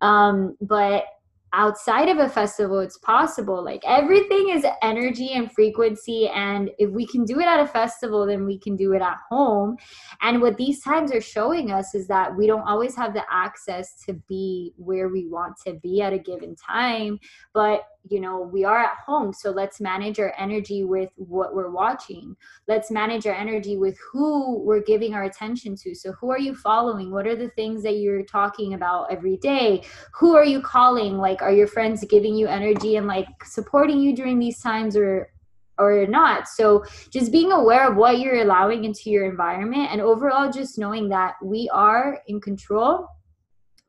Um, 0.00 0.56
but 0.60 1.06
outside 1.54 2.08
of 2.08 2.18
a 2.18 2.28
festival 2.28 2.80
it's 2.80 2.98
possible. 2.98 3.64
Like 3.64 3.82
everything 3.86 4.50
is 4.50 4.66
energy 4.82 5.32
and 5.32 5.50
frequency 5.52 6.28
and 6.28 6.70
if 6.78 6.90
we 6.90 7.06
can 7.06 7.24
do 7.24 7.40
it 7.40 7.46
at 7.46 7.60
a 7.60 7.66
festival 7.66 8.26
then 8.26 8.44
we 8.44 8.58
can 8.58 8.76
do 8.76 8.92
it 8.92 9.02
at 9.02 9.16
home. 9.30 9.76
And 10.20 10.42
what 10.42 10.56
these 10.56 10.82
times 10.82 11.12
are 11.12 11.20
showing 11.20 11.70
us 11.70 11.94
is 11.94 12.08
that 12.08 12.36
we 12.36 12.46
don't 12.46 12.68
always 12.68 12.96
have 12.96 13.14
the 13.14 13.24
access 13.30 13.94
to 14.06 14.14
be 14.28 14.72
where 14.76 15.08
we 15.08 15.26
want 15.28 15.54
to 15.66 15.74
be 15.74 16.02
at 16.02 16.12
a 16.12 16.18
given 16.18 16.56
time 16.56 17.18
but 17.52 17.82
you 18.08 18.20
know 18.20 18.40
we 18.40 18.64
are 18.64 18.78
at 18.78 18.96
home. 19.06 19.32
So 19.32 19.50
let's 19.50 19.80
manage 19.80 20.18
our 20.20 20.34
energy 20.38 20.84
with 20.84 21.10
what 21.16 21.54
we're 21.54 21.70
watching. 21.70 22.36
Let's 22.68 22.90
manage 22.90 23.26
our 23.26 23.34
energy 23.34 23.76
with 23.76 23.98
who 24.12 24.58
we're 24.58 24.82
giving 24.82 25.14
our 25.14 25.24
attention 25.24 25.74
to. 25.76 25.94
So 25.94 26.12
who 26.12 26.30
are 26.30 26.38
you 26.38 26.54
following? 26.54 27.10
What 27.10 27.26
are 27.26 27.36
the 27.36 27.50
things 27.50 27.82
that 27.82 27.96
you're 27.96 28.24
talking 28.24 28.74
about 28.74 29.10
every 29.10 29.38
day? 29.38 29.84
Who 30.14 30.36
are 30.36 30.44
you 30.44 30.60
calling? 30.60 31.18
Like 31.18 31.42
are 31.42 31.52
your 31.52 31.66
friends 31.66 32.04
giving 32.04 32.34
you 32.34 32.46
energy 32.46 32.96
and 32.96 33.06
like 33.06 33.28
supporting 33.44 34.00
you 34.00 34.14
during 34.14 34.38
these 34.38 34.60
times 34.60 34.96
or 34.96 35.30
or 35.78 36.06
not? 36.06 36.46
So 36.46 36.84
just 37.10 37.32
being 37.32 37.52
aware 37.52 37.90
of 37.90 37.96
what 37.96 38.18
you're 38.18 38.42
allowing 38.42 38.84
into 38.84 39.10
your 39.10 39.24
environment 39.24 39.88
and 39.90 40.00
overall 40.00 40.52
just 40.52 40.78
knowing 40.78 41.08
that 41.08 41.34
we 41.42 41.68
are 41.72 42.20
in 42.28 42.40
control 42.40 43.08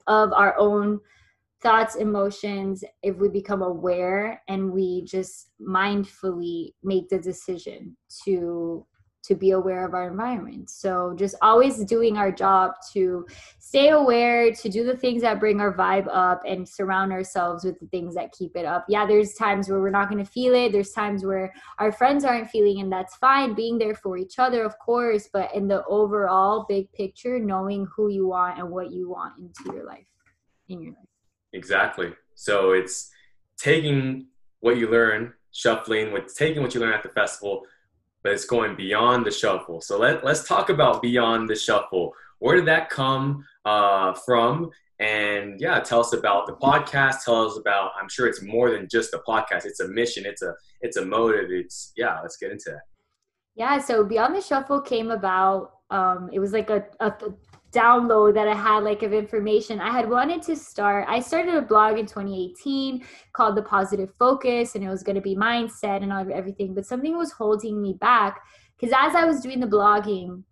of 0.08 0.32
our 0.34 0.58
own 0.58 1.00
thoughts, 1.66 1.96
emotions, 1.96 2.84
if 3.02 3.18
we 3.18 3.28
become 3.28 3.64
aware 3.64 4.44
and 4.48 4.72
we 4.72 5.04
just 5.04 5.50
mindfully 5.60 6.74
make 6.84 7.10
the 7.10 7.18
decision 7.18 7.98
to 8.24 8.86
to 9.24 9.34
be 9.34 9.50
aware 9.50 9.84
of 9.84 9.96
our 9.96 10.08
environment. 10.08 10.70
So 10.70 11.16
just 11.18 11.34
always 11.42 11.84
doing 11.86 12.16
our 12.16 12.32
job 12.32 12.74
to 12.94 13.26
stay 13.58 13.90
aware, 13.90 14.52
to 14.52 14.70
do 14.70 14.84
the 14.84 14.96
things 14.96 15.24
that 15.24 15.40
bring 15.40 15.60
our 15.60 15.76
vibe 15.76 16.08
up 16.12 16.44
and 16.46 16.70
surround 16.70 17.12
ourselves 17.12 17.64
with 17.64 17.80
the 17.80 17.88
things 17.88 18.14
that 18.14 18.32
keep 18.38 18.56
it 18.56 18.66
up. 18.66 18.86
Yeah, 18.88 19.08
there's 19.08 19.34
times 19.34 19.68
where 19.68 19.82
we're 19.82 19.90
not 19.90 20.12
going 20.12 20.24
to 20.24 20.30
feel 20.30 20.54
it. 20.54 20.72
There's 20.72 20.92
times 20.92 21.26
where 21.26 21.52
our 21.80 21.92
friends 21.92 22.24
aren't 22.24 22.52
feeling 22.52 22.82
and 22.82 22.92
that's 22.92 23.16
fine 23.16 23.56
being 23.56 23.80
there 23.80 23.96
for 23.96 24.16
each 24.16 24.38
other, 24.38 24.64
of 24.64 24.78
course, 24.78 25.28
but 25.34 25.56
in 25.56 25.68
the 25.68 25.84
overall 25.86 26.68
big 26.70 26.92
picture, 26.92 27.40
knowing 27.40 27.88
who 27.96 28.12
you 28.12 28.28
want 28.28 28.60
and 28.60 28.70
what 28.70 28.92
you 28.92 29.10
want 29.10 29.34
into 29.40 29.76
your 29.76 29.88
life 29.88 30.06
in 30.70 30.82
your 30.82 30.92
life. 30.92 31.15
Exactly. 31.56 32.14
So 32.36 32.72
it's 32.74 33.10
taking 33.58 34.28
what 34.60 34.78
you 34.78 34.90
learn, 34.90 35.34
shuffling 35.52 36.12
with 36.12 36.36
taking 36.36 36.62
what 36.62 36.76
you 36.76 36.82
learn 36.82 36.94
at 36.94 37.02
the 37.02 37.10
festival, 37.10 37.64
but 38.24 38.34
it's 38.34 38.46
going 38.46 38.76
beyond 38.76 39.26
the 39.26 39.32
shuffle. 39.32 39.80
So 39.82 39.98
let, 39.98 40.26
let's 40.26 40.48
talk 40.48 40.70
about 40.70 41.02
beyond 41.02 41.50
the 41.50 41.56
shuffle. 41.56 42.14
Where 42.40 42.58
did 42.58 42.66
that 42.66 42.90
come 42.90 43.46
uh, 43.64 44.14
from? 44.14 44.72
And 45.00 45.60
yeah, 45.60 45.80
tell 45.80 46.02
us 46.02 46.14
about 46.14 46.46
the 46.48 46.54
podcast. 46.54 47.24
Tell 47.24 47.46
us 47.48 47.58
about. 47.58 47.92
I'm 48.00 48.10
sure 48.10 48.28
it's 48.28 48.42
more 48.42 48.72
than 48.72 48.88
just 48.90 49.14
a 49.14 49.22
podcast. 49.28 49.66
It's 49.66 49.82
a 49.82 49.88
mission. 49.88 50.26
It's 50.26 50.42
a 50.42 50.54
it's 50.82 50.96
a 50.96 51.06
motive. 51.06 51.52
It's 51.52 51.92
yeah. 51.98 52.20
Let's 52.22 52.38
get 52.38 52.52
into 52.52 52.72
that. 52.72 52.82
Yeah. 53.56 53.80
So 53.80 54.06
beyond 54.06 54.36
the 54.36 54.42
shuffle 54.42 54.82
came 54.82 55.12
about. 55.12 55.72
Um, 55.92 56.30
it 56.34 56.40
was 56.40 56.52
like 56.52 56.70
a, 56.70 56.86
a 57.00 57.14
download 57.76 58.34
that 58.36 58.48
I 58.48 58.56
had 58.56 58.80
like 58.84 59.04
of 59.04 59.14
information. 59.14 59.82
I 59.82 59.92
had 59.92 60.10
wanted 60.10 60.42
to 60.44 60.56
start, 60.56 61.06
I 61.10 61.20
started 61.20 61.56
a 61.56 61.62
blog 61.62 61.98
in 61.98 62.06
2018 62.06 63.06
called 63.34 63.58
The 63.58 63.64
Positive 63.64 64.14
Focus, 64.18 64.76
and 64.76 64.84
it 64.84 64.90
was 64.90 65.04
going 65.04 65.16
to 65.16 65.22
be 65.22 65.36
mindset 65.36 66.02
and 66.02 66.12
everything, 66.32 66.74
but 66.74 66.86
something 66.86 67.18
was 67.18 67.32
holding 67.32 67.82
me 67.82 67.94
back 67.94 68.42
because 68.78 68.94
as 68.98 69.16
I 69.16 69.26
was 69.26 69.42
doing 69.42 69.60
the 69.60 69.68
blogging, 69.68 70.44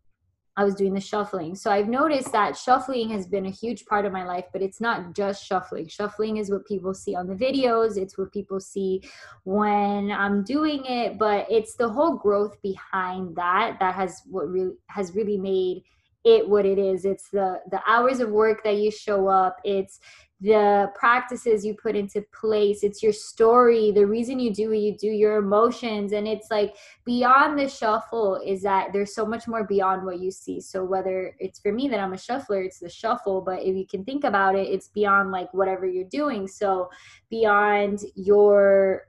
I 0.56 0.64
was 0.64 0.76
doing 0.76 0.94
the 0.94 1.02
shuffling. 1.02 1.56
So 1.56 1.72
I've 1.72 1.88
noticed 1.88 2.32
that 2.32 2.56
shuffling 2.56 3.10
has 3.10 3.26
been 3.26 3.48
a 3.48 3.52
huge 3.52 3.86
part 3.86 4.06
of 4.06 4.14
my 4.14 4.24
life, 4.24 4.46
but 4.54 4.62
it's 4.62 4.80
not 4.80 5.16
just 5.16 5.44
shuffling. 5.44 5.88
Shuffling 5.88 6.38
is 6.38 6.52
what 6.52 6.68
people 6.68 6.94
see 6.94 7.16
on 7.16 7.28
the 7.28 7.34
videos, 7.34 7.98
it's 7.98 8.18
what 8.18 8.32
people 8.32 8.60
see 8.60 9.02
when 9.46 10.12
I'm 10.12 10.44
doing 10.44 10.86
it, 10.86 11.18
but 11.18 11.48
it's 11.50 11.76
the 11.76 11.90
whole 11.90 12.18
growth 12.18 12.62
behind 12.62 13.36
that 13.36 13.78
that 13.80 13.96
has 13.96 14.22
what 14.30 14.48
really 14.48 14.76
has 14.88 15.16
really 15.16 15.38
made 15.38 15.84
it 16.24 16.48
what 16.48 16.66
it 16.66 16.78
is. 16.78 17.06
It's 17.06 17.30
the 17.30 17.62
the 17.70 17.82
hours 17.88 18.20
of 18.20 18.30
work 18.30 18.64
that 18.64 18.78
you 18.78 18.92
show 18.92 19.28
up. 19.28 19.58
It's 19.64 20.00
the 20.44 20.92
practices 20.94 21.66
you 21.66 21.74
put 21.74 21.96
into 21.96 22.22
place. 22.38 22.84
It's 22.84 23.02
your 23.02 23.14
story 23.14 23.92
the 23.92 24.06
reason 24.06 24.40
you 24.40 24.54
do 24.54 24.70
what 24.70 24.80
you 24.80 24.98
do 24.98 25.08
your 25.08 25.38
emotions. 25.38 26.12
And 26.12 26.28
it's 26.28 26.52
like 26.52 26.76
beyond 27.06 27.58
the 27.58 27.70
shuffle 27.70 28.42
is 28.46 28.62
that 28.64 28.92
there's 28.92 29.16
so 29.16 29.26
much 29.26 29.48
more 29.48 29.64
beyond 29.64 30.06
what 30.06 30.20
you 30.20 30.32
see. 30.32 30.60
So 30.60 30.84
whether 30.84 31.34
it's 31.40 31.60
for 31.60 31.72
me 31.72 31.88
that 31.88 32.00
i'm 32.00 32.14
a 32.14 32.18
shuffler 32.18 32.62
it's 32.62 32.80
the 32.80 32.90
shuffle. 32.90 33.42
But 33.42 33.62
if 33.62 33.76
you 33.76 33.88
can 33.88 34.04
think 34.04 34.26
about 34.26 34.56
it 34.56 34.68
it's 34.68 34.90
beyond 34.90 35.32
like 35.32 35.54
whatever 35.54 35.86
you're 35.86 36.04
doing. 36.06 36.48
So 36.48 36.90
beyond 37.30 38.02
your 38.16 39.04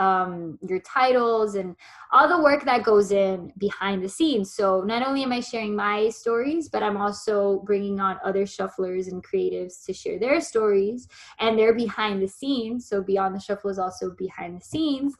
um, 0.00 0.58
your 0.66 0.80
titles 0.80 1.54
and 1.54 1.76
all 2.10 2.26
the 2.26 2.42
work 2.42 2.64
that 2.64 2.82
goes 2.82 3.12
in 3.12 3.52
behind 3.58 4.02
the 4.02 4.08
scenes. 4.08 4.52
So 4.52 4.80
not 4.80 5.06
only 5.06 5.22
am 5.22 5.30
I 5.30 5.40
sharing 5.40 5.76
my 5.76 6.08
stories, 6.08 6.68
but 6.70 6.82
I'm 6.82 6.96
also 6.96 7.62
bringing 7.66 8.00
on 8.00 8.18
other 8.24 8.44
shufflers 8.44 9.08
and 9.08 9.22
creatives 9.22 9.84
to 9.84 9.92
share 9.92 10.18
their 10.18 10.40
stories 10.40 11.06
and 11.38 11.58
they're 11.58 11.74
behind 11.74 12.22
the 12.22 12.28
scenes. 12.28 12.88
So 12.88 13.02
beyond 13.02 13.34
the 13.34 13.40
shuffle 13.40 13.70
is 13.70 13.78
also 13.78 14.10
behind 14.18 14.58
the 14.58 14.64
scenes, 14.64 15.14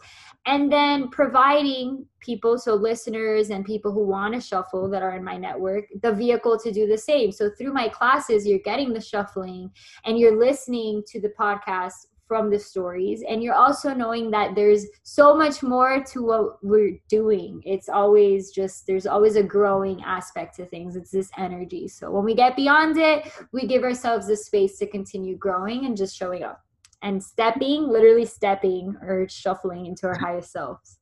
and 0.47 0.73
then 0.73 1.09
providing 1.09 2.07
people, 2.21 2.57
so 2.59 2.75
listeners 2.75 3.51
and 3.51 3.65
people 3.65 3.93
who 3.93 4.07
want 4.07 4.35
to 4.35 4.41
shuffle 4.41 4.89
that 4.91 5.03
are 5.03 5.17
in 5.17 5.25
my 5.25 5.37
network, 5.37 5.85
the 6.03 6.13
vehicle 6.13 6.59
to 6.59 6.73
do 6.73 6.87
the 6.87 6.97
same. 6.97 7.33
So 7.33 7.51
through 7.51 7.73
my 7.73 7.89
classes, 7.89 8.47
you're 8.47 8.59
getting 8.61 8.93
the 8.93 9.01
shuffling 9.01 9.71
and 10.05 10.19
you're 10.19 10.39
listening 10.39 11.03
to 11.09 11.21
the 11.21 11.33
podcast 11.39 12.07
from 12.31 12.49
the 12.49 12.61
stories 12.61 13.25
and 13.29 13.43
you're 13.43 13.57
also 13.57 13.93
knowing 13.93 14.31
that 14.31 14.55
there's 14.55 14.87
so 15.03 15.37
much 15.37 15.65
more 15.65 16.01
to 16.05 16.23
what 16.23 16.65
we're 16.65 16.97
doing. 17.09 17.61
It's 17.67 17.89
always 17.89 18.53
just 18.53 18.87
there's 18.87 19.05
always 19.05 19.35
a 19.35 19.43
growing 19.43 20.01
aspect 20.05 20.55
to 20.59 20.65
things. 20.65 20.95
It's 20.95 21.11
this 21.11 21.29
energy. 21.37 21.89
So 21.89 22.09
when 22.13 22.25
we 22.25 22.37
get 22.37 22.55
beyond 22.55 22.99
it 22.99 23.33
we 23.51 23.67
give 23.67 23.83
ourselves 23.83 24.29
the 24.29 24.37
space 24.37 24.79
to 24.79 24.87
continue 24.87 25.37
growing 25.37 25.87
and 25.87 25.97
just 25.97 26.17
showing 26.17 26.45
up. 26.45 26.61
And 27.03 27.21
stepping 27.21 27.89
literally 27.89 28.27
stepping 28.27 28.97
or 29.03 29.27
shuffling 29.29 29.87
into 29.87 30.07
our 30.07 30.17
highest 30.17 30.53
selves. 30.53 31.01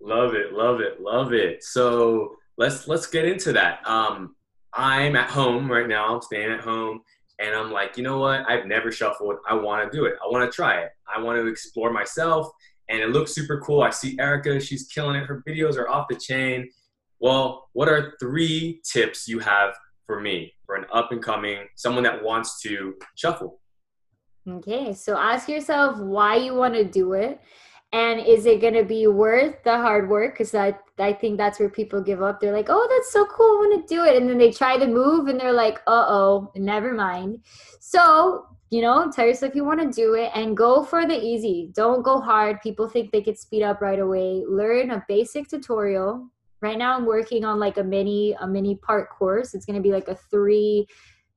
Love 0.00 0.34
it 0.34 0.52
love 0.52 0.80
it 0.80 1.00
love 1.00 1.32
it. 1.32 1.62
So 1.62 2.34
let's 2.56 2.88
let's 2.88 3.06
get 3.06 3.26
into 3.26 3.52
that. 3.52 3.88
Um 3.88 4.34
i'm 4.74 5.16
at 5.16 5.30
home 5.30 5.70
right 5.70 5.88
now 5.88 6.14
i'm 6.14 6.20
staying 6.20 6.52
at 6.52 6.60
home 6.60 7.00
and 7.38 7.54
I'm 7.54 7.70
like, 7.70 7.96
you 7.96 8.02
know 8.02 8.18
what? 8.18 8.48
I've 8.48 8.66
never 8.66 8.90
shuffled. 8.90 9.36
I 9.48 9.54
want 9.54 9.90
to 9.90 9.96
do 9.96 10.04
it. 10.06 10.14
I 10.22 10.28
want 10.30 10.50
to 10.50 10.54
try 10.54 10.80
it. 10.80 10.90
I 11.14 11.20
want 11.20 11.38
to 11.38 11.46
explore 11.46 11.92
myself. 11.92 12.50
And 12.88 13.00
it 13.00 13.10
looks 13.10 13.34
super 13.34 13.60
cool. 13.60 13.82
I 13.82 13.90
see 13.90 14.16
Erika, 14.18 14.58
she's 14.60 14.88
killing 14.88 15.16
it. 15.16 15.26
Her 15.26 15.42
videos 15.46 15.76
are 15.76 15.88
off 15.88 16.06
the 16.08 16.16
chain. 16.16 16.68
Well, 17.20 17.68
what 17.72 17.88
are 17.88 18.14
three 18.18 18.80
tips 18.90 19.28
you 19.28 19.38
have 19.40 19.74
for 20.06 20.20
me, 20.20 20.54
for 20.64 20.74
an 20.74 20.86
up 20.92 21.12
and 21.12 21.22
coming, 21.22 21.66
someone 21.76 22.04
that 22.04 22.22
wants 22.22 22.60
to 22.62 22.94
shuffle? 23.14 23.60
Okay, 24.48 24.94
so 24.94 25.16
ask 25.18 25.48
yourself 25.48 25.98
why 25.98 26.36
you 26.36 26.54
want 26.54 26.74
to 26.74 26.84
do 26.84 27.12
it 27.12 27.40
and 27.92 28.20
is 28.20 28.44
it 28.44 28.60
going 28.60 28.74
to 28.74 28.84
be 28.84 29.06
worth 29.06 29.62
the 29.64 29.76
hard 29.76 30.10
work? 30.10 30.34
Because 30.34 30.54
I, 30.54 30.74
I 30.98 31.12
think 31.12 31.38
that's 31.38 31.58
where 31.58 31.70
people 31.70 32.02
give 32.02 32.22
up. 32.22 32.40
They're 32.40 32.52
like 32.52 32.68
oh 32.68 32.88
that's 32.90 33.12
so 33.12 33.24
cool 33.24 33.46
i 33.46 33.66
want 33.66 33.88
to 33.88 33.94
do 33.94 34.04
it. 34.04 34.16
And 34.16 34.28
then 34.28 34.38
they 34.38 34.50
try 34.50 34.76
to 34.76 34.86
move 34.86 35.28
and 35.28 35.40
they're 35.40 35.52
like 35.52 35.78
uh-oh 35.86 36.52
never 36.54 36.92
mind. 36.92 37.40
So 37.80 38.46
you 38.70 38.82
know 38.82 39.10
tell 39.10 39.26
yourself 39.26 39.54
you 39.54 39.64
want 39.64 39.80
to 39.80 39.90
do 39.90 40.14
it 40.14 40.30
and 40.34 40.56
go 40.56 40.82
for 40.84 41.06
the 41.06 41.18
easy. 41.18 41.70
Don't 41.74 42.02
go 42.02 42.20
hard. 42.20 42.60
People 42.60 42.88
think 42.88 43.10
they 43.10 43.22
could 43.22 43.38
speed 43.38 43.62
up 43.62 43.80
right 43.80 44.00
away. 44.00 44.44
Learn 44.46 44.90
a 44.90 45.04
basic 45.08 45.48
tutorial. 45.48 46.28
Right 46.60 46.76
now 46.76 46.96
i'm 46.96 47.06
working 47.06 47.44
on 47.44 47.58
like 47.58 47.78
a 47.78 47.84
mini 47.84 48.36
a 48.40 48.46
mini 48.46 48.76
part 48.76 49.08
course. 49.10 49.54
It's 49.54 49.64
going 49.64 49.76
to 49.76 49.82
be 49.82 49.92
like 49.92 50.08
a 50.08 50.16
three 50.30 50.86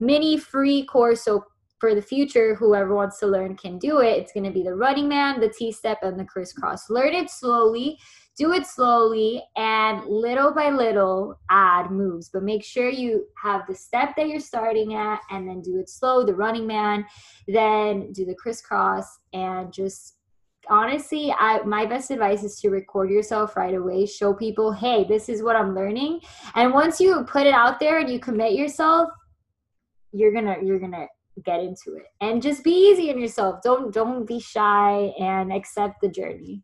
mini 0.02 0.38
free 0.38 0.84
course. 0.84 1.24
So 1.24 1.45
for 1.82 1.96
the 1.96 2.02
future, 2.02 2.54
whoever 2.54 2.94
wants 2.94 3.18
to 3.20 3.26
learn 3.26 3.58
can 3.58 3.80
do 3.80 4.02
it. 4.02 4.20
It's 4.20 4.32
going 4.32 4.44
to 4.44 4.52
be 4.52 4.62
the 4.62 4.76
running 4.76 5.10
man, 5.10 5.40
the 5.40 5.50
T 5.50 5.72
step, 5.72 5.98
and 6.04 6.18
the 6.18 6.24
crisscross. 6.24 6.92
Learn 6.92 7.16
it 7.16 7.32
slowly, 7.32 7.98
do 8.38 8.54
it 8.54 8.68
slowly, 8.68 9.44
and 9.58 10.06
little 10.06 10.54
by 10.54 10.70
little 10.70 11.40
add 11.50 11.90
moves. 11.90 12.30
But 12.30 12.44
make 12.44 12.64
sure 12.64 12.88
you 12.88 13.26
have 13.44 13.64
the 13.68 13.74
step 13.74 14.16
that 14.16 14.30
you're 14.30 14.40
starting 14.40 14.94
at 14.94 15.22
and 15.32 15.50
then 15.50 15.62
do 15.62 15.80
it 15.80 15.90
slow, 15.90 16.24
the 16.24 16.36
running 16.36 16.68
man, 16.68 17.04
then 17.48 18.12
do 18.14 18.26
the 18.26 18.36
crisscross, 18.36 19.08
and 19.34 19.74
just 19.74 20.18
honestly 20.70 21.34
I, 21.36 21.64
my 21.64 21.88
best 21.88 22.12
advice 22.12 22.44
is 22.44 22.60
to 22.60 22.70
record 22.70 23.10
yourself 23.10 23.58
right 23.58 23.74
away 23.74 24.06
show 24.06 24.32
people 24.32 24.72
hey 24.72 25.04
this 25.06 25.28
is 25.28 25.42
what 25.42 25.56
i'm 25.56 25.74
learning 25.74 26.22
and 26.54 26.72
once 26.72 27.00
you 27.02 27.24
put 27.24 27.48
it 27.48 27.54
out 27.56 27.80
there 27.80 27.98
and 27.98 28.08
you 28.08 28.20
commit 28.20 28.54
yourself 28.54 29.10
you're 30.12 30.32
gonna 30.32 30.58
you're 30.62 30.78
gonna 30.78 31.08
get 31.46 31.60
into 31.62 31.96
it 31.96 32.06
and 32.20 32.42
just 32.42 32.64
be 32.64 32.72
easy 32.72 33.10
on 33.12 33.20
yourself 33.20 33.62
don't 33.64 33.94
don't 33.94 34.28
be 34.28 34.40
shy 34.40 35.14
and 35.20 35.52
accept 35.52 36.02
the 36.02 36.10
journey 36.10 36.62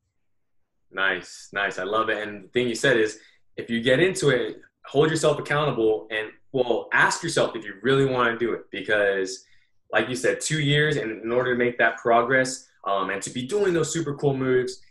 nice 0.92 1.50
nice 1.54 1.80
i 1.80 1.84
love 1.84 2.10
it 2.10 2.28
and 2.28 2.44
the 2.44 2.48
thing 2.50 2.68
you 2.68 2.76
said 2.76 2.98
is 2.98 3.20
if 3.56 3.70
you 3.70 3.82
get 3.82 4.00
into 4.00 4.30
it 4.30 4.58
hold 4.86 5.10
yourself 5.10 5.40
accountable 5.40 6.08
and 6.12 6.30
well 6.52 6.90
ask 6.94 7.24
yourself 7.24 7.56
if 7.56 7.64
you 7.64 7.76
really 7.82 8.06
want 8.06 8.28
to 8.30 8.38
do 8.38 8.54
it 8.54 8.62
because 8.72 9.46
like 9.92 10.10
you 10.10 10.16
said, 10.16 10.42
two 10.42 10.60
years, 10.60 10.98
and 10.98 11.24
in 11.24 11.32
order 11.32 11.54
to 11.54 11.58
make 11.58 11.78
that 11.78 11.98
progress 11.98 12.68
um, 12.86 13.10
and 13.10 13.22
to 13.22 13.30
be 13.30 13.46
doing 13.46 13.74
those 13.74 13.92
super 13.92 14.16
cool 14.16 14.36
moves, 14.36 14.82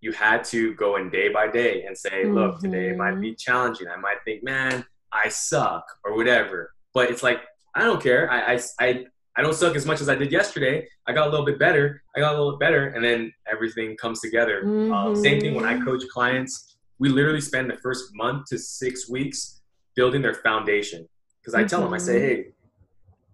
you 0.00 0.12
had 0.12 0.44
to 0.44 0.74
go 0.74 0.96
in 0.96 1.10
day 1.10 1.28
by 1.28 1.48
day 1.48 1.84
and 1.84 1.96
say, 1.96 2.24
mm-hmm. 2.24 2.34
look, 2.34 2.60
today 2.60 2.92
might 2.94 3.20
be 3.20 3.30
mm-hmm. 3.30 3.36
challenging. 3.36 3.88
I 3.88 3.96
might 3.96 4.18
think, 4.24 4.44
man, 4.44 4.84
I 5.12 5.28
suck 5.28 5.84
or 6.04 6.16
whatever. 6.16 6.72
But 6.94 7.10
it's 7.10 7.22
like, 7.22 7.40
I 7.74 7.82
don't 7.82 8.02
care. 8.02 8.30
I, 8.30 8.54
I, 8.54 8.60
I, 8.80 9.04
I 9.38 9.42
don't 9.42 9.54
suck 9.54 9.76
as 9.76 9.86
much 9.86 10.00
as 10.00 10.08
I 10.08 10.16
did 10.16 10.32
yesterday. 10.32 10.88
I 11.06 11.12
got 11.12 11.28
a 11.28 11.30
little 11.30 11.46
bit 11.46 11.60
better. 11.60 12.02
I 12.16 12.20
got 12.20 12.34
a 12.34 12.36
little 12.36 12.58
bit 12.58 12.60
better. 12.60 12.88
And 12.88 13.04
then 13.04 13.32
everything 13.50 13.96
comes 13.96 14.20
together. 14.20 14.62
Mm-hmm. 14.64 14.92
Uh, 14.92 15.14
same 15.14 15.40
thing 15.40 15.54
when 15.54 15.64
I 15.64 15.78
coach 15.78 16.02
clients. 16.12 16.76
We 16.98 17.08
literally 17.08 17.40
spend 17.40 17.70
the 17.70 17.76
first 17.76 18.10
month 18.14 18.46
to 18.46 18.58
six 18.58 19.08
weeks 19.08 19.60
building 19.94 20.22
their 20.22 20.34
foundation. 20.34 21.08
Because 21.40 21.54
I 21.54 21.62
tell 21.62 21.80
them, 21.80 21.94
I 21.94 21.98
say, 21.98 22.14
mm-hmm. 22.14 22.42
hey, 22.42 22.46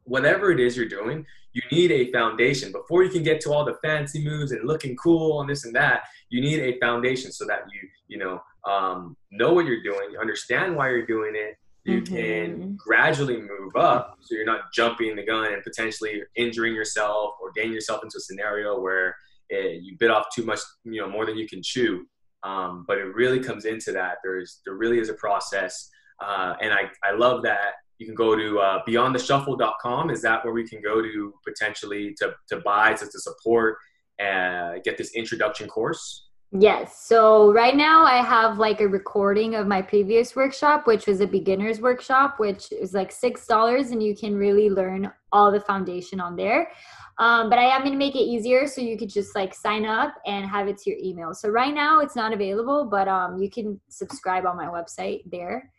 whatever 0.05 0.53
it 0.53 0.61
is 0.61 0.77
you're 0.77 0.89
doing, 0.89 1.25
you 1.55 1.63
need 1.73 1.91
a 1.91 2.13
foundation. 2.13 2.71
Before 2.71 3.03
you 3.03 3.09
can 3.09 3.23
get 3.23 3.41
to 3.43 3.53
all 3.53 3.65
the 3.65 3.79
fancy 3.83 4.23
moves 4.23 4.53
and 4.53 4.69
looking 4.69 4.97
cool 4.97 5.41
and 5.41 5.49
this 5.49 5.65
and 5.65 5.75
that, 5.75 6.03
you 6.29 6.43
need 6.43 6.61
a 6.61 6.79
foundation 6.81 7.33
so 7.33 7.47
that 7.47 7.61
you, 7.73 7.89
you 8.09 8.19
know, 8.19 8.43
um, 8.71 9.17
know 9.31 9.55
what 9.55 9.65
you're 9.65 9.83
doing, 9.83 10.11
you 10.11 10.19
understand 10.19 10.77
why 10.77 10.91
you're 10.91 11.07
doing 11.07 11.33
it. 11.35 11.57
You 11.85 12.01
mm-hmm. 12.01 12.15
can 12.15 12.77
gradually 12.77 13.37
move 13.37 13.77
up 13.77 14.17
so 14.21 14.35
you're 14.35 14.47
not 14.47 14.73
jumping 14.73 15.17
the 15.17 15.25
gun 15.25 15.53
and 15.53 15.63
potentially 15.63 16.23
injuring 16.35 16.75
yourself 16.75 17.35
or 17.43 17.53
getting 17.53 17.73
yourself 17.73 18.03
into 18.03 18.17
a 18.17 18.21
scenario 18.21 18.81
where 18.81 19.15
it, 19.51 19.83
you 19.83 19.97
bit 19.99 20.11
off 20.11 20.27
too 20.35 20.45
much, 20.45 20.61
you 20.85 21.01
know, 21.01 21.09
more 21.09 21.27
than 21.27 21.37
you 21.37 21.47
can 21.47 21.63
chew. 21.63 22.07
Um, 22.43 22.85
but 22.87 22.99
it 22.99 23.15
really 23.15 23.41
comes 23.41 23.65
into 23.65 23.93
that. 23.93 24.17
There's 24.23 24.61
there 24.65 24.75
really 24.75 24.99
is 24.99 25.09
a 25.09 25.15
process, 25.15 25.91
uh, 26.23 26.55
and 26.61 26.73
I 26.73 26.91
I 27.03 27.13
love 27.13 27.43
that 27.45 27.73
you 27.99 28.07
can 28.07 28.15
go 28.15 28.37
to 28.37 28.59
uh, 28.59 28.83
beyondtheshuffle.com. 28.87 30.11
Is 30.11 30.23
that 30.23 30.45
where 30.45 30.53
we 30.53 30.67
can 30.67 30.81
go 30.83 31.01
to 31.01 31.35
potentially 31.47 32.15
to, 32.19 32.35
to 32.49 32.61
buy, 32.61 32.95
to, 32.95 33.05
to 33.05 33.21
support, 33.21 33.79
and 34.19 34.79
uh, 34.79 34.81
get 34.85 34.99
this 34.99 35.15
introduction 35.15 35.69
course? 35.69 36.24
Yes. 36.57 37.05
So 37.05 37.53
right 37.53 37.75
now 37.75 38.05
I 38.05 38.19
have 38.19 38.59
like 38.59 38.81
a 38.81 38.87
recording 38.87 39.57
of 39.57 39.67
my 39.67 39.83
previous 39.83 40.37
workshop, 40.37 40.87
which 40.87 41.05
was 41.05 41.21
a 41.21 41.27
beginner's 41.27 41.81
workshop, 41.81 42.39
which 42.39 42.71
is 42.71 42.95
like 42.95 43.11
$6 43.11 43.91
and 43.91 44.01
you 44.01 44.15
can 44.15 44.37
really 44.37 44.71
learn 44.71 45.11
all 45.33 45.51
the 45.51 45.59
foundation 45.59 46.21
on 46.21 46.37
there. 46.37 46.71
Um, 47.19 47.51
but 47.51 47.59
I 47.59 47.65
am 47.65 47.81
going 47.81 47.91
to 47.91 47.99
make 47.99 48.15
it 48.15 48.21
easier 48.21 48.69
so 48.69 48.81
you 48.81 48.97
could 48.97 49.09
just 49.09 49.35
like 49.35 49.53
sign 49.53 49.85
up 49.85 50.15
and 50.27 50.47
have 50.47 50.69
it 50.69 50.79
to 50.79 50.91
your 50.91 50.99
email. 51.03 51.35
So 51.35 51.49
right 51.49 51.75
now 51.75 51.99
it's 51.99 52.15
not 52.15 52.33
available, 52.33 52.85
but 52.85 53.09
um, 53.09 53.37
you 53.37 53.51
can 53.51 53.81
subscribe 53.89 54.47
on 54.47 54.57
my 54.57 54.67
website 54.67 55.23
there 55.29 55.73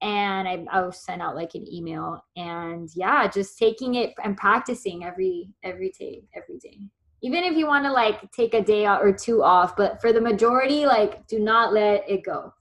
and 0.00 0.48
I, 0.48 0.64
I'll 0.72 0.92
send 0.92 1.20
out 1.20 1.36
like 1.36 1.54
an 1.54 1.66
email 1.70 2.24
and 2.36 2.88
yeah 2.94 3.26
just 3.28 3.58
taking 3.58 3.94
it 3.94 4.12
and 4.22 4.36
practicing 4.36 5.04
every 5.04 5.48
every 5.62 5.90
day 5.98 6.24
every 6.34 6.58
day 6.58 6.80
even 7.22 7.44
if 7.44 7.56
you 7.56 7.66
want 7.66 7.84
to 7.84 7.92
like 7.92 8.30
take 8.32 8.54
a 8.54 8.62
day 8.62 8.86
or 8.86 9.12
two 9.12 9.42
off 9.42 9.76
but 9.76 10.00
for 10.00 10.12
the 10.12 10.20
majority 10.20 10.86
like 10.86 11.26
do 11.26 11.38
not 11.38 11.72
let 11.72 12.08
it 12.08 12.24
go. 12.24 12.52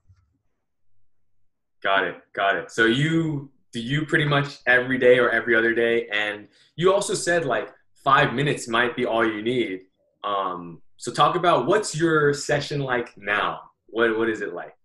Got 1.84 2.06
it. 2.06 2.16
Got 2.34 2.56
it. 2.56 2.72
So 2.72 2.86
you 2.86 3.52
do 3.72 3.82
you 3.82 4.06
pretty 4.06 4.26
much 4.26 4.60
every 4.66 4.98
day 4.98 5.20
or 5.20 5.30
every 5.30 5.56
other 5.56 5.74
day? 5.74 6.08
And 6.08 6.48
you 6.76 6.94
also 6.94 7.14
said 7.14 7.46
like 7.46 7.70
five 7.94 8.34
minutes 8.34 8.68
might 8.68 8.96
be 8.96 9.06
all 9.06 9.26
you 9.26 9.42
need. 9.42 9.82
Um 10.24 10.82
so 10.98 11.12
talk 11.12 11.36
about 11.36 11.68
what's 11.68 11.96
your 11.96 12.34
session 12.34 12.80
like 12.80 13.16
now? 13.18 13.62
What 13.88 14.18
what 14.18 14.30
is 14.30 14.42
it 14.42 14.54
like 14.54 14.76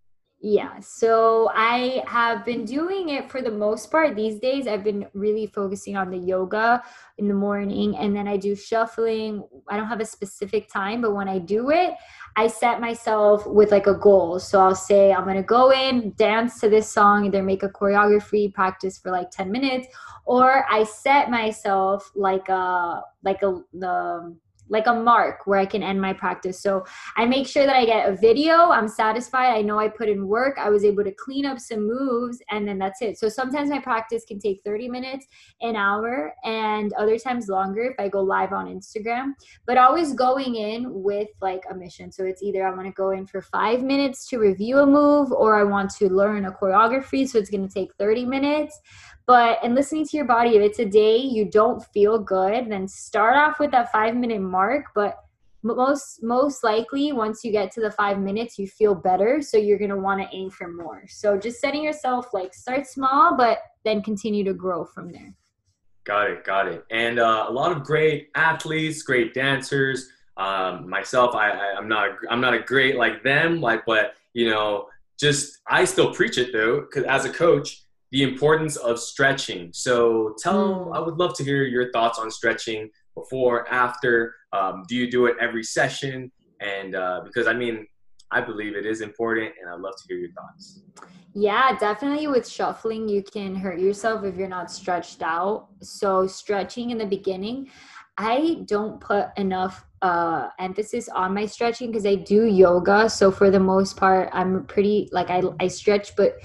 yeah, 0.42 0.80
so 0.80 1.50
I 1.54 2.02
have 2.06 2.46
been 2.46 2.64
doing 2.64 3.10
it 3.10 3.30
for 3.30 3.42
the 3.42 3.50
most 3.50 3.90
part 3.90 4.16
these 4.16 4.40
days. 4.40 4.66
I've 4.66 4.82
been 4.82 5.06
really 5.12 5.46
focusing 5.46 5.98
on 5.98 6.10
the 6.10 6.16
yoga 6.16 6.82
in 7.18 7.28
the 7.28 7.34
morning 7.34 7.94
and 7.98 8.16
then 8.16 8.26
I 8.26 8.38
do 8.38 8.56
shuffling. 8.56 9.44
I 9.68 9.76
don't 9.76 9.86
have 9.86 10.00
a 10.00 10.06
specific 10.06 10.72
time, 10.72 11.02
but 11.02 11.14
when 11.14 11.28
I 11.28 11.40
do 11.40 11.68
it, 11.68 11.92
I 12.36 12.46
set 12.46 12.80
myself 12.80 13.46
with 13.46 13.70
like 13.70 13.86
a 13.86 13.92
goal. 13.92 14.38
So 14.38 14.62
I'll 14.62 14.74
say 14.74 15.12
I'm 15.12 15.24
going 15.24 15.36
to 15.36 15.42
go 15.42 15.72
in, 15.72 16.14
dance 16.16 16.58
to 16.60 16.70
this 16.70 16.90
song, 16.90 17.26
either 17.26 17.42
make 17.42 17.62
a 17.62 17.68
choreography, 17.68 18.52
practice 18.54 18.96
for 18.96 19.10
like 19.10 19.30
10 19.30 19.52
minutes, 19.52 19.88
or 20.24 20.64
I 20.70 20.84
set 20.84 21.30
myself 21.30 22.10
like 22.14 22.48
a 22.48 23.02
like 23.22 23.42
a 23.42 23.60
the 23.74 24.34
like 24.70 24.86
a 24.86 24.94
mark 24.94 25.46
where 25.46 25.58
I 25.58 25.66
can 25.66 25.82
end 25.82 26.00
my 26.00 26.12
practice. 26.12 26.60
So 26.60 26.86
I 27.16 27.26
make 27.26 27.46
sure 27.46 27.66
that 27.66 27.76
I 27.76 27.84
get 27.84 28.08
a 28.08 28.16
video. 28.16 28.70
I'm 28.70 28.88
satisfied. 28.88 29.52
I 29.52 29.62
know 29.62 29.78
I 29.78 29.88
put 29.88 30.08
in 30.08 30.26
work. 30.26 30.56
I 30.58 30.70
was 30.70 30.84
able 30.84 31.04
to 31.04 31.12
clean 31.12 31.44
up 31.44 31.58
some 31.58 31.86
moves 31.86 32.38
and 32.50 32.66
then 32.66 32.78
that's 32.78 33.02
it. 33.02 33.18
So 33.18 33.28
sometimes 33.28 33.68
my 33.68 33.80
practice 33.80 34.24
can 34.26 34.38
take 34.38 34.62
30 34.64 34.88
minutes, 34.88 35.26
an 35.60 35.74
hour, 35.76 36.32
and 36.44 36.92
other 36.94 37.18
times 37.18 37.48
longer 37.48 37.82
if 37.82 37.96
I 37.98 38.08
go 38.08 38.22
live 38.22 38.52
on 38.52 38.66
Instagram. 38.66 39.32
But 39.66 39.76
always 39.76 40.14
going 40.14 40.54
in 40.54 41.02
with 41.02 41.28
like 41.42 41.64
a 41.68 41.74
mission. 41.74 42.12
So 42.12 42.24
it's 42.24 42.42
either 42.42 42.66
I 42.66 42.70
want 42.70 42.86
to 42.86 42.92
go 42.92 43.10
in 43.10 43.26
for 43.26 43.42
five 43.42 43.82
minutes 43.82 44.28
to 44.28 44.38
review 44.38 44.78
a 44.78 44.86
move 44.86 45.32
or 45.32 45.58
I 45.58 45.64
want 45.64 45.90
to 45.96 46.08
learn 46.08 46.44
a 46.44 46.52
choreography. 46.52 47.28
So 47.28 47.38
it's 47.38 47.50
going 47.50 47.66
to 47.66 47.74
take 47.74 47.92
30 47.98 48.24
minutes 48.24 48.78
but 49.30 49.60
and 49.62 49.76
listening 49.76 50.04
to 50.04 50.16
your 50.16 50.26
body 50.26 50.56
if 50.56 50.60
it's 50.60 50.80
a 50.80 50.84
day 50.84 51.16
you 51.16 51.44
don't 51.44 51.84
feel 51.94 52.18
good 52.18 52.68
then 52.68 52.88
start 52.88 53.36
off 53.36 53.60
with 53.60 53.70
that 53.70 53.92
five 53.92 54.16
minute 54.16 54.40
mark. 54.40 54.86
But 54.92 55.18
most 55.62 56.20
most 56.24 56.64
likely 56.64 57.12
once 57.12 57.44
you 57.44 57.52
get 57.52 57.70
to 57.70 57.80
the 57.80 57.92
five 57.92 58.18
minutes 58.18 58.58
you 58.58 58.66
feel 58.66 58.92
better. 58.92 59.40
So 59.40 59.56
you're 59.56 59.78
to 59.78 59.96
want 59.96 60.20
to 60.20 60.36
aim 60.36 60.50
for 60.50 60.66
more. 60.66 61.04
So 61.06 61.38
just 61.38 61.60
setting 61.60 61.84
yourself 61.84 62.34
like 62.34 62.52
start 62.52 62.88
small 62.88 63.36
but 63.36 63.58
then 63.84 64.02
continue 64.02 64.42
to 64.42 64.52
grow 64.52 64.84
from 64.84 65.12
there. 65.12 65.32
Got 66.02 66.30
it 66.30 66.42
got 66.42 66.66
it. 66.66 66.84
And 66.90 67.20
uh, 67.20 67.46
a 67.48 67.52
lot 67.52 67.70
of 67.70 67.84
great 67.84 68.30
athletes 68.34 69.04
great 69.04 69.32
dancers 69.32 70.08
um, 70.38 70.88
myself 70.88 71.36
I, 71.36 71.50
I 71.50 71.74
i'm 71.78 71.86
not 71.86 72.16
i'm 72.28 72.40
not 72.40 72.54
a 72.54 72.58
great 72.58 72.96
like 72.96 73.22
them 73.22 73.60
like 73.60 73.86
but 73.86 74.14
you 74.32 74.50
know 74.50 74.88
just 75.20 75.58
i 75.68 75.84
still 75.84 76.12
preach 76.12 76.36
it 76.36 76.52
though 76.52 76.80
because 76.80 77.04
as 77.04 77.26
a 77.26 77.30
coach 77.30 77.84
the 78.12 78.22
importance 78.22 78.76
of 78.76 78.98
stretching. 78.98 79.70
So 79.72 80.34
tell, 80.38 80.86
mm. 80.86 80.96
I 80.96 81.00
would 81.00 81.16
love 81.16 81.34
to 81.36 81.44
hear 81.44 81.64
your 81.64 81.92
thoughts 81.92 82.18
on 82.18 82.30
stretching 82.30 82.90
before, 83.14 83.70
after. 83.72 84.34
Um, 84.52 84.84
do 84.88 84.96
you 84.96 85.10
do 85.10 85.26
it 85.26 85.36
every 85.40 85.62
session? 85.62 86.30
And 86.60 86.94
uh, 86.94 87.20
because 87.24 87.46
I 87.46 87.54
mean, 87.54 87.86
I 88.30 88.40
believe 88.40 88.76
it 88.76 88.86
is 88.86 89.00
important, 89.00 89.52
and 89.60 89.70
I'd 89.70 89.80
love 89.80 89.94
to 89.96 90.04
hear 90.08 90.18
your 90.18 90.32
thoughts. 90.32 90.82
Yeah, 91.34 91.76
definitely 91.78 92.26
with 92.26 92.48
shuffling, 92.48 93.08
you 93.08 93.22
can 93.22 93.54
hurt 93.54 93.78
yourself 93.78 94.24
if 94.24 94.36
you're 94.36 94.48
not 94.48 94.70
stretched 94.70 95.22
out. 95.22 95.68
So, 95.80 96.26
stretching 96.26 96.90
in 96.90 96.98
the 96.98 97.06
beginning, 97.06 97.70
I 98.18 98.62
don't 98.66 99.00
put 99.00 99.26
enough 99.36 99.84
uh, 100.02 100.48
emphasis 100.58 101.08
on 101.08 101.34
my 101.34 101.46
stretching 101.46 101.88
because 101.88 102.06
I 102.06 102.16
do 102.16 102.46
yoga. 102.46 103.08
So, 103.08 103.30
for 103.30 103.50
the 103.50 103.60
most 103.60 103.96
part, 103.96 104.28
I'm 104.32 104.64
pretty 104.64 105.08
like 105.12 105.30
I, 105.30 105.42
I 105.60 105.68
stretch, 105.68 106.14
but 106.16 106.38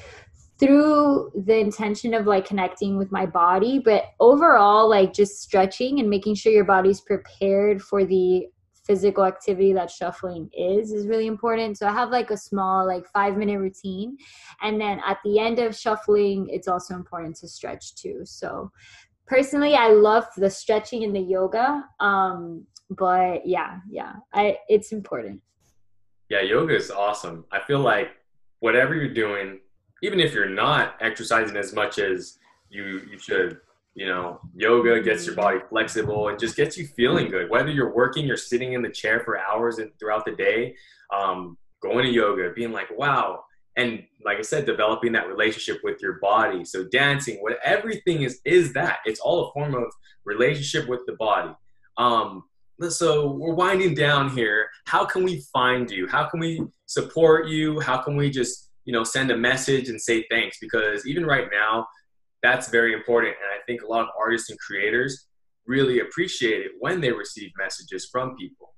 through 0.57 1.31
the 1.45 1.57
intention 1.57 2.13
of 2.13 2.25
like 2.25 2.45
connecting 2.45 2.97
with 2.97 3.11
my 3.11 3.25
body 3.25 3.79
but 3.79 4.05
overall 4.19 4.89
like 4.89 5.13
just 5.13 5.41
stretching 5.41 5.99
and 5.99 6.09
making 6.09 6.33
sure 6.33 6.51
your 6.51 6.63
body's 6.63 7.01
prepared 7.01 7.81
for 7.81 8.05
the 8.05 8.47
physical 8.85 9.25
activity 9.25 9.73
that 9.73 9.89
shuffling 9.89 10.49
is 10.55 10.91
is 10.91 11.07
really 11.07 11.27
important. 11.27 11.77
So 11.77 11.87
i 11.87 11.91
have 11.91 12.11
like 12.11 12.29
a 12.29 12.37
small 12.37 12.85
like 12.85 13.07
five 13.07 13.35
minute 13.35 13.59
routine 13.59 14.17
and 14.61 14.79
then 14.79 15.01
at 15.05 15.17
the 15.25 15.39
end 15.39 15.59
of 15.59 15.75
shuffling 15.75 16.47
it's 16.49 16.67
also 16.67 16.93
important 16.93 17.35
to 17.37 17.47
stretch 17.47 17.95
too. 17.95 18.21
So 18.23 18.71
personally 19.27 19.73
i 19.73 19.89
love 19.89 20.25
the 20.37 20.49
stretching 20.49 21.03
and 21.03 21.15
the 21.15 21.19
yoga 21.19 21.83
um 21.99 22.63
but 22.91 23.45
yeah 23.45 23.79
yeah 23.89 24.13
i 24.33 24.57
it's 24.69 24.91
important. 24.91 25.41
Yeah 26.29 26.41
yoga 26.41 26.75
is 26.75 26.91
awesome. 26.91 27.45
I 27.51 27.59
feel 27.61 27.79
like 27.79 28.09
whatever 28.59 28.93
you're 28.95 29.13
doing 29.13 29.59
even 30.03 30.19
if 30.19 30.33
you're 30.33 30.49
not 30.49 30.95
exercising 31.01 31.57
as 31.57 31.73
much 31.73 31.99
as 31.99 32.37
you 32.69 33.01
you 33.09 33.17
should 33.17 33.59
you 33.95 34.05
know 34.07 34.39
yoga 34.55 35.01
gets 35.01 35.25
your 35.25 35.35
body 35.35 35.59
flexible 35.69 36.27
and 36.27 36.39
just 36.39 36.55
gets 36.55 36.77
you 36.77 36.87
feeling 36.87 37.29
good. 37.29 37.49
Whether 37.49 37.71
you're 37.71 37.93
working 37.93 38.25
you're 38.25 38.37
sitting 38.37 38.73
in 38.73 38.81
the 38.81 38.89
chair 38.89 39.21
for 39.21 39.39
hours 39.39 39.79
and 39.79 39.91
throughout 39.99 40.25
the 40.25 40.35
day 40.35 40.75
um, 41.15 41.57
going 41.81 42.05
to 42.05 42.11
yoga 42.11 42.51
being 42.53 42.71
like 42.71 42.89
wow. 42.97 43.43
And 43.77 44.03
like 44.23 44.37
i 44.37 44.41
said 44.41 44.65
developing 44.65 45.11
that 45.13 45.27
relationship 45.27 45.81
with 45.83 46.01
your 46.01 46.13
body. 46.13 46.63
So 46.65 46.85
dancing 46.85 47.37
what 47.41 47.57
everything 47.63 48.23
is 48.23 48.39
is 48.45 48.73
that. 48.73 48.99
It's 49.05 49.19
all 49.19 49.47
a 49.47 49.53
form 49.53 49.75
of 49.75 49.91
relationship 50.25 50.89
with 50.89 51.01
the 51.05 51.13
body. 51.13 51.53
Um, 51.97 52.43
so 52.89 53.31
we're 53.31 53.53
winding 53.53 53.95
down 53.95 54.29
here. 54.29 54.67
How 54.85 55.05
can 55.05 55.23
we 55.23 55.41
find 55.53 55.89
you? 55.89 56.07
How 56.07 56.25
can 56.25 56.39
we 56.39 56.61
support 56.87 57.47
you? 57.47 57.79
How 57.79 57.97
can 57.97 58.17
we 58.17 58.29
just 58.29 58.64
you 58.85 58.93
know 58.93 59.03
send 59.03 59.31
a 59.31 59.37
message 59.37 59.89
and 59.89 59.99
say 59.99 60.25
thanks 60.29 60.57
because 60.61 61.05
even 61.05 61.25
right 61.25 61.47
now 61.51 61.85
that's 62.41 62.69
very 62.69 62.93
important 62.93 63.35
and 63.41 63.51
i 63.51 63.63
think 63.65 63.81
a 63.81 63.87
lot 63.87 64.01
of 64.01 64.09
artists 64.19 64.49
and 64.49 64.59
creators 64.59 65.27
really 65.67 65.99
appreciate 65.99 66.61
it 66.61 66.71
when 66.79 67.01
they 67.01 67.11
receive 67.11 67.49
messages 67.57 68.07
from 68.11 68.35
people. 68.37 68.73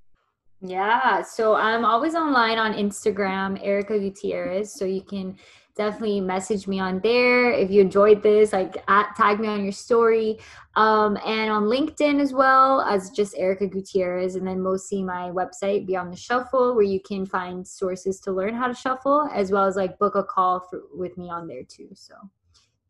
Yeah 0.62 1.22
so 1.22 1.54
i'm 1.56 1.86
always 1.86 2.16
online 2.16 2.58
on 2.58 2.74
instagram 2.74 3.60
Erika 3.62 4.00
Gutierrez 4.00 4.74
so 4.74 4.86
you 4.86 5.02
can 5.02 5.38
definitely 5.78 6.20
message 6.20 6.68
me 6.68 6.80
on 6.80 7.00
there 7.00 7.52
if 7.52 7.70
you 7.70 7.82
enjoyed 7.82 8.24
this 8.24 8.52
like 8.52 8.84
at, 8.88 9.16
tag 9.16 9.40
me 9.40 9.48
on 9.48 9.64
your 9.64 9.72
story. 9.72 10.40
Um, 10.76 11.18
and 11.26 11.50
on 11.50 11.64
linkedin 11.64 12.20
as 12.20 12.34
well 12.34 12.82
as 12.82 13.12
just 13.12 13.36
Erika 13.38 13.68
Gutierrez 13.68 14.36
and 14.36 14.46
then 14.46 14.62
mostly 14.62 15.04
my 15.04 15.30
website 15.30 15.88
beyond 15.88 16.12
the 16.12 16.18
shuffle 16.18 16.76
where 16.76 16.84
you 16.84 17.00
can 17.00 17.26
find 17.26 17.66
sources 17.66 18.20
to 18.22 18.32
learn 18.32 18.54
how 18.54 18.68
to 18.68 18.74
shuffle 18.74 19.30
as 19.34 19.52
well 19.52 19.66
as 19.66 19.76
like 19.76 19.98
book 19.98 20.16
a 20.16 20.24
call 20.24 20.60
for, 20.60 20.84
with 20.94 21.18
me 21.18 21.30
on 21.30 21.48
there 21.48 21.64
too. 21.64 21.90
So 21.94 22.16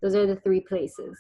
those 0.02 0.16
are 0.16 0.26
the 0.26 0.36
three 0.38 0.62
places. 0.62 1.18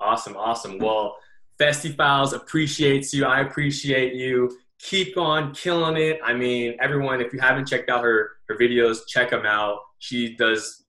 Awesome 0.00 0.36
awesome. 0.36 0.78
Well 0.78 1.16
Festiie 1.60 1.94
Files 1.94 2.32
appreciates 2.32 3.12
you. 3.12 3.26
I 3.26 3.40
appreciate 3.40 4.14
you. 4.14 4.58
Keep 4.78 5.18
on 5.18 5.54
killing 5.54 5.96
it. 5.96 6.18
I 6.24 6.32
mean 6.34 6.76
everyone 6.80 7.20
if 7.20 7.32
you 7.32 7.38
haven't 7.38 7.68
checked 7.68 7.90
out 7.90 8.02
her 8.02 8.30
her 8.48 8.56
videos 8.56 9.00
check 9.06 9.30
them 9.30 9.46
out 9.46 9.78
she 10.00 10.34
does. 10.34 10.84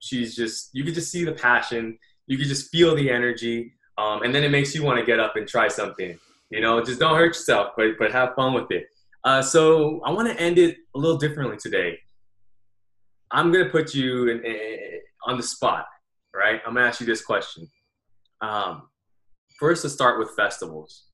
She's 0.00 0.36
just. 0.36 0.70
You 0.74 0.84
could 0.84 0.94
just 0.94 1.10
see 1.10 1.24
the 1.24 1.32
passion. 1.32 1.98
You 2.26 2.36
could 2.36 2.48
just 2.48 2.70
feel 2.70 2.94
the 2.94 3.10
energy, 3.10 3.72
um, 3.96 4.22
and 4.22 4.34
then 4.34 4.44
it 4.44 4.50
makes 4.50 4.74
you 4.74 4.82
want 4.82 4.98
to 4.98 5.06
get 5.06 5.18
up 5.18 5.36
and 5.36 5.48
try 5.48 5.68
something. 5.68 6.18
You 6.50 6.60
know, 6.60 6.84
just 6.84 7.00
don't 7.00 7.16
hurt 7.16 7.28
yourself, 7.28 7.72
but 7.76 7.92
but 7.98 8.12
have 8.12 8.34
fun 8.34 8.52
with 8.52 8.70
it. 8.70 8.88
Uh, 9.24 9.40
so 9.40 10.00
I 10.04 10.10
want 10.10 10.28
to 10.28 10.40
end 10.40 10.58
it 10.58 10.76
a 10.94 10.98
little 10.98 11.16
differently 11.16 11.56
today. 11.56 11.98
I'm 13.30 13.50
gonna 13.50 13.70
put 13.70 13.94
you 13.94 14.28
in, 14.28 14.44
in, 14.44 14.78
on 15.26 15.36
the 15.36 15.42
spot, 15.42 15.86
right? 16.34 16.60
I'm 16.66 16.74
gonna 16.74 16.86
ask 16.86 17.00
you 17.00 17.06
this 17.06 17.24
question. 17.24 17.68
Um, 18.40 18.88
first, 19.58 19.84
let's 19.84 19.94
start 19.94 20.18
with 20.18 20.30
festivals. 20.36 21.04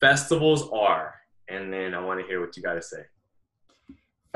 Festivals 0.00 0.68
are, 0.72 1.14
and 1.48 1.72
then 1.72 1.94
I 1.94 2.00
want 2.00 2.20
to 2.20 2.26
hear 2.26 2.40
what 2.40 2.56
you 2.56 2.62
got 2.62 2.74
to 2.74 2.82
say. 2.82 3.02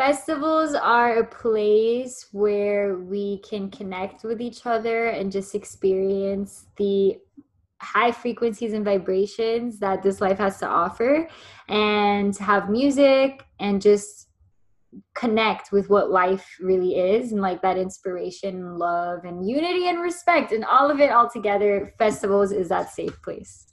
Festivals 0.00 0.72
are 0.74 1.18
a 1.18 1.26
place 1.26 2.28
where 2.32 2.96
we 2.96 3.36
can 3.40 3.70
connect 3.70 4.24
with 4.24 4.40
each 4.40 4.64
other 4.64 5.08
and 5.08 5.30
just 5.30 5.54
experience 5.54 6.64
the 6.78 7.18
high 7.82 8.10
frequencies 8.10 8.72
and 8.72 8.82
vibrations 8.82 9.78
that 9.78 10.02
this 10.02 10.22
life 10.22 10.38
has 10.38 10.58
to 10.58 10.66
offer 10.66 11.28
and 11.68 12.34
have 12.38 12.70
music 12.70 13.44
and 13.58 13.82
just 13.82 14.30
connect 15.14 15.70
with 15.70 15.90
what 15.90 16.10
life 16.10 16.48
really 16.62 16.98
is 16.98 17.32
and 17.32 17.42
like 17.42 17.60
that 17.60 17.76
inspiration 17.76 18.78
love 18.78 19.26
and 19.26 19.46
unity 19.46 19.86
and 19.86 20.00
respect 20.00 20.50
and 20.50 20.64
all 20.64 20.90
of 20.90 20.98
it 20.98 21.12
all 21.12 21.28
together 21.28 21.92
festivals 21.98 22.52
is 22.52 22.70
that 22.70 22.88
safe 22.88 23.20
place. 23.20 23.66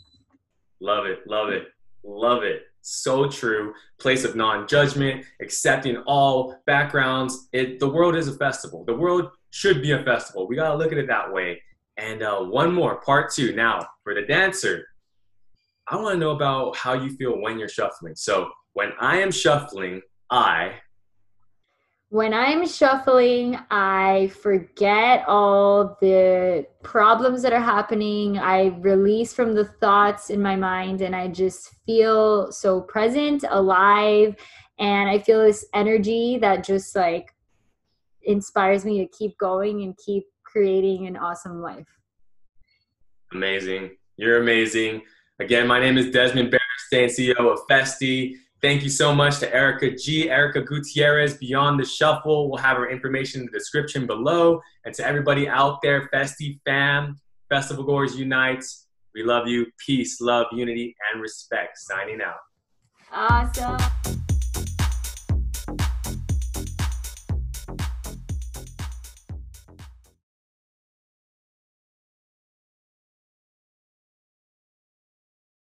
Love 0.82 1.06
it 1.06 1.20
love 1.26 1.48
it 1.52 1.68
love 2.04 2.44
it 2.44 2.64
so 2.88 3.28
true. 3.28 3.74
Place 4.00 4.24
of 4.24 4.36
non-judgment, 4.36 5.26
accepting 5.42 5.98
all 6.08 6.56
backgrounds. 6.66 7.50
It 7.52 7.80
the 7.80 7.90
world 7.90 8.16
is 8.16 8.28
a 8.28 8.38
festival. 8.38 8.86
The 8.86 8.96
world 8.96 9.30
should 9.52 9.82
be 9.82 9.92
a 9.92 10.04
festival. 10.04 10.48
We 10.48 10.56
gotta 10.56 10.76
look 10.76 10.92
at 10.92 10.98
it 10.98 11.08
that 11.08 11.32
way. 11.32 11.62
And 11.98 12.22
uh, 12.22 12.42
one 12.42 12.74
more, 12.74 13.02
part 13.02 13.34
two. 13.34 13.56
Now 13.56 13.86
for 14.04 14.14
the 14.14 14.22
dancer, 14.22 14.86
I 15.88 15.96
want 15.96 16.14
to 16.14 16.20
know 16.20 16.32
about 16.32 16.76
how 16.76 16.94
you 16.94 17.16
feel 17.16 17.42
when 17.42 17.60
you're 17.60 17.70
shuffling. 17.70 18.16
So 18.16 18.50
when 18.74 18.92
I 19.00 19.18
am 19.18 19.32
shuffling, 19.32 20.02
I 20.30 20.74
when 22.10 22.34
I'm 22.34 22.66
shuffling, 22.66 23.58
I 23.70 24.32
forget 24.41 25.26
all 25.28 25.97
the 25.99 26.66
problems 26.82 27.41
that 27.41 27.51
are 27.51 27.60
happening. 27.60 28.38
I 28.38 28.68
release 28.80 29.34
from 29.34 29.53
the 29.53 29.66
thoughts 29.66 30.30
in 30.30 30.41
my 30.41 30.55
mind 30.55 31.01
and 31.01 31.14
I 31.16 31.28
just 31.28 31.76
feel 31.86 32.51
so 32.51 32.80
present, 32.80 33.43
alive, 33.49 34.36
and 34.80 35.10
I 35.10 35.20
feel 35.20 35.41
this 35.41 35.66
energy 35.74 36.38
that 36.38 36.64
just 36.64 36.95
like 36.95 37.34
inspires 38.24 38.86
me 38.86 38.99
to 38.99 39.18
keep 39.18 39.38
going 39.38 39.82
and 39.84 39.97
keep 39.97 40.24
creating 40.45 41.08
an 41.08 41.18
awesome 41.18 41.62
life. 41.62 41.88
Amazing. 43.34 43.91
You're 44.16 44.41
amazing. 44.41 45.01
Again, 45.39 45.68
my 45.68 45.80
name 45.80 45.97
is 45.97 46.10
Desmond 46.12 46.53
Berenstein, 46.53 47.08
CEO 47.10 47.51
of 47.51 47.60
Festiie. 47.70 48.36
Thank 48.60 48.82
you 48.84 48.89
so 48.89 49.14
much 49.14 49.38
to 49.39 49.53
Erika 49.53 49.95
G, 49.95 50.32
Erika 50.32 50.62
Gutierrez, 50.62 51.38
Beyond 51.38 51.80
the 51.80 51.86
Shuffle. 51.86 52.49
We'll 52.49 52.60
have 52.60 52.78
her 52.78 52.89
information 52.89 53.41
in 53.41 53.45
the 53.45 53.51
description 53.51 54.08
below. 54.08 54.62
And 54.84 54.95
to 54.95 55.05
everybody 55.05 55.47
out 55.47 55.80
there, 55.84 56.10
Festiie 56.12 56.60
fam, 56.66 57.20
Festival 57.49 57.84
Goers 57.84 58.16
Unite, 58.18 58.64
we 59.14 59.24
love 59.24 59.47
you. 59.47 59.68
Peace, 59.86 60.20
love, 60.22 60.47
unity, 60.51 60.95
and 61.12 61.22
respect. 61.22 61.78
Signing 61.78 62.20
out. 62.22 62.38
Awesome. 63.12 64.27